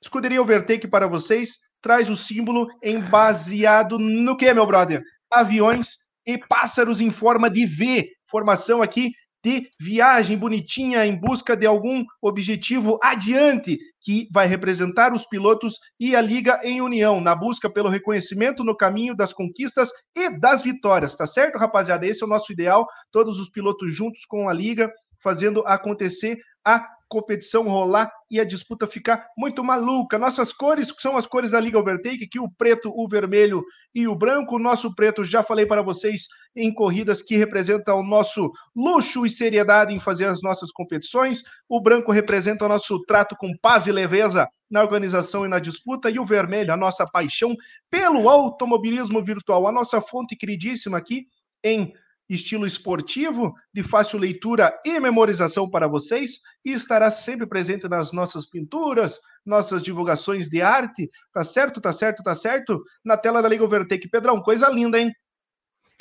Escuderia 0.02 0.42
Overtake 0.42 0.86
para 0.86 1.08
vocês 1.08 1.60
traz 1.82 2.10
o 2.10 2.18
símbolo 2.18 2.68
em 2.82 3.00
baseado 3.00 3.98
no 3.98 4.36
que, 4.36 4.54
meu 4.54 4.66
brother? 4.66 5.04
Aviões 5.32 6.00
e 6.26 6.38
pássaros 6.38 7.00
em 7.00 7.12
forma 7.12 7.50
de 7.50 7.66
V. 7.66 8.10
Formação 8.26 8.82
aqui 8.82 9.12
de 9.44 9.70
viagem 9.80 10.38
bonitinha 10.38 11.06
em 11.06 11.16
busca 11.16 11.56
de 11.56 11.66
algum 11.66 12.06
objetivo 12.22 12.98
adiante, 13.04 13.78
que 14.02 14.28
vai 14.32 14.48
representar 14.48 15.14
os 15.14 15.26
pilotos 15.26 15.78
e 16.00 16.16
a 16.16 16.22
Liga 16.22 16.60
em 16.64 16.82
união, 16.82 17.22
na 17.22 17.36
busca 17.36 17.70
pelo 17.70 17.90
reconhecimento 17.90 18.64
no 18.64 18.76
caminho 18.76 19.16
das 19.16 19.34
conquistas 19.34 19.90
e 20.16 20.40
das 20.40 20.62
vitórias, 20.62 21.16
tá 21.16 21.26
certo, 21.26 21.58
rapaziada? 21.58 22.06
Esse 22.06 22.24
é 22.24 22.26
o 22.26 22.30
nosso 22.30 22.52
ideal, 22.52 22.86
todos 23.12 23.40
os 23.40 23.50
pilotos 23.50 23.96
juntos 23.96 24.26
com 24.26 24.48
a 24.48 24.54
Liga, 24.54 24.92
fazendo 25.24 25.64
acontecer 25.66 26.38
a 26.66 26.86
competição 27.14 27.68
rolar 27.68 28.12
e 28.32 28.40
a 28.40 28.44
disputa 28.44 28.88
ficar 28.88 29.28
muito 29.38 29.64
maluca. 29.64 30.18
Nossas 30.18 30.52
cores 30.52 30.92
são 30.98 31.16
as 31.16 31.28
cores 31.28 31.52
da 31.52 31.60
Liga 31.60 31.78
Overtake, 31.78 32.24
aqui 32.24 32.40
o 32.40 32.50
preto, 32.50 32.92
o 32.92 33.08
vermelho 33.08 33.64
e 33.94 34.08
o 34.08 34.16
branco. 34.16 34.56
O 34.56 34.60
nosso 34.60 34.96
preto, 34.96 35.24
já 35.24 35.44
falei 35.44 35.64
para 35.64 35.84
vocês, 35.84 36.24
em 36.56 36.74
corridas 36.74 37.22
que 37.22 37.38
representa 37.38 37.94
o 37.94 38.02
nosso 38.02 38.52
luxo 38.76 39.28
e 39.28 39.30
seriedade 39.30 39.94
em 39.94 40.00
fazer 40.00 40.26
as 40.26 40.42
nossas 40.42 40.72
competições. 40.72 41.44
O 41.70 41.80
branco 41.80 42.12
representa 42.12 42.66
o 42.66 42.70
nosso 42.70 43.00
trato 43.04 43.36
com 43.38 43.56
paz 43.62 43.86
e 43.86 43.92
leveza 43.92 44.48
na 44.68 44.82
organização 44.82 45.46
e 45.46 45.48
na 45.48 45.60
disputa. 45.60 46.10
E 46.10 46.18
o 46.18 46.26
vermelho, 46.26 46.74
a 46.74 46.78
nossa 46.78 47.06
paixão 47.06 47.56
pelo 47.92 48.28
automobilismo 48.28 49.24
virtual, 49.24 49.68
a 49.68 49.72
nossa 49.72 50.02
fonte 50.02 50.36
queridíssima 50.36 50.98
aqui 50.98 51.28
em 51.64 51.94
estilo 52.30 52.66
esportivo, 52.66 53.54
de 53.74 53.84
fácil 53.84 54.20
leitura 54.20 54.74
e 54.86 55.00
memorização 55.00 55.70
para 55.70 55.88
vocês, 55.88 56.42
e 56.64 56.72
estará 56.72 57.12
sempre 57.12 57.46
presente 57.46 57.88
nas 57.88 58.12
nossas 58.12 58.46
pinturas, 58.46 59.20
nossas 59.46 59.84
divulgações 59.84 60.50
de 60.50 60.62
arte, 60.62 61.10
tá 61.34 61.44
certo, 61.44 61.82
tá 61.82 61.92
certo, 61.92 62.24
tá 62.24 62.34
certo? 62.34 62.82
Na 63.04 63.18
tela 63.18 63.42
da 63.42 63.50
Liga 63.50 63.64
Overtake. 63.64 64.10
Pedrão, 64.10 64.42
coisa 64.42 64.70
linda, 64.70 65.00
hein? 65.00 65.14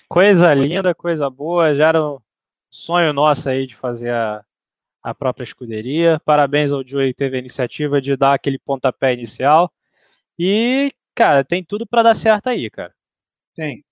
Coisa 0.09 0.53
linda, 0.53 0.95
coisa 0.95 1.29
boa, 1.29 1.75
já 1.75 1.89
era 1.89 2.05
um 2.05 2.19
sonho 2.71 3.13
nosso 3.13 3.49
aí 3.49 3.67
de 3.67 3.75
fazer 3.75 4.13
a, 4.13 4.45
a 5.03 5.15
própria 5.15 5.45
escuderia. 5.45 6.21
Parabéns 6.25 6.71
ao 6.71 6.87
Joey 6.87 7.13
que 7.13 7.19
teve 7.19 7.37
a 7.37 7.41
iniciativa 7.41 8.01
de 8.01 8.17
dar 8.17 8.35
aquele 8.35 8.59
pontapé 8.59 9.13
inicial. 9.15 9.73
E, 10.39 10.93
cara, 11.15 11.45
tem 11.45 11.65
tudo 11.65 11.87
para 11.87 12.03
dar 12.03 12.15
certo 12.15 12.49
aí, 12.49 12.71
cara. 12.71 12.95
Tem. 13.55 13.85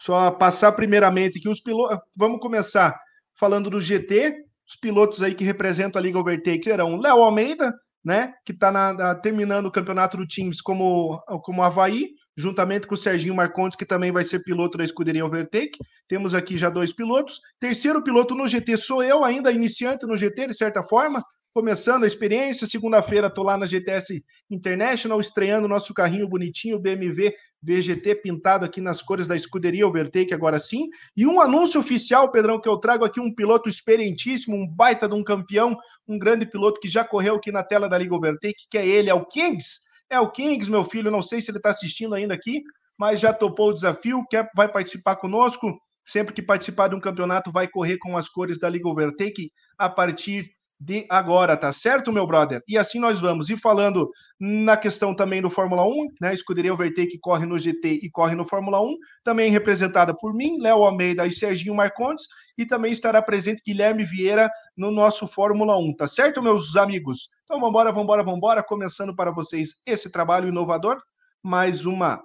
Só 0.00 0.30
passar 0.30 0.72
primeiramente 0.72 1.38
que 1.38 1.48
os 1.48 1.60
pilotos. 1.60 1.98
Vamos 2.16 2.40
começar 2.40 2.98
falando 3.34 3.68
do 3.68 3.82
GT. 3.82 4.34
Os 4.66 4.74
pilotos 4.74 5.22
aí 5.22 5.34
que 5.34 5.44
representam 5.44 6.00
a 6.00 6.02
Liga 6.02 6.18
Overtake 6.18 6.64
serão 6.64 6.98
Léo 6.98 7.22
Almeida, 7.22 7.74
né? 8.02 8.32
Que 8.46 8.52
está 8.52 9.14
terminando 9.16 9.66
o 9.66 9.70
campeonato 9.70 10.16
do 10.16 10.26
Teams 10.26 10.62
como, 10.62 11.18
como 11.42 11.62
Havaí, 11.62 12.08
juntamente 12.36 12.86
com 12.86 12.94
o 12.94 12.98
Serginho 12.98 13.34
Marcondes, 13.34 13.76
que 13.76 13.84
também 13.84 14.12
vai 14.12 14.24
ser 14.24 14.42
piloto 14.42 14.78
da 14.78 14.84
escuderia 14.84 15.24
Overtake. 15.24 15.78
Temos 16.08 16.34
aqui 16.34 16.56
já 16.56 16.70
dois 16.70 16.92
pilotos. 16.92 17.40
Terceiro 17.58 18.02
piloto 18.02 18.34
no 18.34 18.46
GT 18.46 18.76
sou 18.76 19.02
eu, 19.02 19.24
ainda 19.24 19.52
iniciante 19.52 20.06
no 20.06 20.16
GT, 20.16 20.48
de 20.48 20.54
certa 20.54 20.82
forma 20.82 21.22
começando 21.52 22.04
a 22.04 22.06
experiência. 22.06 22.66
Segunda-feira 22.66 23.26
estou 23.26 23.44
lá 23.44 23.56
na 23.56 23.66
GTS 23.66 24.22
International, 24.50 25.20
estreando 25.20 25.68
nosso 25.68 25.92
carrinho 25.92 26.28
bonitinho, 26.28 26.78
BMW 26.78 27.32
VGT, 27.62 28.16
pintado 28.16 28.64
aqui 28.64 28.80
nas 28.80 29.02
cores 29.02 29.26
da 29.26 29.36
escuderia 29.36 29.86
Overtake, 29.86 30.32
agora 30.32 30.58
sim. 30.58 30.88
E 31.16 31.26
um 31.26 31.40
anúncio 31.40 31.78
oficial, 31.78 32.30
Pedrão, 32.30 32.60
que 32.60 32.68
eu 32.68 32.78
trago 32.78 33.04
aqui 33.04 33.20
um 33.20 33.34
piloto 33.34 33.68
experientíssimo, 33.68 34.56
um 34.56 34.66
baita 34.66 35.08
de 35.08 35.14
um 35.14 35.22
campeão, 35.22 35.76
um 36.08 36.18
grande 36.18 36.46
piloto 36.46 36.80
que 36.80 36.88
já 36.88 37.04
correu 37.04 37.36
aqui 37.36 37.52
na 37.52 37.62
tela 37.62 37.88
da 37.88 37.98
Liga 37.98 38.14
Overtake, 38.14 38.66
que 38.70 38.78
é 38.78 38.86
ele, 38.86 39.10
é 39.10 39.14
o 39.14 39.26
Kings. 39.26 39.80
É 40.10 40.18
o 40.18 40.30
Kings, 40.30 40.68
meu 40.70 40.84
filho, 40.84 41.10
não 41.10 41.22
sei 41.22 41.40
se 41.40 41.50
ele 41.50 41.58
está 41.58 41.70
assistindo 41.70 42.14
ainda 42.14 42.34
aqui, 42.34 42.62
mas 42.98 43.20
já 43.20 43.32
topou 43.32 43.70
o 43.70 43.72
desafio, 43.72 44.26
quer, 44.28 44.50
vai 44.54 44.70
participar 44.70 45.16
conosco. 45.16 45.72
Sempre 46.04 46.34
que 46.34 46.42
participar 46.42 46.88
de 46.88 46.96
um 46.96 47.00
campeonato, 47.00 47.52
vai 47.52 47.68
correr 47.68 47.96
com 47.98 48.16
as 48.16 48.28
cores 48.28 48.58
da 48.58 48.68
Liga 48.68 48.88
Overtake 48.88 49.52
a 49.78 49.88
partir 49.88 50.50
de 50.80 51.04
agora, 51.10 51.58
tá 51.58 51.70
certo, 51.70 52.10
meu 52.10 52.26
brother? 52.26 52.62
E 52.66 52.78
assim 52.78 52.98
nós 52.98 53.20
vamos. 53.20 53.50
E 53.50 53.56
falando 53.56 54.10
na 54.40 54.78
questão 54.78 55.14
também 55.14 55.42
do 55.42 55.50
Fórmula 55.50 55.84
1, 55.84 56.08
né? 56.18 56.32
Escuderia 56.32 56.72
Overtake 56.72 57.18
corre 57.18 57.44
no 57.44 57.58
GT 57.58 58.00
e 58.02 58.10
corre 58.10 58.34
no 58.34 58.46
Fórmula 58.46 58.80
1, 58.80 58.96
também 59.22 59.50
representada 59.50 60.16
por 60.16 60.32
mim, 60.32 60.58
Léo 60.58 60.82
Almeida 60.82 61.26
e 61.26 61.30
Serginho 61.30 61.74
Marcondes, 61.74 62.26
e 62.56 62.64
também 62.64 62.92
estará 62.92 63.20
presente 63.20 63.62
Guilherme 63.64 64.04
Vieira 64.04 64.50
no 64.74 64.90
nosso 64.90 65.28
Fórmula 65.28 65.76
1, 65.76 65.96
tá 65.96 66.06
certo, 66.06 66.42
meus 66.42 66.74
amigos? 66.74 67.28
Então 67.44 67.60
vambora, 67.60 67.92
vambora, 67.92 68.22
vambora, 68.22 68.62
começando 68.62 69.14
para 69.14 69.30
vocês 69.30 69.82
esse 69.86 70.10
trabalho 70.10 70.48
inovador, 70.48 70.98
mais 71.42 71.84
uma 71.84 72.22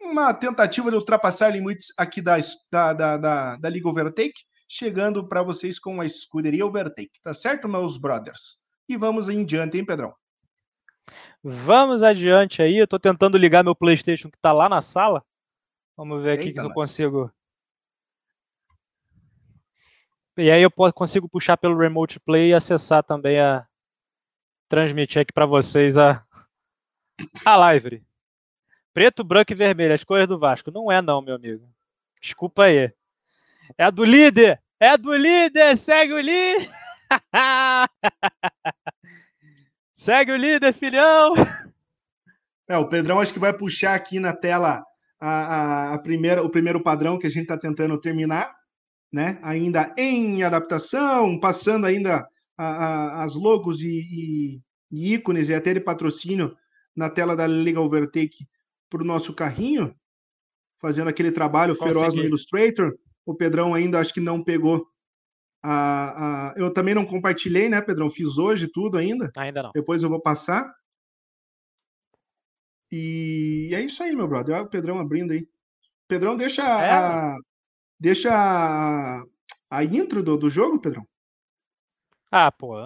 uma 0.00 0.34
tentativa 0.34 0.90
de 0.90 0.96
ultrapassar 0.96 1.48
limites 1.48 1.88
aqui 1.96 2.20
da, 2.20 2.36
da, 2.70 2.92
da, 2.92 3.16
da, 3.16 3.56
da 3.56 3.68
Liga 3.70 3.88
Overtake 3.88 4.42
chegando 4.74 5.26
para 5.26 5.40
vocês 5.40 5.78
com 5.78 6.00
a 6.00 6.04
escuderia 6.04 6.66
Overtake, 6.66 7.20
tá 7.22 7.32
certo, 7.32 7.68
meus 7.68 7.96
brothers? 7.96 8.58
E 8.88 8.96
vamos 8.96 9.28
em 9.28 9.44
diante, 9.44 9.78
hein, 9.78 9.84
Pedrão? 9.84 10.12
Vamos 11.42 12.02
adiante 12.02 12.60
aí. 12.60 12.76
Eu 12.76 12.88
tô 12.88 12.98
tentando 12.98 13.38
ligar 13.38 13.62
meu 13.62 13.74
PlayStation 13.74 14.28
que 14.28 14.38
tá 14.38 14.52
lá 14.52 14.68
na 14.68 14.80
sala. 14.80 15.24
Vamos 15.96 16.22
ver 16.22 16.32
aqui 16.32 16.48
Eita, 16.48 16.62
se 16.62 16.66
eu 16.66 16.72
consigo. 16.72 17.32
E 20.36 20.50
aí 20.50 20.62
eu 20.62 20.70
consigo 20.70 21.28
puxar 21.28 21.56
pelo 21.56 21.78
Remote 21.78 22.18
Play 22.18 22.48
e 22.48 22.54
acessar 22.54 23.04
também 23.04 23.38
a 23.38 23.64
transmitir 24.68 25.22
aqui 25.22 25.32
para 25.32 25.46
vocês 25.46 25.96
a 25.96 26.26
a 27.44 27.56
live. 27.56 28.04
Preto, 28.92 29.22
branco 29.22 29.52
e 29.52 29.54
vermelho, 29.54 29.94
as 29.94 30.02
cores 30.02 30.26
do 30.26 30.38
Vasco. 30.38 30.72
Não 30.72 30.90
é 30.90 31.00
não, 31.00 31.22
meu 31.22 31.36
amigo. 31.36 31.68
Desculpa 32.20 32.64
aí. 32.64 32.92
É 33.78 33.84
a 33.84 33.90
do 33.90 34.04
líder! 34.04 34.63
É 34.80 34.96
do 34.96 35.14
líder! 35.14 35.76
Segue 35.76 36.12
o 36.12 36.20
líder! 36.20 36.70
Segue 39.96 40.32
o 40.32 40.36
líder, 40.36 40.72
filhão! 40.72 41.34
É, 42.68 42.76
o 42.76 42.88
Pedrão 42.88 43.20
acho 43.20 43.32
que 43.32 43.38
vai 43.38 43.56
puxar 43.56 43.94
aqui 43.94 44.18
na 44.18 44.32
tela 44.32 44.84
a, 45.20 45.28
a, 45.28 45.94
a 45.94 45.98
primeira, 45.98 46.42
o 46.42 46.50
primeiro 46.50 46.82
padrão 46.82 47.18
que 47.18 47.26
a 47.26 47.30
gente 47.30 47.42
está 47.42 47.56
tentando 47.56 47.98
terminar, 48.00 48.54
né? 49.12 49.38
Ainda 49.42 49.94
em 49.96 50.42
adaptação, 50.42 51.38
passando 51.38 51.86
ainda 51.86 52.26
a, 52.56 52.64
a, 52.66 53.24
as 53.24 53.34
logos 53.34 53.80
e, 53.80 54.00
e, 54.00 54.60
e, 54.90 55.14
ícones 55.14 55.48
e 55.48 55.54
até 55.54 55.72
de 55.72 55.80
patrocínio 55.80 56.56
na 56.96 57.08
tela 57.08 57.36
da 57.36 57.46
Liga 57.46 57.80
Overtake 57.80 58.46
para 58.90 59.02
o 59.02 59.06
nosso 59.06 59.34
carrinho, 59.34 59.94
fazendo 60.80 61.08
aquele 61.08 61.30
trabalho 61.30 61.76
Consegui. 61.76 61.94
feroz 61.94 62.14
no 62.14 62.24
Illustrator. 62.24 62.92
O 63.26 63.34
Pedrão 63.34 63.74
ainda 63.74 63.98
acho 63.98 64.12
que 64.12 64.20
não 64.20 64.42
pegou 64.42 64.86
a, 65.66 66.50
a, 66.50 66.54
eu 66.56 66.70
também 66.70 66.94
não 66.94 67.06
compartilhei, 67.06 67.70
né, 67.70 67.80
Pedrão? 67.80 68.10
Fiz 68.10 68.36
hoje 68.36 68.68
tudo 68.68 68.98
ainda. 68.98 69.32
Ainda 69.34 69.62
não. 69.62 69.72
Depois 69.72 70.02
eu 70.02 70.10
vou 70.10 70.20
passar. 70.20 70.70
E 72.92 73.70
é 73.72 73.80
isso 73.80 74.02
aí, 74.02 74.14
meu 74.14 74.28
brother. 74.28 74.54
Olha 74.54 74.64
o 74.64 74.68
Pedrão 74.68 74.98
abrindo 74.98 75.32
aí. 75.32 75.48
Pedrão, 76.06 76.36
deixa 76.36 76.62
é. 76.62 76.90
a, 76.90 77.36
deixa 77.98 78.30
a, 78.30 79.24
a 79.70 79.84
intro 79.84 80.22
do, 80.22 80.36
do 80.36 80.50
jogo, 80.50 80.78
Pedrão. 80.78 81.06
Ah, 82.30 82.52
pô, 82.52 82.76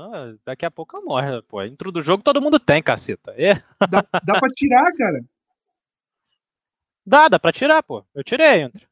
daqui 0.45 0.65
a 0.65 0.71
pouco 0.71 0.97
eu 0.97 1.05
morro, 1.05 1.43
pô. 1.43 1.65
Intro 1.65 1.91
do 1.91 2.01
jogo 2.01 2.23
todo 2.23 2.41
mundo 2.41 2.61
tem, 2.61 2.81
caceta. 2.81 3.35
É. 3.37 3.55
Dá, 3.89 4.07
dá 4.25 4.39
pra 4.39 4.49
tirar, 4.55 4.93
cara. 4.93 5.25
Dá, 7.05 7.29
dá 7.29 7.39
pra 7.41 7.53
tirar, 7.53 7.83
pô. 7.83 8.05
Eu 8.15 8.23
tirei 8.23 8.47
a 8.47 8.59
intro. 8.59 8.87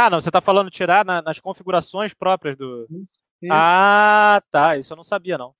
Ah, 0.00 0.08
não, 0.08 0.18
você 0.18 0.30
tá 0.30 0.40
falando 0.40 0.70
tirar 0.70 1.04
na, 1.04 1.20
nas 1.20 1.38
configurações 1.38 2.14
próprias 2.14 2.56
do. 2.56 2.86
Isso, 2.88 3.22
isso. 3.42 3.52
Ah, 3.52 4.42
tá. 4.50 4.78
Isso 4.78 4.90
eu 4.90 4.96
não 4.96 5.02
sabia, 5.02 5.36
não. 5.36 5.54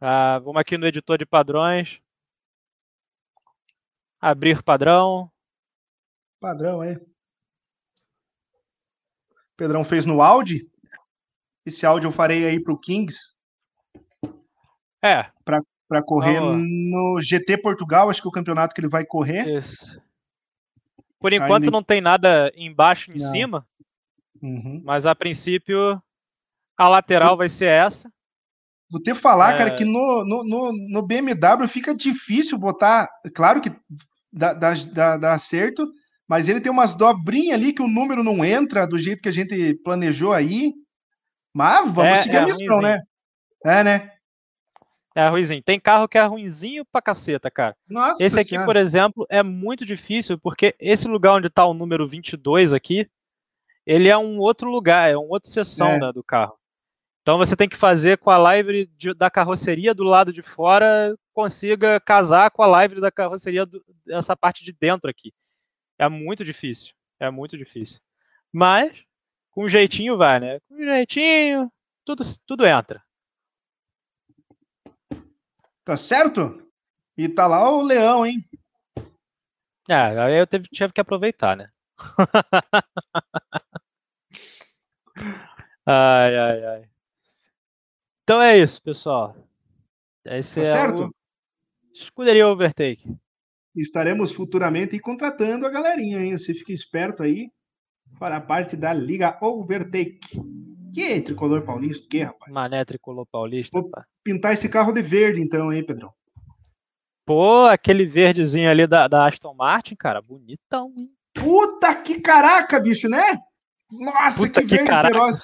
Ah, 0.00 0.40
vamos 0.40 0.60
aqui 0.60 0.76
no 0.76 0.88
editor 0.88 1.16
de 1.16 1.24
padrões. 1.24 2.00
Abrir 4.20 4.60
padrão. 4.60 5.30
Padrão, 6.40 6.82
é. 6.82 7.00
Pedrão 9.56 9.84
fez 9.84 10.04
no 10.04 10.20
Audi. 10.20 10.68
Esse 11.64 11.86
áudio 11.86 12.08
eu 12.08 12.12
farei 12.12 12.44
aí 12.44 12.60
pro 12.60 12.76
Kings. 12.76 13.34
É. 15.00 15.30
Para 15.44 16.02
correr 16.02 16.40
no 16.40 17.20
GT 17.22 17.58
Portugal, 17.58 18.10
acho 18.10 18.20
que 18.20 18.26
é 18.26 18.30
o 18.30 18.32
campeonato 18.32 18.74
que 18.74 18.80
ele 18.80 18.88
vai 18.88 19.06
correr. 19.06 19.46
Isso. 19.46 20.04
Por 21.18 21.32
enquanto 21.32 21.70
não 21.70 21.82
tem 21.82 22.00
nada 22.00 22.52
embaixo 22.56 23.10
em 23.10 23.18
não. 23.18 23.30
cima, 23.30 23.66
uhum. 24.42 24.82
mas 24.84 25.06
a 25.06 25.14
princípio 25.14 26.00
a 26.76 26.88
lateral 26.88 27.36
vai 27.36 27.48
ser 27.48 27.68
essa. 27.68 28.10
Vou 28.90 29.02
ter 29.02 29.14
que 29.14 29.20
falar, 29.20 29.54
é... 29.54 29.58
cara, 29.58 29.74
que 29.74 29.84
no, 29.84 30.24
no, 30.24 30.44
no, 30.44 30.72
no, 30.72 31.02
BMW 31.02 31.66
fica 31.66 31.94
difícil 31.94 32.58
botar. 32.58 33.08
Claro 33.34 33.60
que 33.60 33.72
dá, 34.32 34.52
dá, 34.52 34.74
dá, 34.92 35.16
dá 35.16 35.34
acerto, 35.34 35.88
mas 36.28 36.48
ele 36.48 36.60
tem 36.60 36.70
umas 36.70 36.94
dobrinhas 36.94 37.58
ali 37.58 37.72
que 37.72 37.82
o 37.82 37.88
número 37.88 38.22
não 38.22 38.44
entra 38.44 38.86
do 38.86 38.98
jeito 38.98 39.22
que 39.22 39.28
a 39.28 39.32
gente 39.32 39.74
planejou 39.82 40.32
aí. 40.32 40.72
Mas 41.52 41.90
vamos 41.90 42.18
é, 42.18 42.22
seguir 42.22 42.36
é 42.36 42.38
a 42.40 42.44
missão, 42.44 42.66
ruimzinho. 42.66 42.82
né? 42.82 43.02
É, 43.64 43.82
né? 43.82 44.12
É 45.16 45.28
ruimzinho. 45.28 45.62
Tem 45.62 45.80
carro 45.80 46.06
que 46.06 46.18
é 46.18 46.24
ruimzinho 46.26 46.84
pra 46.84 47.00
caceta, 47.00 47.50
cara. 47.50 47.74
Nossa 47.88 48.22
esse 48.22 48.38
aqui, 48.38 48.50
senhora. 48.50 48.66
por 48.66 48.76
exemplo, 48.76 49.26
é 49.30 49.42
muito 49.42 49.86
difícil, 49.86 50.38
porque 50.38 50.76
esse 50.78 51.08
lugar 51.08 51.36
onde 51.36 51.48
tá 51.48 51.64
o 51.64 51.72
número 51.72 52.06
22 52.06 52.74
aqui, 52.74 53.08
ele 53.86 54.10
é 54.10 54.18
um 54.18 54.38
outro 54.38 54.70
lugar, 54.70 55.10
é 55.10 55.16
uma 55.16 55.26
outra 55.26 55.50
seção 55.50 55.92
é. 55.92 56.12
do 56.12 56.22
carro. 56.22 56.58
Então 57.22 57.38
você 57.38 57.56
tem 57.56 57.66
que 57.66 57.78
fazer 57.78 58.18
com 58.18 58.30
a 58.30 58.36
live 58.36 58.86
de, 58.94 59.14
da 59.14 59.30
carroceria 59.30 59.94
do 59.94 60.04
lado 60.04 60.32
de 60.32 60.42
fora 60.42 61.16
consiga 61.32 61.98
casar 62.00 62.50
com 62.50 62.62
a 62.62 62.66
live 62.66 63.00
da 63.00 63.10
carroceria 63.10 63.66
do, 63.66 63.84
dessa 64.06 64.36
parte 64.36 64.64
de 64.64 64.72
dentro 64.72 65.10
aqui. 65.10 65.32
É 65.98 66.08
muito 66.08 66.44
difícil. 66.44 66.94
É 67.18 67.30
muito 67.30 67.56
difícil. 67.58 68.00
Mas, 68.52 69.02
com 69.50 69.64
um 69.64 69.68
jeitinho 69.68 70.16
vai, 70.16 70.40
né? 70.40 70.60
Com 70.68 70.76
um 70.76 70.84
jeitinho, 70.84 71.72
tudo, 72.04 72.22
tudo 72.46 72.66
entra. 72.66 73.02
Tá 75.86 75.96
certo? 75.96 76.62
E 77.16 77.26
tá 77.28 77.46
lá 77.46 77.70
o 77.70 77.80
leão, 77.80 78.26
hein? 78.26 78.44
É, 79.88 79.94
aí 79.94 80.36
eu 80.36 80.44
teve, 80.44 80.66
tive 80.66 80.92
que 80.92 81.00
aproveitar, 81.00 81.56
né? 81.56 81.70
ai, 85.86 86.36
ai, 86.36 86.64
ai. 86.64 86.90
Então 88.24 88.42
é 88.42 88.58
isso, 88.58 88.82
pessoal. 88.82 89.36
Esse 90.24 90.60
tá 90.60 90.66
é 90.66 90.72
certo? 90.72 91.04
o 91.04 91.14
Escuderia 91.94 92.48
Overtake. 92.48 93.16
Estaremos 93.76 94.32
futuramente 94.32 94.98
contratando 94.98 95.66
a 95.66 95.70
galerinha, 95.70 96.18
hein? 96.18 96.36
Você 96.36 96.52
fica 96.52 96.72
esperto 96.72 97.22
aí 97.22 97.48
para 98.18 98.38
a 98.38 98.40
parte 98.40 98.76
da 98.76 98.92
Liga 98.92 99.38
Overtake. 99.40 100.42
Que 100.92 101.12
é 101.12 101.20
tricolor 101.20 101.64
paulista? 101.64 102.08
Que, 102.10 102.24
rapaz? 102.24 102.52
Mané 102.52 102.84
tricolor 102.84 103.24
paulista. 103.30 103.80
Pá. 103.84 104.04
Pintar 104.26 104.52
esse 104.52 104.68
carro 104.68 104.90
de 104.90 105.00
verde, 105.00 105.40
então, 105.40 105.72
hein, 105.72 105.86
Pedrão? 105.86 106.12
Pô, 107.24 107.66
aquele 107.66 108.04
verdezinho 108.04 108.68
ali 108.68 108.84
da, 108.84 109.06
da 109.06 109.26
Aston 109.26 109.54
Martin, 109.54 109.94
cara, 109.94 110.20
bonitão, 110.20 110.92
hein? 110.98 111.08
Puta 111.32 111.94
que 111.94 112.20
caraca, 112.20 112.80
bicho, 112.80 113.08
né? 113.08 113.22
Nossa, 113.88 114.38
Puta 114.38 114.62
que, 114.62 114.66
que 114.66 114.74
verde 114.74 114.90
caraca. 114.90 115.14
feroz. 115.14 115.38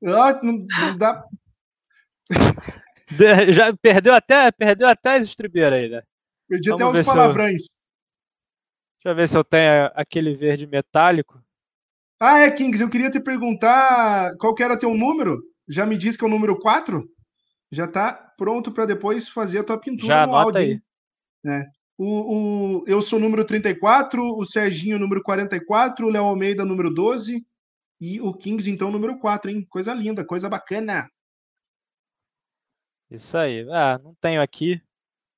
Não, 0.00 0.42
não 0.42 0.96
dá. 0.96 1.24
Já 3.52 3.76
perdeu 3.76 4.14
até, 4.14 4.52
perdeu 4.52 4.86
até 4.86 5.16
as 5.16 5.26
estribeiras 5.26 5.80
aí, 5.80 5.88
né? 5.88 6.02
Perdi 6.48 6.70
Vamos 6.70 6.88
até 6.90 7.00
os 7.00 7.06
palavrões. 7.06 7.64
Eu... 7.64 7.80
Deixa 9.02 9.08
eu 9.08 9.14
ver 9.16 9.28
se 9.28 9.36
eu 9.36 9.42
tenho 9.42 9.90
aquele 9.94 10.34
verde 10.34 10.66
metálico. 10.66 11.42
Ah, 12.20 12.40
é, 12.40 12.50
Kings, 12.50 12.80
eu 12.80 12.90
queria 12.90 13.10
te 13.10 13.18
perguntar 13.18 14.36
qual 14.36 14.54
que 14.54 14.62
era 14.62 14.78
teu 14.78 14.94
número. 14.94 15.42
Já 15.68 15.86
me 15.86 15.96
disse 15.96 16.18
que 16.18 16.24
é 16.24 16.28
o 16.28 16.30
número 16.30 16.58
4? 16.58 17.02
Já 17.70 17.86
tá 17.86 18.12
pronto 18.36 18.72
para 18.72 18.86
depois 18.86 19.28
fazer 19.28 19.60
a 19.60 19.64
tua 19.64 19.78
pintura 19.78 20.06
Já 20.06 20.26
no 20.26 20.34
áudio. 20.34 20.60
aí. 20.60 20.80
É. 21.46 21.64
O, 21.96 22.80
o, 22.80 22.84
eu 22.86 23.02
sou 23.02 23.18
número 23.18 23.44
34, 23.44 24.22
o 24.22 24.44
Serginho 24.46 24.98
número 24.98 25.22
44, 25.22 26.06
o 26.06 26.10
Léo 26.10 26.24
Almeida 26.24 26.64
número 26.64 26.92
12 26.92 27.46
e 28.00 28.20
o 28.20 28.32
Kings, 28.32 28.70
então, 28.70 28.90
número 28.90 29.18
4, 29.18 29.50
hein? 29.50 29.66
Coisa 29.68 29.92
linda, 29.92 30.24
coisa 30.24 30.48
bacana. 30.48 31.06
Isso 33.10 33.36
aí. 33.36 33.68
Ah, 33.70 33.98
não 34.02 34.14
tenho 34.14 34.40
aqui. 34.40 34.80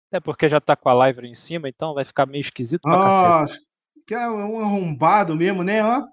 Até 0.08 0.20
porque 0.20 0.48
já 0.48 0.60
tá 0.60 0.76
com 0.76 0.88
a 0.88 0.94
live 0.94 1.26
em 1.26 1.34
cima, 1.34 1.68
então 1.68 1.94
vai 1.94 2.04
ficar 2.04 2.26
meio 2.26 2.42
esquisito 2.42 2.82
pra 2.82 2.92
Nossa, 2.92 3.58
que 4.06 4.14
é 4.14 4.28
um 4.28 4.60
arrombado 4.60 5.34
mesmo, 5.34 5.64
né? 5.64 5.82
Ó. 5.82 6.06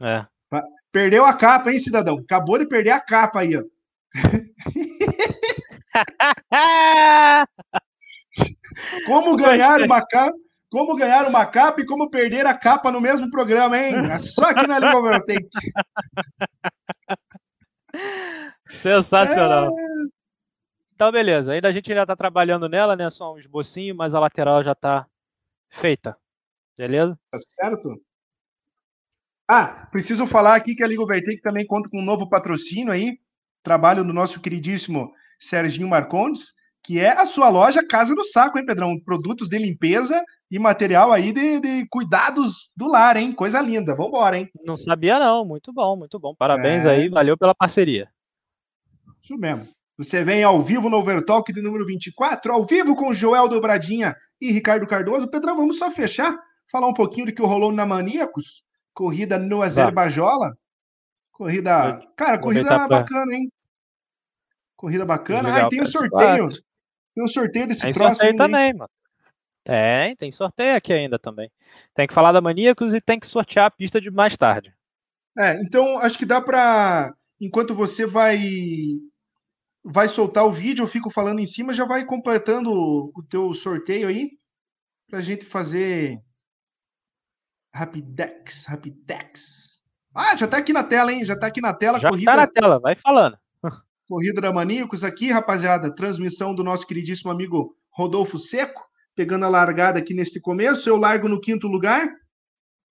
É. 0.00 0.26
Perdeu 0.90 1.26
a 1.26 1.34
capa, 1.34 1.70
hein, 1.70 1.78
cidadão? 1.78 2.16
Acabou 2.18 2.56
de 2.58 2.66
perder 2.66 2.92
a 2.92 3.00
capa 3.00 3.40
aí, 3.40 3.56
ó. 3.56 3.62
Como 9.06 9.36
ganhar 9.36 9.80
uma 9.82 10.06
capa? 10.06 10.36
Como 10.70 10.96
ganhar 10.96 11.26
uma 11.28 11.46
capa 11.46 11.80
e 11.80 11.86
como 11.86 12.10
perder 12.10 12.44
a 12.46 12.52
capa 12.56 12.90
no 12.90 13.00
mesmo 13.00 13.30
programa, 13.30 13.78
hein? 13.78 13.94
É 14.10 14.18
só 14.18 14.44
aqui 14.46 14.66
na 14.66 14.78
Liga 14.78 14.98
Overtake. 14.98 15.48
Sensacional. 18.66 19.66
É... 19.66 19.70
Então, 20.94 21.12
beleza. 21.12 21.52
Ainda 21.52 21.68
a 21.68 21.72
gente 21.72 21.90
ainda 21.90 22.06
tá 22.06 22.16
trabalhando 22.16 22.68
nela, 22.68 22.96
né? 22.96 23.08
Só 23.10 23.34
um 23.34 23.38
esbocinho, 23.38 23.94
mas 23.94 24.14
a 24.14 24.20
lateral 24.20 24.62
já 24.64 24.74
tá 24.74 25.06
feita. 25.70 26.16
Beleza? 26.76 27.18
Tá 27.30 27.38
certo? 27.40 28.02
Ah, 29.48 29.86
preciso 29.92 30.26
falar 30.26 30.56
aqui 30.56 30.74
que 30.74 30.82
a 30.82 30.86
Liga 30.86 31.02
Overtake 31.02 31.40
também 31.40 31.64
conta 31.64 31.88
com 31.88 32.00
um 32.00 32.04
novo 32.04 32.28
patrocínio 32.28 32.92
aí, 32.92 33.18
trabalho 33.66 34.04
do 34.04 34.12
nosso 34.12 34.40
queridíssimo 34.40 35.10
Serginho 35.40 35.88
Marcondes, 35.88 36.52
que 36.84 37.00
é 37.00 37.10
a 37.10 37.26
sua 37.26 37.48
loja 37.48 37.84
Casa 37.84 38.14
do 38.14 38.24
Saco, 38.24 38.56
hein, 38.56 38.64
Pedrão? 38.64 38.96
Produtos 39.04 39.48
de 39.48 39.58
limpeza 39.58 40.22
e 40.48 40.56
material 40.56 41.12
aí 41.12 41.32
de, 41.32 41.58
de 41.58 41.86
cuidados 41.90 42.70
do 42.76 42.86
lar, 42.86 43.16
hein? 43.16 43.32
Coisa 43.32 43.60
linda. 43.60 43.96
Vambora, 43.96 44.38
hein? 44.38 44.48
Não 44.64 44.76
sabia, 44.76 45.18
não. 45.18 45.44
Muito 45.44 45.72
bom, 45.72 45.96
muito 45.96 46.16
bom. 46.16 46.32
Parabéns 46.38 46.84
é... 46.84 46.90
aí, 46.90 47.08
valeu 47.08 47.36
pela 47.36 47.56
parceria. 47.56 48.08
Isso 49.20 49.36
mesmo. 49.36 49.66
Você 49.98 50.22
vem 50.22 50.44
ao 50.44 50.62
vivo 50.62 50.88
no 50.88 50.98
Overtalk 50.98 51.52
de 51.52 51.60
número 51.60 51.84
24, 51.84 52.52
ao 52.52 52.64
vivo 52.64 52.94
com 52.94 53.12
Joel 53.12 53.48
Dobradinha 53.48 54.14
e 54.40 54.52
Ricardo 54.52 54.86
Cardoso. 54.86 55.28
Pedrão, 55.28 55.56
vamos 55.56 55.78
só 55.78 55.90
fechar, 55.90 56.38
falar 56.70 56.86
um 56.86 56.94
pouquinho 56.94 57.26
do 57.26 57.34
que 57.34 57.42
rolou 57.42 57.72
na 57.72 57.84
Maníacos 57.84 58.62
corrida 58.94 59.38
no 59.38 59.60
Azerbaijola. 59.60 60.56
Corrida. 61.30 62.00
Cara, 62.16 62.38
corrida 62.38 62.88
bacana, 62.88 63.34
hein? 63.34 63.52
Corrida 64.76 65.04
bacana. 65.04 65.54
ah, 65.54 65.62
e 65.62 65.68
tem 65.68 65.82
um 65.82 65.86
sorteio. 65.86 66.48
Tem 67.14 67.24
um 67.24 67.28
sorteio 67.28 67.66
desse 67.66 67.80
tem 67.80 67.94
sorteio 67.94 68.30
ainda, 68.30 68.44
também, 68.44 68.74
mano. 68.74 68.90
Tem, 69.64 70.14
tem 70.14 70.30
sorteio 70.30 70.76
aqui 70.76 70.92
ainda 70.92 71.18
também. 71.18 71.50
Tem 71.92 72.06
que 72.06 72.14
falar 72.14 72.30
da 72.30 72.40
Maníacos 72.40 72.94
e 72.94 73.00
tem 73.00 73.18
que 73.18 73.26
sortear 73.26 73.66
a 73.66 73.70
pista 73.70 74.00
de 74.00 74.10
mais 74.10 74.36
tarde. 74.36 74.72
É, 75.36 75.60
então 75.60 75.98
acho 75.98 76.16
que 76.16 76.24
dá 76.24 76.40
para 76.40 77.12
enquanto 77.40 77.74
você 77.74 78.06
vai 78.06 78.38
vai 79.84 80.08
soltar 80.08 80.44
o 80.44 80.52
vídeo, 80.52 80.82
eu 80.82 80.88
fico 80.88 81.10
falando 81.10 81.40
em 81.40 81.46
cima, 81.46 81.72
já 81.72 81.84
vai 81.84 82.04
completando 82.04 82.70
o 82.72 83.22
teu 83.28 83.54
sorteio 83.54 84.08
aí, 84.08 84.30
pra 85.08 85.20
gente 85.20 85.44
fazer 85.44 86.20
Rapidex, 87.72 88.64
Rapidex. 88.66 89.82
Ah, 90.14 90.36
já 90.36 90.48
tá 90.48 90.56
aqui 90.56 90.72
na 90.72 90.82
tela, 90.82 91.12
hein? 91.12 91.24
Já 91.24 91.38
tá 91.38 91.46
aqui 91.46 91.60
na 91.60 91.74
tela. 91.74 91.98
Já 91.98 92.08
corrida... 92.08 92.32
tá 92.32 92.36
na 92.36 92.46
tela, 92.46 92.80
vai 92.80 92.96
falando. 92.96 93.38
Corrida 94.06 94.40
da 94.40 94.52
Maníacos 94.52 95.04
aqui, 95.04 95.30
rapaziada. 95.30 95.94
Transmissão 95.94 96.54
do 96.54 96.62
nosso 96.62 96.86
queridíssimo 96.86 97.30
amigo 97.30 97.74
Rodolfo 97.90 98.38
Seco, 98.38 98.82
pegando 99.14 99.44
a 99.44 99.48
largada 99.48 99.98
aqui 99.98 100.14
neste 100.14 100.40
começo. 100.40 100.88
Eu 100.88 100.96
largo 100.96 101.28
no 101.28 101.40
quinto 101.40 101.66
lugar, 101.66 102.08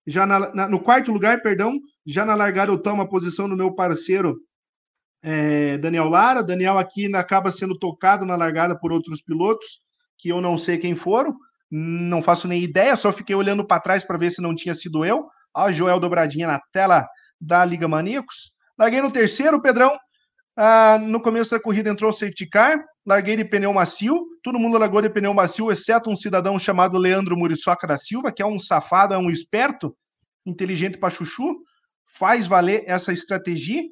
já 0.06 0.26
na, 0.26 0.52
na, 0.54 0.68
no 0.68 0.80
quarto 0.80 1.10
lugar, 1.10 1.42
perdão. 1.42 1.78
Já 2.06 2.24
na 2.24 2.34
largada 2.34 2.70
eu 2.70 2.78
tomo 2.80 3.02
a 3.02 3.08
posição 3.08 3.48
do 3.48 3.56
meu 3.56 3.74
parceiro 3.74 4.36
é, 5.22 5.78
Daniel 5.78 6.08
Lara. 6.08 6.42
Daniel 6.42 6.78
aqui 6.78 7.12
acaba 7.14 7.50
sendo 7.50 7.78
tocado 7.78 8.24
na 8.24 8.36
largada 8.36 8.78
por 8.78 8.92
outros 8.92 9.22
pilotos, 9.22 9.66
que 10.18 10.28
eu 10.28 10.40
não 10.40 10.56
sei 10.56 10.78
quem 10.78 10.94
foram 10.94 11.34
não 11.70 12.22
faço 12.22 12.46
nem 12.46 12.62
ideia, 12.62 12.96
só 12.96 13.12
fiquei 13.12 13.34
olhando 13.34 13.66
para 13.66 13.80
trás 13.80 14.04
para 14.04 14.18
ver 14.18 14.30
se 14.30 14.40
não 14.40 14.54
tinha 14.54 14.74
sido 14.74 15.04
eu. 15.04 15.26
Ó, 15.54 15.70
Joel 15.72 15.98
Dobradinha 15.98 16.46
na 16.46 16.60
tela 16.72 17.06
da 17.40 17.64
Liga 17.64 17.88
Maníacos. 17.88 18.52
Larguei 18.78 19.00
no 19.00 19.10
terceiro, 19.10 19.60
Pedrão. 19.60 19.96
Ah, 20.56 20.98
no 20.98 21.20
começo 21.20 21.50
da 21.50 21.60
corrida 21.60 21.90
entrou 21.90 22.10
o 22.10 22.14
safety 22.14 22.48
car, 22.48 22.82
larguei 23.04 23.36
de 23.36 23.44
pneu 23.44 23.74
macio, 23.74 24.26
todo 24.42 24.58
mundo 24.58 24.78
largou 24.78 25.02
de 25.02 25.10
pneu 25.10 25.34
macio, 25.34 25.70
exceto 25.70 26.08
um 26.08 26.16
cidadão 26.16 26.58
chamado 26.58 26.96
Leandro 26.96 27.36
Muriçoca 27.36 27.86
da 27.86 27.98
Silva, 27.98 28.32
que 28.32 28.42
é 28.42 28.46
um 28.46 28.58
safado, 28.58 29.12
é 29.12 29.18
um 29.18 29.30
esperto, 29.30 29.94
inteligente 30.46 30.96
para 30.96 31.10
chuchu, 31.10 31.56
faz 32.06 32.46
valer 32.46 32.84
essa 32.86 33.12
estratégia 33.12 33.82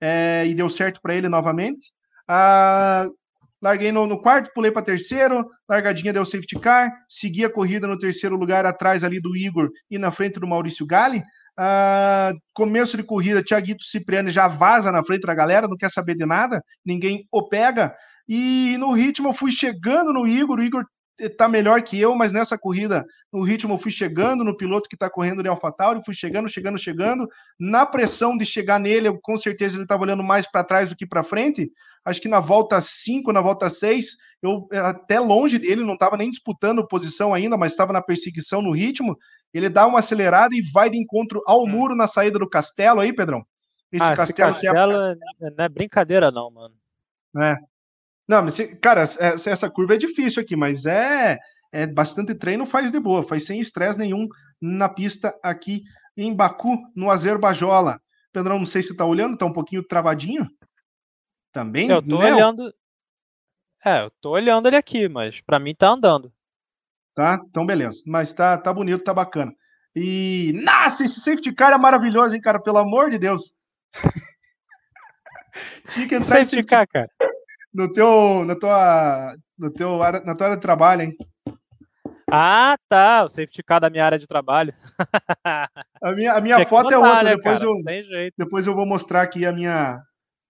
é, 0.00 0.44
e 0.46 0.54
deu 0.54 0.68
certo 0.68 1.00
para 1.00 1.14
ele 1.14 1.28
novamente. 1.28 1.92
Ah, 2.26 3.06
larguei 3.60 3.92
no, 3.92 4.04
no 4.04 4.20
quarto, 4.20 4.50
pulei 4.52 4.72
para 4.72 4.82
terceiro, 4.82 5.46
largadinha 5.68 6.12
deu 6.12 6.24
safety 6.24 6.58
car, 6.58 6.90
segui 7.08 7.44
a 7.44 7.52
corrida 7.52 7.86
no 7.86 7.96
terceiro 7.96 8.36
lugar, 8.36 8.66
atrás 8.66 9.04
ali 9.04 9.20
do 9.20 9.36
Igor 9.36 9.70
e 9.88 9.98
na 9.98 10.10
frente 10.10 10.40
do 10.40 10.48
Maurício 10.48 10.84
Gali. 10.84 11.22
Uh, 11.58 12.38
começo 12.54 12.96
de 12.96 13.02
corrida, 13.02 13.42
Tiaguito 13.42 13.84
Cipriani 13.84 14.30
já 14.30 14.48
vaza 14.48 14.90
na 14.90 15.04
frente 15.04 15.26
da 15.26 15.34
galera, 15.34 15.68
não 15.68 15.76
quer 15.76 15.90
saber 15.90 16.14
de 16.14 16.24
nada, 16.24 16.62
ninguém 16.84 17.26
o 17.30 17.46
pega. 17.48 17.94
E 18.28 18.76
no 18.78 18.92
ritmo 18.92 19.28
eu 19.28 19.34
fui 19.34 19.52
chegando 19.52 20.12
no 20.12 20.26
Igor, 20.26 20.58
o 20.58 20.62
Igor 20.62 20.84
tá 21.36 21.48
melhor 21.48 21.82
que 21.82 21.98
eu, 21.98 22.14
mas 22.14 22.32
nessa 22.32 22.58
corrida, 22.58 23.04
no 23.32 23.42
ritmo, 23.42 23.74
eu 23.74 23.78
fui 23.78 23.90
chegando 23.90 24.44
no 24.44 24.56
piloto 24.56 24.88
que 24.88 24.96
tá 24.96 25.08
correndo 25.10 25.42
de 25.42 25.48
AlphaTauri, 25.48 26.04
fui 26.04 26.14
chegando, 26.14 26.48
chegando, 26.48 26.78
chegando. 26.78 27.28
Na 27.58 27.86
pressão 27.86 28.36
de 28.36 28.44
chegar 28.44 28.80
nele, 28.80 29.08
eu, 29.08 29.18
com 29.20 29.36
certeza 29.36 29.76
ele 29.76 29.84
estava 29.84 30.02
olhando 30.02 30.22
mais 30.22 30.50
para 30.50 30.64
trás 30.64 30.88
do 30.88 30.96
que 30.96 31.06
para 31.06 31.22
frente. 31.22 31.70
Acho 32.04 32.20
que 32.20 32.28
na 32.28 32.40
volta 32.40 32.80
5, 32.80 33.32
na 33.32 33.40
volta 33.40 33.68
6, 33.68 34.16
eu 34.42 34.66
até 34.72 35.20
longe 35.20 35.58
dele, 35.58 35.84
não 35.84 35.94
estava 35.94 36.16
nem 36.16 36.30
disputando 36.30 36.86
posição 36.86 37.32
ainda, 37.32 37.56
mas 37.56 37.72
estava 37.72 37.92
na 37.92 38.02
perseguição 38.02 38.60
no 38.60 38.72
ritmo. 38.72 39.16
Ele 39.52 39.68
dá 39.68 39.86
uma 39.86 39.98
acelerada 39.98 40.54
e 40.54 40.62
vai 40.72 40.88
de 40.88 40.98
encontro 40.98 41.42
ao 41.46 41.64
hum. 41.64 41.68
muro 41.68 41.94
na 41.94 42.06
saída 42.06 42.38
do 42.38 42.48
castelo 42.48 43.00
aí, 43.00 43.12
Pedrão. 43.12 43.44
Esse 43.90 44.04
ah, 44.04 44.16
castelo, 44.16 44.52
esse 44.52 44.62
castelo 44.62 44.92
é... 44.92 45.50
não 45.56 45.64
é 45.64 45.68
brincadeira, 45.68 46.30
não, 46.30 46.50
mano. 46.50 46.74
É, 47.38 47.56
não, 48.26 48.42
mas, 48.42 48.58
cara, 48.80 49.02
essa 49.02 49.68
curva 49.68 49.94
é 49.94 49.98
difícil 49.98 50.42
aqui, 50.42 50.56
mas 50.56 50.86
é, 50.86 51.38
é 51.70 51.86
bastante 51.86 52.34
treino, 52.34 52.64
faz 52.64 52.90
de 52.90 53.00
boa, 53.00 53.22
faz 53.22 53.44
sem 53.44 53.60
estresse 53.60 53.98
nenhum 53.98 54.26
na 54.60 54.88
pista 54.88 55.38
aqui 55.42 55.82
em 56.16 56.34
Baku, 56.34 56.76
no 56.94 57.10
Azerbajola. 57.10 58.00
Pedrão, 58.32 58.58
não 58.58 58.66
sei 58.66 58.82
se 58.82 58.96
tá 58.96 59.04
olhando, 59.04 59.36
tá 59.36 59.44
um 59.44 59.52
pouquinho 59.52 59.86
travadinho. 59.86 60.48
Também? 61.52 61.90
Eu 61.90 62.00
tô 62.00 62.18
olhando. 62.18 62.72
É, 63.84 64.04
eu 64.04 64.10
tô 64.20 64.30
olhando 64.30 64.66
ele 64.66 64.76
aqui, 64.76 65.08
mas 65.08 65.40
para 65.40 65.58
mim 65.58 65.74
tá 65.74 65.90
andando. 65.90 66.32
Tá? 67.14 67.40
Então 67.48 67.66
beleza. 67.66 68.02
Mas 68.06 68.32
tá, 68.32 68.56
tá 68.56 68.72
bonito, 68.72 69.04
tá 69.04 69.12
bacana. 69.12 69.52
E. 69.94 70.52
Nossa, 70.64 71.04
esse 71.04 71.20
safety 71.20 71.52
car 71.52 71.72
é 71.72 71.78
maravilhoso, 71.78 72.34
hein, 72.34 72.40
cara? 72.40 72.60
Pelo 72.60 72.78
amor 72.78 73.10
de 73.10 73.18
Deus. 73.18 73.54
Tinha 75.88 76.08
que 76.08 76.14
entrar 76.14 76.44
safety 76.44 76.64
car, 76.64 76.88
cara 76.88 77.10
no 77.72 77.90
teu, 77.90 78.44
na 78.44 78.54
tua, 78.54 79.36
no 79.58 79.70
teu, 79.70 79.98
na 79.98 80.34
tua 80.34 80.46
área 80.46 80.56
de 80.56 80.62
trabalho, 80.62 81.02
hein? 81.02 81.16
Ah, 82.30 82.76
tá. 82.88 83.24
O 83.24 83.28
safety 83.28 83.62
car 83.62 83.80
da 83.80 83.90
minha 83.90 84.04
área 84.04 84.18
de 84.18 84.26
trabalho. 84.26 84.74
a 86.02 86.12
minha, 86.12 86.32
a 86.32 86.40
minha 86.40 86.66
foto 86.66 86.92
é 86.92 86.94
é 86.94 86.98
outra. 86.98 87.22
Né, 87.22 87.36
depois, 87.36 87.60
cara? 87.60 87.70
eu, 87.70 88.30
depois 88.36 88.66
eu 88.66 88.74
vou 88.74 88.86
mostrar 88.86 89.22
aqui 89.22 89.46
a 89.46 89.52
minha, 89.52 90.00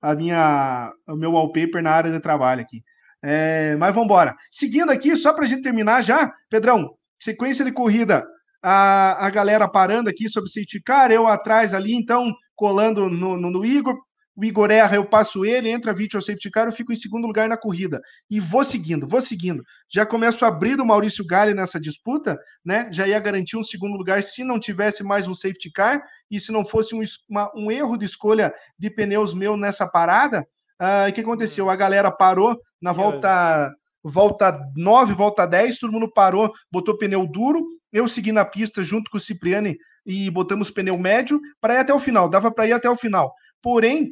a 0.00 0.14
minha, 0.14 0.92
o 1.08 1.16
meu 1.16 1.32
wallpaper 1.32 1.82
na 1.82 1.90
área 1.90 2.10
de 2.10 2.20
trabalho 2.20 2.62
aqui. 2.62 2.82
É, 3.22 3.76
mas 3.76 3.94
vamos 3.94 4.06
embora. 4.06 4.34
Seguindo 4.50 4.90
aqui, 4.90 5.14
só 5.16 5.32
para 5.32 5.44
a 5.44 5.46
gente 5.46 5.62
terminar 5.62 6.02
já, 6.02 6.32
Pedrão, 6.50 6.94
sequência 7.18 7.64
de 7.64 7.72
corrida. 7.72 8.26
A, 8.62 9.26
a 9.26 9.30
galera 9.30 9.68
parando 9.68 10.08
aqui 10.08 10.28
sobre 10.28 10.50
safety 10.50 10.80
car, 10.82 11.10
eu 11.10 11.26
atrás 11.26 11.74
ali, 11.74 11.94
então, 11.94 12.32
colando 12.54 13.08
no, 13.08 13.36
no, 13.36 13.50
no 13.50 13.64
Igor, 13.64 13.96
o 14.34 14.44
Igor 14.44 14.70
erra, 14.70 14.96
eu 14.96 15.04
passo 15.04 15.44
ele, 15.44 15.68
entra 15.68 15.92
ao 15.92 16.20
safety 16.20 16.50
car, 16.50 16.66
eu 16.66 16.72
fico 16.72 16.92
em 16.92 16.96
segundo 16.96 17.26
lugar 17.26 17.48
na 17.48 17.56
corrida. 17.56 18.00
E 18.30 18.40
vou 18.40 18.64
seguindo, 18.64 19.06
vou 19.06 19.20
seguindo. 19.20 19.62
Já 19.92 20.06
começo 20.06 20.44
a 20.44 20.48
abrir 20.48 20.80
o 20.80 20.86
Maurício 20.86 21.24
Galli 21.26 21.52
nessa 21.52 21.78
disputa, 21.78 22.38
né? 22.64 22.88
Já 22.90 23.06
ia 23.06 23.20
garantir 23.20 23.58
um 23.58 23.64
segundo 23.64 23.96
lugar 23.96 24.22
se 24.22 24.42
não 24.42 24.58
tivesse 24.58 25.04
mais 25.04 25.28
um 25.28 25.34
safety 25.34 25.70
car 25.70 26.02
e 26.30 26.40
se 26.40 26.50
não 26.50 26.64
fosse 26.64 26.94
um, 26.94 27.02
uma, 27.28 27.52
um 27.54 27.70
erro 27.70 27.96
de 27.98 28.06
escolha 28.06 28.54
de 28.78 28.88
pneus 28.88 29.34
meu 29.34 29.54
nessa 29.56 29.86
parada. 29.86 30.46
Uh, 30.82 31.08
o 31.08 31.12
que 31.12 31.20
aconteceu? 31.20 31.70
A 31.70 31.76
galera 31.76 32.10
parou 32.10 32.58
na 32.80 32.92
volta 32.92 33.72
volta 34.02 34.58
9, 34.76 35.14
volta 35.14 35.46
10, 35.46 35.78
todo 35.78 35.92
mundo 35.92 36.10
parou, 36.12 36.52
botou 36.70 36.98
pneu 36.98 37.24
duro. 37.24 37.64
Eu 37.92 38.08
segui 38.08 38.32
na 38.32 38.44
pista 38.44 38.82
junto 38.82 39.08
com 39.08 39.16
o 39.16 39.20
Cipriani 39.20 39.76
e 40.04 40.28
botamos 40.28 40.72
pneu 40.72 40.98
médio 40.98 41.40
para 41.60 41.74
ir 41.74 41.78
até 41.78 41.94
o 41.94 42.00
final. 42.00 42.28
Dava 42.28 42.50
para 42.50 42.66
ir 42.66 42.72
até 42.72 42.90
o 42.90 42.96
final. 42.96 43.32
Porém, 43.62 44.10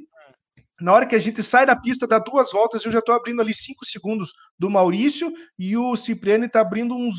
na 0.81 0.93
hora 0.93 1.07
que 1.07 1.17
a 1.17 1.19
gente 1.19 1.43
sai 1.43 1.67
da 1.67 1.75
pista, 1.75 2.07
dá 2.07 2.21
duas 2.21 2.53
voltas, 2.53 2.85
eu 2.85 2.93
já 2.93 3.01
estou 3.01 3.17
abrindo 3.17 3.43
ali 3.43 3.53
cinco 3.53 3.85
segundos 3.85 4.33
do 4.57 4.71
Maurício 4.71 5.33
e 5.59 5.77
o 5.77 5.97
Cipriani 5.97 6.47
está 6.47 6.61
abrindo 6.61 6.95
uns 6.95 7.17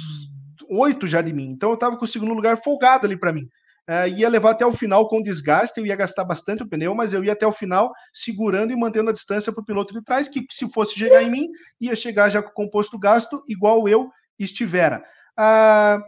oito 0.70 1.06
já 1.06 1.22
de 1.22 1.34
mim. 1.34 1.50
Então 1.50 1.70
eu 1.70 1.76
estava 1.76 1.98
com 1.98 2.06
o 2.06 2.08
segundo 2.08 2.34
lugar 2.34 2.56
folgado 2.58 3.06
ali 3.06 3.20
para 3.20 3.34
mim. 3.34 3.46
Uh, 3.90 4.08
ia 4.16 4.30
levar 4.30 4.52
até 4.52 4.66
o 4.66 4.72
final 4.72 5.08
com 5.10 5.22
desgaste, 5.22 5.80
eu 5.80 5.86
ia 5.86 5.96
gastar 5.96 6.24
bastante 6.24 6.64
o 6.64 6.68
pneu, 6.68 6.94
mas 6.96 7.14
eu 7.14 7.24
ia 7.24 7.34
até 7.34 7.46
o 7.46 7.52
final 7.52 7.92
segurando 8.14 8.72
e 8.72 8.76
mantendo 8.76 9.10
a 9.10 9.14
distância 9.14 9.52
para 9.52 9.62
o 9.62 9.66
piloto 9.66 9.94
de 9.94 10.04
trás, 10.04 10.28
que 10.28 10.46
se 10.50 10.70
fosse 10.72 10.98
chegar 10.98 11.22
em 11.22 11.30
mim, 11.30 11.48
ia 11.80 11.96
chegar 11.96 12.30
já 12.30 12.42
com 12.42 12.50
o 12.50 12.54
composto 12.54 12.98
gasto, 12.98 13.42
igual 13.48 13.88
eu 13.88 14.10
estivera. 14.40 15.04
Uh, 15.38 16.00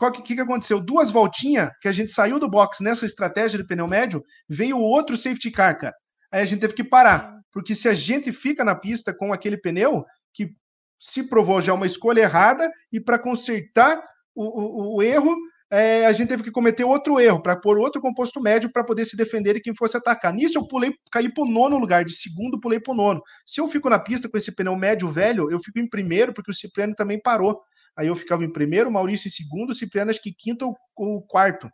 o 0.00 0.10
que, 0.12 0.34
que 0.34 0.40
aconteceu? 0.40 0.80
Duas 0.80 1.10
voltinhas 1.10 1.70
que 1.80 1.88
a 1.88 1.92
gente 1.92 2.10
saiu 2.10 2.38
do 2.38 2.48
box 2.48 2.82
nessa 2.82 3.04
estratégia 3.04 3.58
de 3.58 3.66
pneu 3.66 3.86
médio, 3.86 4.24
veio 4.48 4.78
outro 4.78 5.16
safety 5.16 5.50
car, 5.50 5.78
cara 5.78 5.94
aí 6.30 6.42
a 6.42 6.44
gente 6.44 6.60
teve 6.60 6.74
que 6.74 6.84
parar. 6.84 7.38
Porque 7.52 7.74
se 7.74 7.88
a 7.88 7.94
gente 7.94 8.32
fica 8.32 8.64
na 8.64 8.74
pista 8.74 9.12
com 9.12 9.32
aquele 9.32 9.56
pneu, 9.56 10.04
que 10.32 10.50
se 10.98 11.28
provou 11.28 11.60
já 11.60 11.72
uma 11.72 11.86
escolha 11.86 12.22
errada, 12.22 12.70
e 12.92 13.00
para 13.00 13.18
consertar 13.18 14.02
o, 14.34 14.44
o, 14.44 14.96
o 14.96 15.02
erro, 15.02 15.34
é, 15.70 16.06
a 16.06 16.12
gente 16.12 16.28
teve 16.28 16.42
que 16.42 16.50
cometer 16.50 16.84
outro 16.84 17.20
erro, 17.20 17.42
para 17.42 17.56
pôr 17.56 17.78
outro 17.78 18.00
composto 18.00 18.40
médio 18.40 18.72
para 18.72 18.84
poder 18.84 19.04
se 19.04 19.16
defender 19.16 19.56
e 19.56 19.60
quem 19.60 19.74
fosse 19.74 19.96
atacar. 19.96 20.32
Nisso 20.32 20.58
eu 20.58 20.66
pulei, 20.66 20.92
caí 21.12 21.32
para 21.32 21.44
o 21.44 21.48
nono 21.48 21.78
lugar, 21.78 22.04
de 22.04 22.14
segundo 22.14 22.60
pulei 22.60 22.80
para 22.80 22.92
o 22.92 22.96
nono. 22.96 23.22
Se 23.44 23.60
eu 23.60 23.68
fico 23.68 23.90
na 23.90 23.98
pista 23.98 24.28
com 24.28 24.36
esse 24.36 24.54
pneu 24.54 24.76
médio 24.76 25.10
velho, 25.10 25.50
eu 25.50 25.58
fico 25.58 25.78
em 25.78 25.88
primeiro, 25.88 26.32
porque 26.32 26.50
o 26.50 26.54
Cipriano 26.54 26.94
também 26.94 27.20
parou. 27.20 27.60
Aí 27.96 28.06
eu 28.06 28.16
ficava 28.16 28.44
em 28.44 28.52
primeiro, 28.52 28.90
Maurício 28.90 29.28
em 29.28 29.30
segundo, 29.30 29.70
o 29.70 29.74
Cipriano 29.74 30.10
acho 30.10 30.22
que 30.22 30.32
quinto 30.32 30.66
ou, 30.66 30.76
ou 30.96 31.22
quarto 31.22 31.68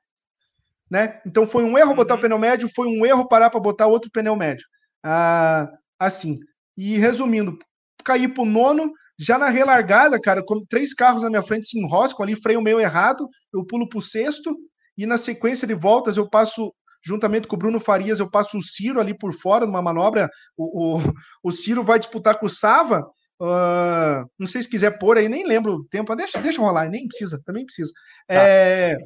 né? 0.90 1.20
Então 1.26 1.46
foi 1.46 1.64
um 1.64 1.76
erro 1.76 1.94
botar 1.94 2.14
o 2.14 2.16
uhum. 2.16 2.22
pneu 2.22 2.38
médio, 2.38 2.68
foi 2.68 2.86
um 2.86 3.04
erro 3.04 3.26
parar 3.26 3.50
para 3.50 3.60
botar 3.60 3.86
outro 3.86 4.10
pneu 4.10 4.36
médio. 4.36 4.66
Ah, 5.02 5.68
assim. 5.98 6.36
E 6.76 6.98
resumindo, 6.98 7.58
caí 8.04 8.28
pro 8.28 8.44
nono, 8.44 8.92
já 9.18 9.38
na 9.38 9.48
relargada, 9.48 10.20
cara, 10.20 10.42
com 10.44 10.64
três 10.64 10.92
carros 10.92 11.22
na 11.22 11.30
minha 11.30 11.42
frente 11.42 11.68
se 11.68 11.78
enroscam 11.78 12.24
ali, 12.24 12.34
freio 12.34 12.60
meio 12.60 12.80
errado, 12.80 13.28
eu 13.52 13.64
pulo 13.64 13.88
pro 13.88 14.02
sexto, 14.02 14.56
e 14.96 15.06
na 15.06 15.16
sequência 15.16 15.66
de 15.66 15.74
voltas 15.74 16.16
eu 16.16 16.28
passo, 16.28 16.72
juntamente 17.04 17.46
com 17.46 17.56
o 17.56 17.58
Bruno 17.58 17.80
Farias, 17.80 18.18
eu 18.18 18.30
passo 18.30 18.58
o 18.58 18.62
Ciro 18.62 19.00
ali 19.00 19.16
por 19.16 19.32
fora, 19.34 19.66
numa 19.66 19.82
manobra, 19.82 20.28
o, 20.56 20.98
o, 20.98 21.02
o 21.42 21.50
Ciro 21.50 21.84
vai 21.84 21.98
disputar 21.98 22.38
com 22.38 22.46
o 22.46 22.50
Sava, 22.50 23.00
uh, 23.40 24.28
não 24.38 24.46
sei 24.46 24.62
se 24.62 24.68
quiser 24.68 24.98
pôr 24.98 25.18
aí, 25.18 25.28
nem 25.28 25.46
lembro 25.46 25.74
o 25.74 25.84
tempo, 25.84 26.14
deixa, 26.16 26.40
deixa 26.40 26.60
rolar, 26.60 26.88
nem 26.88 27.06
precisa, 27.06 27.40
também 27.44 27.64
precisa. 27.64 27.92
Tá. 28.26 28.34
É, 28.34 28.96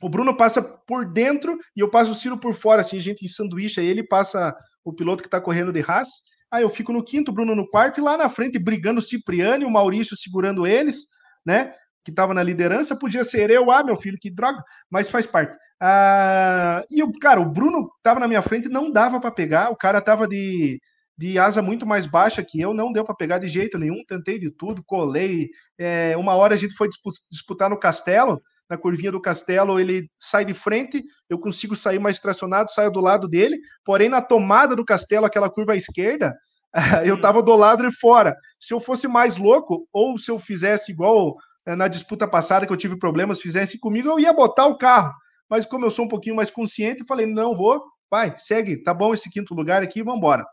o 0.00 0.08
Bruno 0.08 0.36
passa 0.36 0.62
por 0.62 1.12
dentro 1.12 1.58
e 1.76 1.80
eu 1.80 1.90
passo 1.90 2.12
o 2.12 2.14
Ciro 2.14 2.38
por 2.38 2.54
fora, 2.54 2.80
assim, 2.80 2.96
a 2.96 3.00
gente 3.00 3.24
em 3.24 3.28
sanduíche, 3.28 3.80
aí 3.80 3.86
ele 3.86 4.02
passa 4.02 4.54
o 4.84 4.92
piloto 4.92 5.22
que 5.22 5.28
tá 5.28 5.40
correndo 5.40 5.72
de 5.72 5.84
Haas, 5.86 6.08
aí 6.50 6.62
eu 6.62 6.70
fico 6.70 6.92
no 6.92 7.04
quinto, 7.04 7.32
Bruno 7.32 7.54
no 7.54 7.68
quarto, 7.68 8.00
e 8.00 8.02
lá 8.02 8.16
na 8.16 8.28
frente 8.28 8.58
brigando 8.58 8.98
o 8.98 9.02
Cipriano 9.02 9.64
e 9.64 9.66
o 9.66 9.70
Maurício 9.70 10.16
segurando 10.16 10.66
eles, 10.66 11.06
né, 11.44 11.72
que 12.04 12.12
tava 12.12 12.32
na 12.34 12.42
liderança, 12.42 12.98
podia 12.98 13.24
ser 13.24 13.50
eu, 13.50 13.70
ah, 13.70 13.84
meu 13.84 13.96
filho, 13.96 14.18
que 14.20 14.30
droga, 14.30 14.62
mas 14.90 15.10
faz 15.10 15.26
parte. 15.26 15.56
Ah, 15.80 16.82
e 16.90 17.02
o 17.02 17.12
cara, 17.12 17.40
o 17.40 17.50
Bruno 17.50 17.90
tava 18.02 18.18
na 18.18 18.28
minha 18.28 18.42
frente, 18.42 18.68
não 18.68 18.90
dava 18.90 19.20
para 19.20 19.30
pegar, 19.30 19.70
o 19.70 19.76
cara 19.76 20.00
tava 20.00 20.26
de, 20.26 20.80
de 21.16 21.38
asa 21.38 21.60
muito 21.60 21.86
mais 21.86 22.06
baixa 22.06 22.44
que 22.44 22.60
eu, 22.60 22.72
não 22.72 22.92
deu 22.92 23.04
para 23.04 23.14
pegar 23.14 23.38
de 23.38 23.48
jeito 23.48 23.78
nenhum, 23.78 24.04
tentei 24.06 24.38
de 24.38 24.50
tudo, 24.50 24.82
colei. 24.84 25.50
É, 25.78 26.16
uma 26.16 26.34
hora 26.34 26.54
a 26.54 26.56
gente 26.56 26.74
foi 26.74 26.88
disputar 27.30 27.68
no 27.68 27.78
castelo, 27.78 28.40
na 28.68 28.76
curvinha 28.76 29.10
do 29.10 29.20
castelo, 29.20 29.80
ele 29.80 30.10
sai 30.18 30.44
de 30.44 30.54
frente, 30.54 31.02
eu 31.28 31.38
consigo 31.38 31.74
sair 31.74 31.98
mais 31.98 32.20
tracionado, 32.20 32.70
saio 32.70 32.90
do 32.90 33.00
lado 33.00 33.26
dele, 33.26 33.58
porém 33.84 34.08
na 34.08 34.20
tomada 34.20 34.76
do 34.76 34.84
castelo, 34.84 35.26
aquela 35.26 35.48
curva 35.48 35.72
à 35.72 35.76
esquerda, 35.76 36.34
eu 37.04 37.20
tava 37.20 37.42
do 37.42 37.54
lado 37.56 37.86
e 37.86 37.92
fora. 37.92 38.36
Se 38.58 38.74
eu 38.74 38.80
fosse 38.80 39.08
mais 39.08 39.38
louco, 39.38 39.88
ou 39.92 40.18
se 40.18 40.30
eu 40.30 40.38
fizesse 40.38 40.92
igual 40.92 41.34
eh, 41.66 41.74
na 41.74 41.88
disputa 41.88 42.28
passada 42.28 42.66
que 42.66 42.72
eu 42.72 42.76
tive 42.76 42.98
problemas, 42.98 43.40
fizesse 43.40 43.78
comigo, 43.78 44.08
eu 44.08 44.20
ia 44.20 44.32
botar 44.32 44.66
o 44.66 44.76
carro. 44.76 45.12
Mas 45.48 45.64
como 45.64 45.86
eu 45.86 45.90
sou 45.90 46.04
um 46.04 46.08
pouquinho 46.08 46.36
mais 46.36 46.50
consciente, 46.50 47.06
falei, 47.06 47.24
não 47.24 47.56
vou, 47.56 47.82
vai, 48.10 48.34
segue, 48.36 48.82
tá 48.82 48.92
bom 48.92 49.14
esse 49.14 49.30
quinto 49.30 49.54
lugar 49.54 49.82
aqui, 49.82 50.02
vamos 50.02 50.18
embora. 50.18 50.44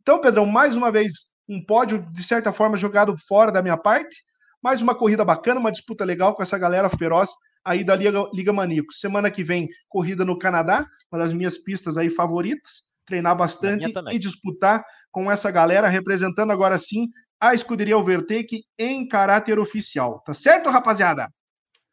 Então, 0.00 0.20
Pedrão, 0.20 0.46
mais 0.46 0.74
uma 0.74 0.90
vez, 0.90 1.12
um 1.46 1.62
pódio, 1.62 2.04
de 2.10 2.22
certa 2.22 2.50
forma, 2.50 2.78
jogado 2.78 3.14
fora 3.28 3.52
da 3.52 3.60
minha 3.60 3.76
parte, 3.76 4.16
mais 4.62 4.80
uma 4.80 4.94
corrida 4.94 5.22
bacana, 5.24 5.60
uma 5.60 5.70
disputa 5.70 6.04
legal 6.04 6.34
com 6.34 6.42
essa 6.42 6.56
galera 6.56 6.88
feroz 6.88 7.30
aí 7.68 7.84
da 7.84 7.94
Liga, 7.94 8.28
Liga 8.32 8.52
Maníaco. 8.52 8.92
Semana 8.92 9.30
que 9.30 9.44
vem, 9.44 9.68
corrida 9.88 10.24
no 10.24 10.38
Canadá, 10.38 10.86
uma 11.12 11.18
das 11.18 11.32
minhas 11.32 11.58
pistas 11.58 11.98
aí 11.98 12.08
favoritas. 12.08 12.88
Treinar 13.04 13.36
bastante 13.36 13.92
e 14.10 14.18
disputar 14.18 14.84
com 15.10 15.30
essa 15.30 15.50
galera, 15.50 15.88
representando 15.88 16.50
agora 16.50 16.78
sim 16.78 17.08
a 17.40 17.54
escuderia 17.54 17.96
Overtake 17.96 18.64
em 18.78 19.06
caráter 19.06 19.58
oficial. 19.58 20.20
Tá 20.20 20.34
certo, 20.34 20.68
rapaziada? 20.68 21.28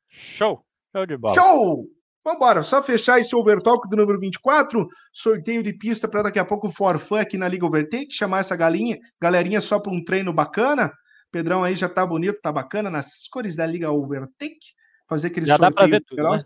Show! 0.09 0.65
Show 0.91 1.05
de 1.05 1.17
bola. 1.17 1.36
Show! 1.36 1.86
Vambora, 2.26 2.63
só 2.63 2.82
fechar 2.82 3.19
esse 3.19 3.36
Overtalk 3.36 3.88
do 3.88 3.95
número 3.95 4.19
24, 4.19 4.88
sorteio 5.13 5.61
de 5.61 5.73
pista 5.73 6.07
para 6.07 6.23
daqui 6.23 6.39
a 6.39 6.45
pouco 6.45 6.67
o 6.67 6.71
Forfã 6.71 7.21
aqui 7.21 7.38
na 7.38 7.47
Liga 7.47 7.67
Overtake, 7.67 8.11
chamar 8.11 8.39
essa 8.39 8.55
galinha, 8.55 8.97
galerinha 9.21 9.61
só 9.61 9.80
para 9.80 9.93
um 9.93 10.03
treino 10.03 10.34
bacana. 10.34 10.91
Pedrão 11.32 11.63
aí 11.63 11.76
já 11.76 11.88
tá 11.88 12.03
bonito, 12.03 12.41
tá 12.41 12.51
bacana 12.51 12.89
nas 12.89 13.28
cores 13.28 13.55
da 13.55 13.65
Liga 13.67 13.91
Overtake 13.91 14.73
fazer 15.08 15.28
aquele 15.28 15.45
Já 15.45 15.58
dá 15.58 15.72
para 15.72 15.88
ver 15.88 16.03
tudo, 16.03 16.24
né? 16.24 16.38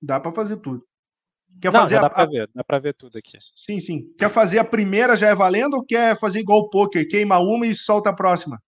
Dá 0.00 0.20
para 0.20 0.32
fazer 0.32 0.56
tudo. 0.58 0.84
Quer 1.60 1.72
Não, 1.72 1.80
fazer 1.80 1.96
já 1.96 2.00
dá 2.02 2.06
a... 2.06 2.10
para 2.10 2.26
ver, 2.26 2.50
dá 2.54 2.64
para 2.64 2.78
ver 2.78 2.94
tudo 2.94 3.18
aqui. 3.18 3.32
Sim, 3.56 3.80
sim. 3.80 4.14
Quer 4.16 4.30
fazer 4.30 4.58
a 4.58 4.64
primeira 4.64 5.16
já 5.16 5.28
é 5.28 5.34
valendo 5.34 5.74
ou 5.74 5.84
quer 5.84 6.18
fazer 6.18 6.40
igual 6.40 6.60
o 6.60 6.70
poker, 6.70 7.08
queima 7.08 7.38
uma 7.38 7.66
e 7.66 7.74
solta 7.74 8.10
a 8.10 8.14
próxima? 8.14 8.62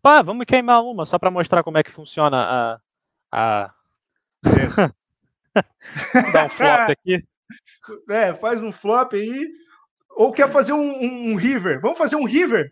Pá, 0.00 0.22
vamos 0.22 0.46
queimar 0.46 0.82
uma 0.82 1.04
só 1.04 1.18
para 1.18 1.30
mostrar 1.30 1.62
como 1.62 1.76
é 1.76 1.82
que 1.82 1.90
funciona 1.90 2.38
a 2.40 2.80
a 3.30 3.74
Dá 6.32 6.46
um 6.46 6.48
flop 6.48 6.90
aqui. 6.90 7.24
É, 8.10 8.34
faz 8.34 8.62
um 8.62 8.70
flop 8.70 9.14
aí. 9.14 9.48
Ou 10.10 10.30
quer 10.30 10.52
fazer 10.52 10.74
um, 10.74 11.02
um, 11.02 11.32
um 11.32 11.34
river? 11.34 11.80
Vamos 11.80 11.96
fazer 11.96 12.16
um 12.16 12.26
river? 12.26 12.70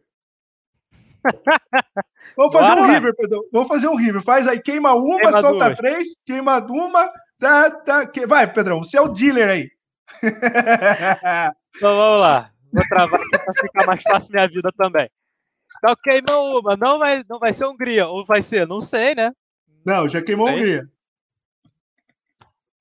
Vamos 2.37 2.53
fazer 2.53 2.74
Bora, 2.74 2.83
um 2.83 2.87
river, 2.87 3.14
Pedro. 3.16 3.49
Vamos 3.53 3.68
fazer 3.68 3.89
um 3.89 3.97
river. 3.97 4.22
Faz 4.22 4.47
aí, 4.49 4.61
queima 4.61 4.95
uma, 4.95 5.16
queima 5.16 5.41
solta 5.41 5.66
duas. 5.66 5.77
três, 5.77 6.09
queima 6.24 6.59
uma, 6.59 7.11
tá, 7.39 7.70
tá. 7.70 8.07
Que... 8.07 8.27
Vai, 8.27 8.53
Pedrão, 8.53 8.83
você 8.83 8.99
é 8.99 9.01
o 9.01 9.09
dealer 9.09 9.49
aí. 9.49 9.70
então 11.77 11.97
vamos 11.97 12.20
lá. 12.20 12.51
Vou 12.72 12.85
travar 12.89 13.20
aqui 13.20 13.31
para 13.31 13.55
ficar 13.55 13.87
mais 13.87 14.03
fácil 14.03 14.33
minha 14.33 14.49
vida 14.49 14.70
também. 14.77 15.09
Então 15.79 15.95
queimou 16.03 16.61
uma, 16.61 16.77
não 16.77 16.99
vai, 16.99 17.24
não 17.29 17.39
vai 17.39 17.53
ser 17.53 17.66
Hungria, 17.66 18.07
ou 18.07 18.24
vai 18.24 18.43
ser? 18.43 18.66
Não 18.66 18.81
sei, 18.81 19.14
né? 19.14 19.33
Não, 19.85 20.09
já 20.09 20.22
queimou 20.22 20.49
Hungria. 20.49 20.89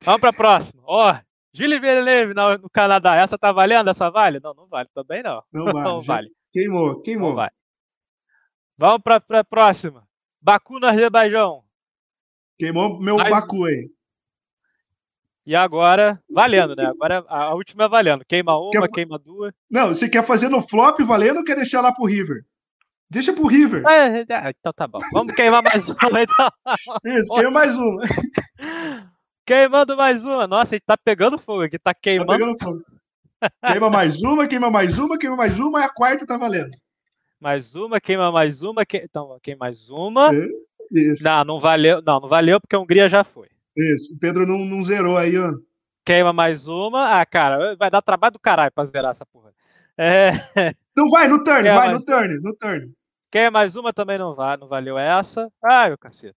Vamos 0.02 0.22
para 0.22 0.30
a 0.30 0.34
próxima. 0.34 0.82
Ó, 0.86 1.12
oh, 1.12 1.16
Gilles 1.52 1.80
Villeneuve 1.80 2.34
no 2.34 2.70
Canadá. 2.70 3.16
Essa 3.16 3.38
tá 3.38 3.52
valendo? 3.52 3.90
Essa 3.90 4.10
vale? 4.10 4.40
Não, 4.40 4.54
não 4.54 4.68
vale 4.68 4.90
também 4.94 5.24
não. 5.24 5.42
Não 5.52 5.66
vale. 5.66 5.80
não 5.84 6.02
vale. 6.02 6.30
Queimou, 6.52 7.02
queimou. 7.02 7.30
Não 7.30 7.36
vale. 7.38 7.52
Vamos 8.78 9.02
para 9.02 9.40
a 9.40 9.44
próxima. 9.44 10.06
Baku 10.42 10.80
no 10.80 10.88
Azerbaijão. 10.88 11.64
Queimou 12.58 13.00
meu 13.00 13.16
Mais... 13.16 13.30
Baku 13.30 13.66
aí. 13.66 13.90
E 15.46 15.56
agora, 15.56 16.22
valendo, 16.30 16.76
né? 16.76 16.86
Agora 16.86 17.24
a 17.28 17.54
última 17.54 17.86
é 17.86 17.88
valendo. 17.88 18.26
Queima 18.26 18.58
uma, 18.58 18.72
quer... 18.72 18.88
queima 18.90 19.20
duas. 19.20 19.54
Não, 19.70 19.90
você 19.90 20.10
quer 20.10 20.26
fazer 20.26 20.50
no 20.50 20.62
flop 20.62 21.00
valendo 21.02 21.38
ou 21.38 21.44
quer 21.44 21.56
deixar 21.56 21.82
lá 21.82 21.94
pro 21.94 22.06
River? 22.06 22.44
Deixa 23.10 23.32
pro 23.32 23.48
River. 23.48 23.84
É, 23.88 24.26
é, 24.28 24.50
então 24.50 24.74
tá 24.74 24.88
bom. 24.88 25.00
Vamos 25.14 25.34
queimar 25.34 25.64
mais 25.64 25.88
uma, 25.90 26.22
então. 26.22 26.50
Isso, 27.06 27.34
queima 27.34 27.52
mais 27.52 27.76
uma. 27.76 28.02
Queimando 29.46 29.96
mais 29.96 30.26
uma. 30.26 30.48
Nossa, 30.48 30.74
ele 30.74 30.84
tá 30.84 30.98
pegando 30.98 31.38
fogo 31.38 31.62
aqui, 31.62 31.78
tá 31.78 31.94
queimando. 31.94 32.32
Tá 32.32 32.34
pegando 32.34 32.60
fogo. 32.60 32.84
Queima 33.68 33.92
mais 33.92 34.20
uma, 34.24 34.48
queima 34.48 34.72
mais 34.72 34.98
uma, 34.98 35.20
queima 35.20 35.36
mais 35.36 35.60
uma, 35.60 35.82
e 35.82 35.84
a 35.84 35.90
quarta 35.90 36.26
tá 36.26 36.36
valendo 36.36 36.76
mais 37.40 37.76
uma, 37.76 38.00
queima 38.00 38.32
mais 38.32 38.62
uma, 38.62 38.86
que... 38.86 38.98
então 38.98 39.38
queima 39.42 39.60
mais 39.60 39.90
uma. 39.90 40.32
Isso. 40.92 41.24
Não, 41.24 41.44
não 41.44 41.60
valeu, 41.60 42.02
não, 42.06 42.20
não 42.20 42.28
valeu 42.28 42.60
porque 42.60 42.76
a 42.76 42.80
Hungria 42.80 43.10
já 43.10 43.24
foi. 43.24 43.50
Isso, 43.76 44.14
o 44.14 44.20
Pedro 44.20 44.46
não, 44.46 44.60
não 44.60 44.84
zerou 44.84 45.18
aí, 45.18 45.38
ó. 45.38 45.54
Queima 46.06 46.32
mais 46.32 46.68
uma. 46.68 47.20
Ah, 47.20 47.26
cara, 47.26 47.76
vai 47.76 47.90
dar 47.90 48.02
trabalho 48.02 48.34
do 48.34 48.40
caralho 48.40 48.72
pra 48.72 48.86
zerar 48.86 49.12
essa 49.12 49.26
porra. 49.26 49.54
É... 49.98 50.32
Então 50.98 51.10
vai 51.10 51.28
no 51.28 51.44
turn, 51.44 51.64
Queima 51.64 51.76
vai 51.76 51.92
no 51.92 52.00
turn, 52.00 52.40
no 52.40 52.56
turn. 52.56 52.94
Queima 53.30 53.52
mais 53.52 53.76
uma 53.76 53.92
também 53.92 54.18
não 54.18 54.34
vai, 54.34 54.56
não 54.56 54.66
valeu 54.66 54.98
essa. 54.98 55.52
Ai, 55.62 55.90
meu 55.90 55.98
cacete. 55.98 56.38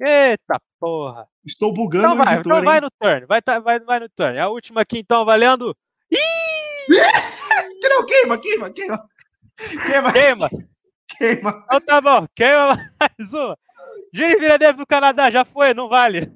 Eita 0.00 0.60
porra. 0.80 1.28
Estou 1.46 1.72
bugando 1.72 2.06
então 2.06 2.16
vai, 2.16 2.34
editor, 2.34 2.52
Então 2.52 2.64
vai 2.64 2.80
no 2.80 2.90
turn, 2.90 3.26
vai, 3.26 3.40
vai, 3.60 3.78
vai 3.78 4.00
no 4.00 4.08
turn. 4.08 4.38
A 4.40 4.48
última 4.48 4.80
aqui 4.80 4.98
então 4.98 5.24
valendo. 5.24 5.72
Ih! 6.10 6.18
não, 7.88 8.04
queima, 8.04 8.38
queima, 8.38 8.70
queima. 8.70 9.08
Queima. 9.86 10.12
Queima. 10.12 10.50
Queima. 11.16 11.64
Então 11.64 11.80
tá 11.80 12.00
bom, 12.00 12.26
queima 12.34 12.76
mais 12.98 13.32
uma. 13.32 13.56
Gini 14.12 14.36
Villeneuve 14.36 14.78
do 14.78 14.86
Canadá, 14.86 15.30
já 15.30 15.44
foi, 15.44 15.74
não 15.74 15.88
vale. 15.88 16.32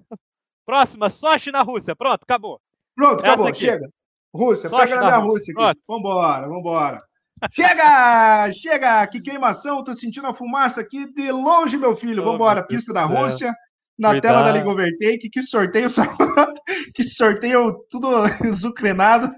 Próxima, 0.64 1.09
Sochi 1.11 1.51
na 1.53 1.62
Rússia. 1.62 1.95
Pronto, 1.95 2.22
acabou. 2.22 2.61
Pronto, 2.95 3.20
acabou, 3.20 3.55
chega. 3.55 3.89
Rússia, 4.35 4.68
Sochi 4.68 4.89
pega 4.89 4.97
na 4.97 5.07
minha 5.07 5.16
Rússia, 5.18 5.55
Rússia 5.55 5.70
aqui. 5.70 5.81
Vambora, 5.87 6.49
vambora. 6.49 7.03
Chega! 7.53 8.51
Chega! 8.51 9.07
Que 9.07 9.20
queimação, 9.20 9.85
tô 9.85 9.93
sentindo 9.93 10.27
a 10.27 10.35
fumaça 10.35 10.81
aqui 10.81 11.07
de 11.12 11.31
longe, 11.31 11.77
meu 11.77 11.95
filho. 11.95 12.22
Oh, 12.22 12.33
Vambora, 12.33 12.61
meu 12.61 12.66
pista 12.66 12.93
da 12.95 13.03
Rússia, 13.03 13.55
na 13.99 14.11
Cuidado. 14.11 14.22
tela 14.22 14.43
da 14.43 14.53
Liga 14.53 14.70
Overtake. 14.70 15.29
Que 15.31 15.43
sorteio, 15.43 15.89
que 16.95 17.03
sorteio 17.05 17.85
tudo 17.91 18.09
zucrenado. 18.51 19.31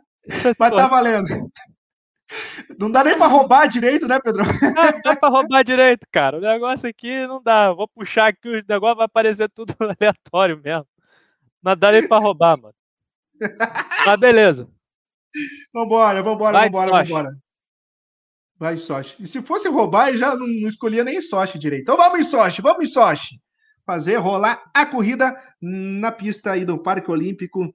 Mas 0.58 0.72
tá 0.72 0.86
valendo. 0.86 1.26
Não 2.78 2.90
dá 2.90 3.02
nem 3.02 3.16
para 3.16 3.26
roubar 3.26 3.66
direito, 3.66 4.06
né, 4.06 4.20
Pedro? 4.20 4.44
Não 4.74 5.00
dá 5.02 5.16
para 5.16 5.28
roubar 5.28 5.64
direito, 5.64 6.06
cara. 6.10 6.36
O 6.36 6.40
negócio 6.40 6.88
aqui 6.88 7.26
não 7.26 7.42
dá. 7.42 7.72
Vou 7.72 7.88
puxar 7.88 8.26
aqui, 8.26 8.48
o 8.48 8.64
negócio 8.68 8.96
vai 8.96 9.06
aparecer 9.06 9.48
tudo 9.48 9.74
aleatório 9.80 10.60
mesmo. 10.62 10.86
Não 11.62 11.76
dá 11.76 11.90
nem 11.90 12.06
para 12.06 12.22
roubar, 12.22 12.60
mano. 12.60 12.74
Mas 14.04 14.20
beleza. 14.20 14.68
Vambora, 15.72 16.22
vambora, 16.22 16.58
vai 16.58 16.70
vambora, 16.70 17.04
vambora. 17.04 17.38
Vai, 18.58 18.76
Sochi. 18.76 19.22
E 19.22 19.26
se 19.26 19.40
fosse 19.40 19.68
roubar, 19.68 20.10
eu 20.10 20.16
já 20.16 20.34
não, 20.34 20.46
não 20.46 20.68
escolhia 20.68 21.04
nem 21.04 21.20
Sochi 21.20 21.58
direito. 21.58 21.82
Então 21.82 21.96
vamos 21.96 22.18
em 22.18 22.24
Sochi, 22.24 22.60
vamos 22.60 22.82
em 22.82 22.92
Sochi. 22.92 23.40
Fazer 23.86 24.16
rolar 24.16 24.62
a 24.74 24.84
corrida 24.84 25.34
na 25.62 26.12
pista 26.12 26.52
aí 26.52 26.64
do 26.64 26.82
Parque 26.82 27.10
Olímpico. 27.10 27.72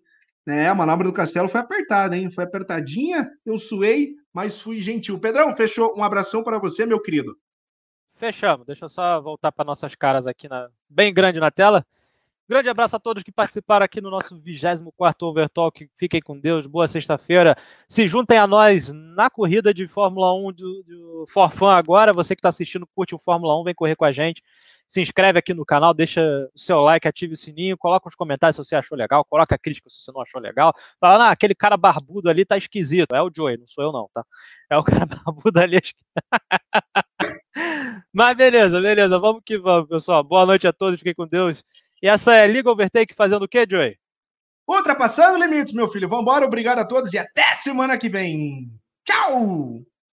É, 0.47 0.67
a 0.67 0.75
manobra 0.75 1.07
do 1.07 1.13
Castelo 1.13 1.47
foi 1.47 1.61
apertada, 1.61 2.17
hein? 2.17 2.29
Foi 2.29 2.43
apertadinha, 2.43 3.29
eu 3.45 3.57
suei, 3.57 4.13
mas 4.33 4.59
fui 4.59 4.81
gentil. 4.81 5.19
Pedrão, 5.19 5.53
fechou. 5.53 5.95
Um 5.95 6.03
abração 6.03 6.43
para 6.43 6.57
você, 6.57 6.85
meu 6.85 6.99
querido. 6.99 7.37
Fechamos. 8.15 8.65
Deixa 8.65 8.85
eu 8.85 8.89
só 8.89 9.21
voltar 9.21 9.51
para 9.51 9.65
nossas 9.65 9.95
caras 9.95 10.25
aqui, 10.25 10.49
na... 10.49 10.69
bem 10.89 11.13
grande 11.13 11.39
na 11.39 11.51
tela. 11.51 11.85
Grande 12.49 12.67
abraço 12.67 12.95
a 12.95 12.99
todos 12.99 13.23
que 13.23 13.31
participaram 13.31 13.85
aqui 13.85 14.01
no 14.01 14.09
nosso 14.09 14.37
24 14.37 15.27
Overtalk. 15.27 15.89
Fiquem 15.95 16.21
com 16.21 16.37
Deus, 16.37 16.67
boa 16.67 16.87
sexta-feira. 16.87 17.55
Se 17.87 18.05
juntem 18.05 18.37
a 18.37 18.45
nós 18.45 18.91
na 18.91 19.29
corrida 19.29 19.73
de 19.73 19.87
Fórmula 19.87 20.33
1 20.33 20.51
do, 20.51 20.83
do 20.83 21.25
Forfã 21.27 21.71
agora. 21.71 22.11
Você 22.11 22.35
que 22.35 22.39
está 22.39 22.49
assistindo, 22.49 22.87
curte 22.93 23.15
o 23.15 23.19
Fórmula 23.19 23.59
1, 23.61 23.63
vem 23.63 23.75
correr 23.75 23.95
com 23.95 24.03
a 24.03 24.11
gente 24.11 24.43
se 24.87 25.01
inscreve 25.01 25.39
aqui 25.39 25.53
no 25.53 25.65
canal, 25.65 25.93
deixa 25.93 26.21
o 26.53 26.59
seu 26.59 26.81
like, 26.81 27.07
ative 27.07 27.33
o 27.33 27.37
sininho, 27.37 27.77
coloca 27.77 28.07
uns 28.07 28.15
comentários 28.15 28.55
se 28.55 28.63
você 28.63 28.75
achou 28.75 28.97
legal, 28.97 29.25
coloca 29.25 29.57
crítica 29.57 29.89
se 29.89 30.01
você 30.03 30.11
não 30.11 30.21
achou 30.21 30.39
legal. 30.39 30.73
Fala, 30.99 31.27
ah, 31.27 31.31
aquele 31.31 31.55
cara 31.55 31.75
barbudo 31.75 32.29
ali 32.29 32.45
tá 32.45 32.57
esquisito. 32.57 33.15
É 33.15 33.21
o 33.21 33.31
Joey, 33.35 33.57
não 33.57 33.67
sou 33.67 33.83
eu 33.83 33.91
não, 33.91 34.09
tá? 34.13 34.23
É 34.69 34.77
o 34.77 34.83
cara 34.85 35.05
barbudo 35.05 35.59
ali. 35.59 35.81
Mas 38.13 38.37
beleza, 38.37 38.81
beleza, 38.81 39.19
vamos 39.19 39.41
que 39.45 39.57
vamos, 39.57 39.87
pessoal. 39.89 40.23
Boa 40.23 40.45
noite 40.45 40.67
a 40.67 40.73
todos, 40.73 40.99
fiquem 40.99 41.15
com 41.15 41.27
Deus. 41.27 41.63
E 42.01 42.07
essa 42.07 42.35
é 42.35 42.45
Liga 42.47 42.69
Overtake 42.69 43.15
fazendo 43.15 43.43
o 43.43 43.47
quê, 43.47 43.65
Joey? 43.69 43.97
Ultrapassando 44.67 45.37
limites, 45.37 45.73
meu 45.73 45.87
filho. 45.87 46.09
Vambora, 46.09 46.45
obrigado 46.45 46.79
a 46.79 46.85
todos 46.85 47.13
e 47.13 47.17
até 47.17 47.53
semana 47.53 47.97
que 47.97 48.09
vem. 48.09 48.69
Tchau! 49.05 49.92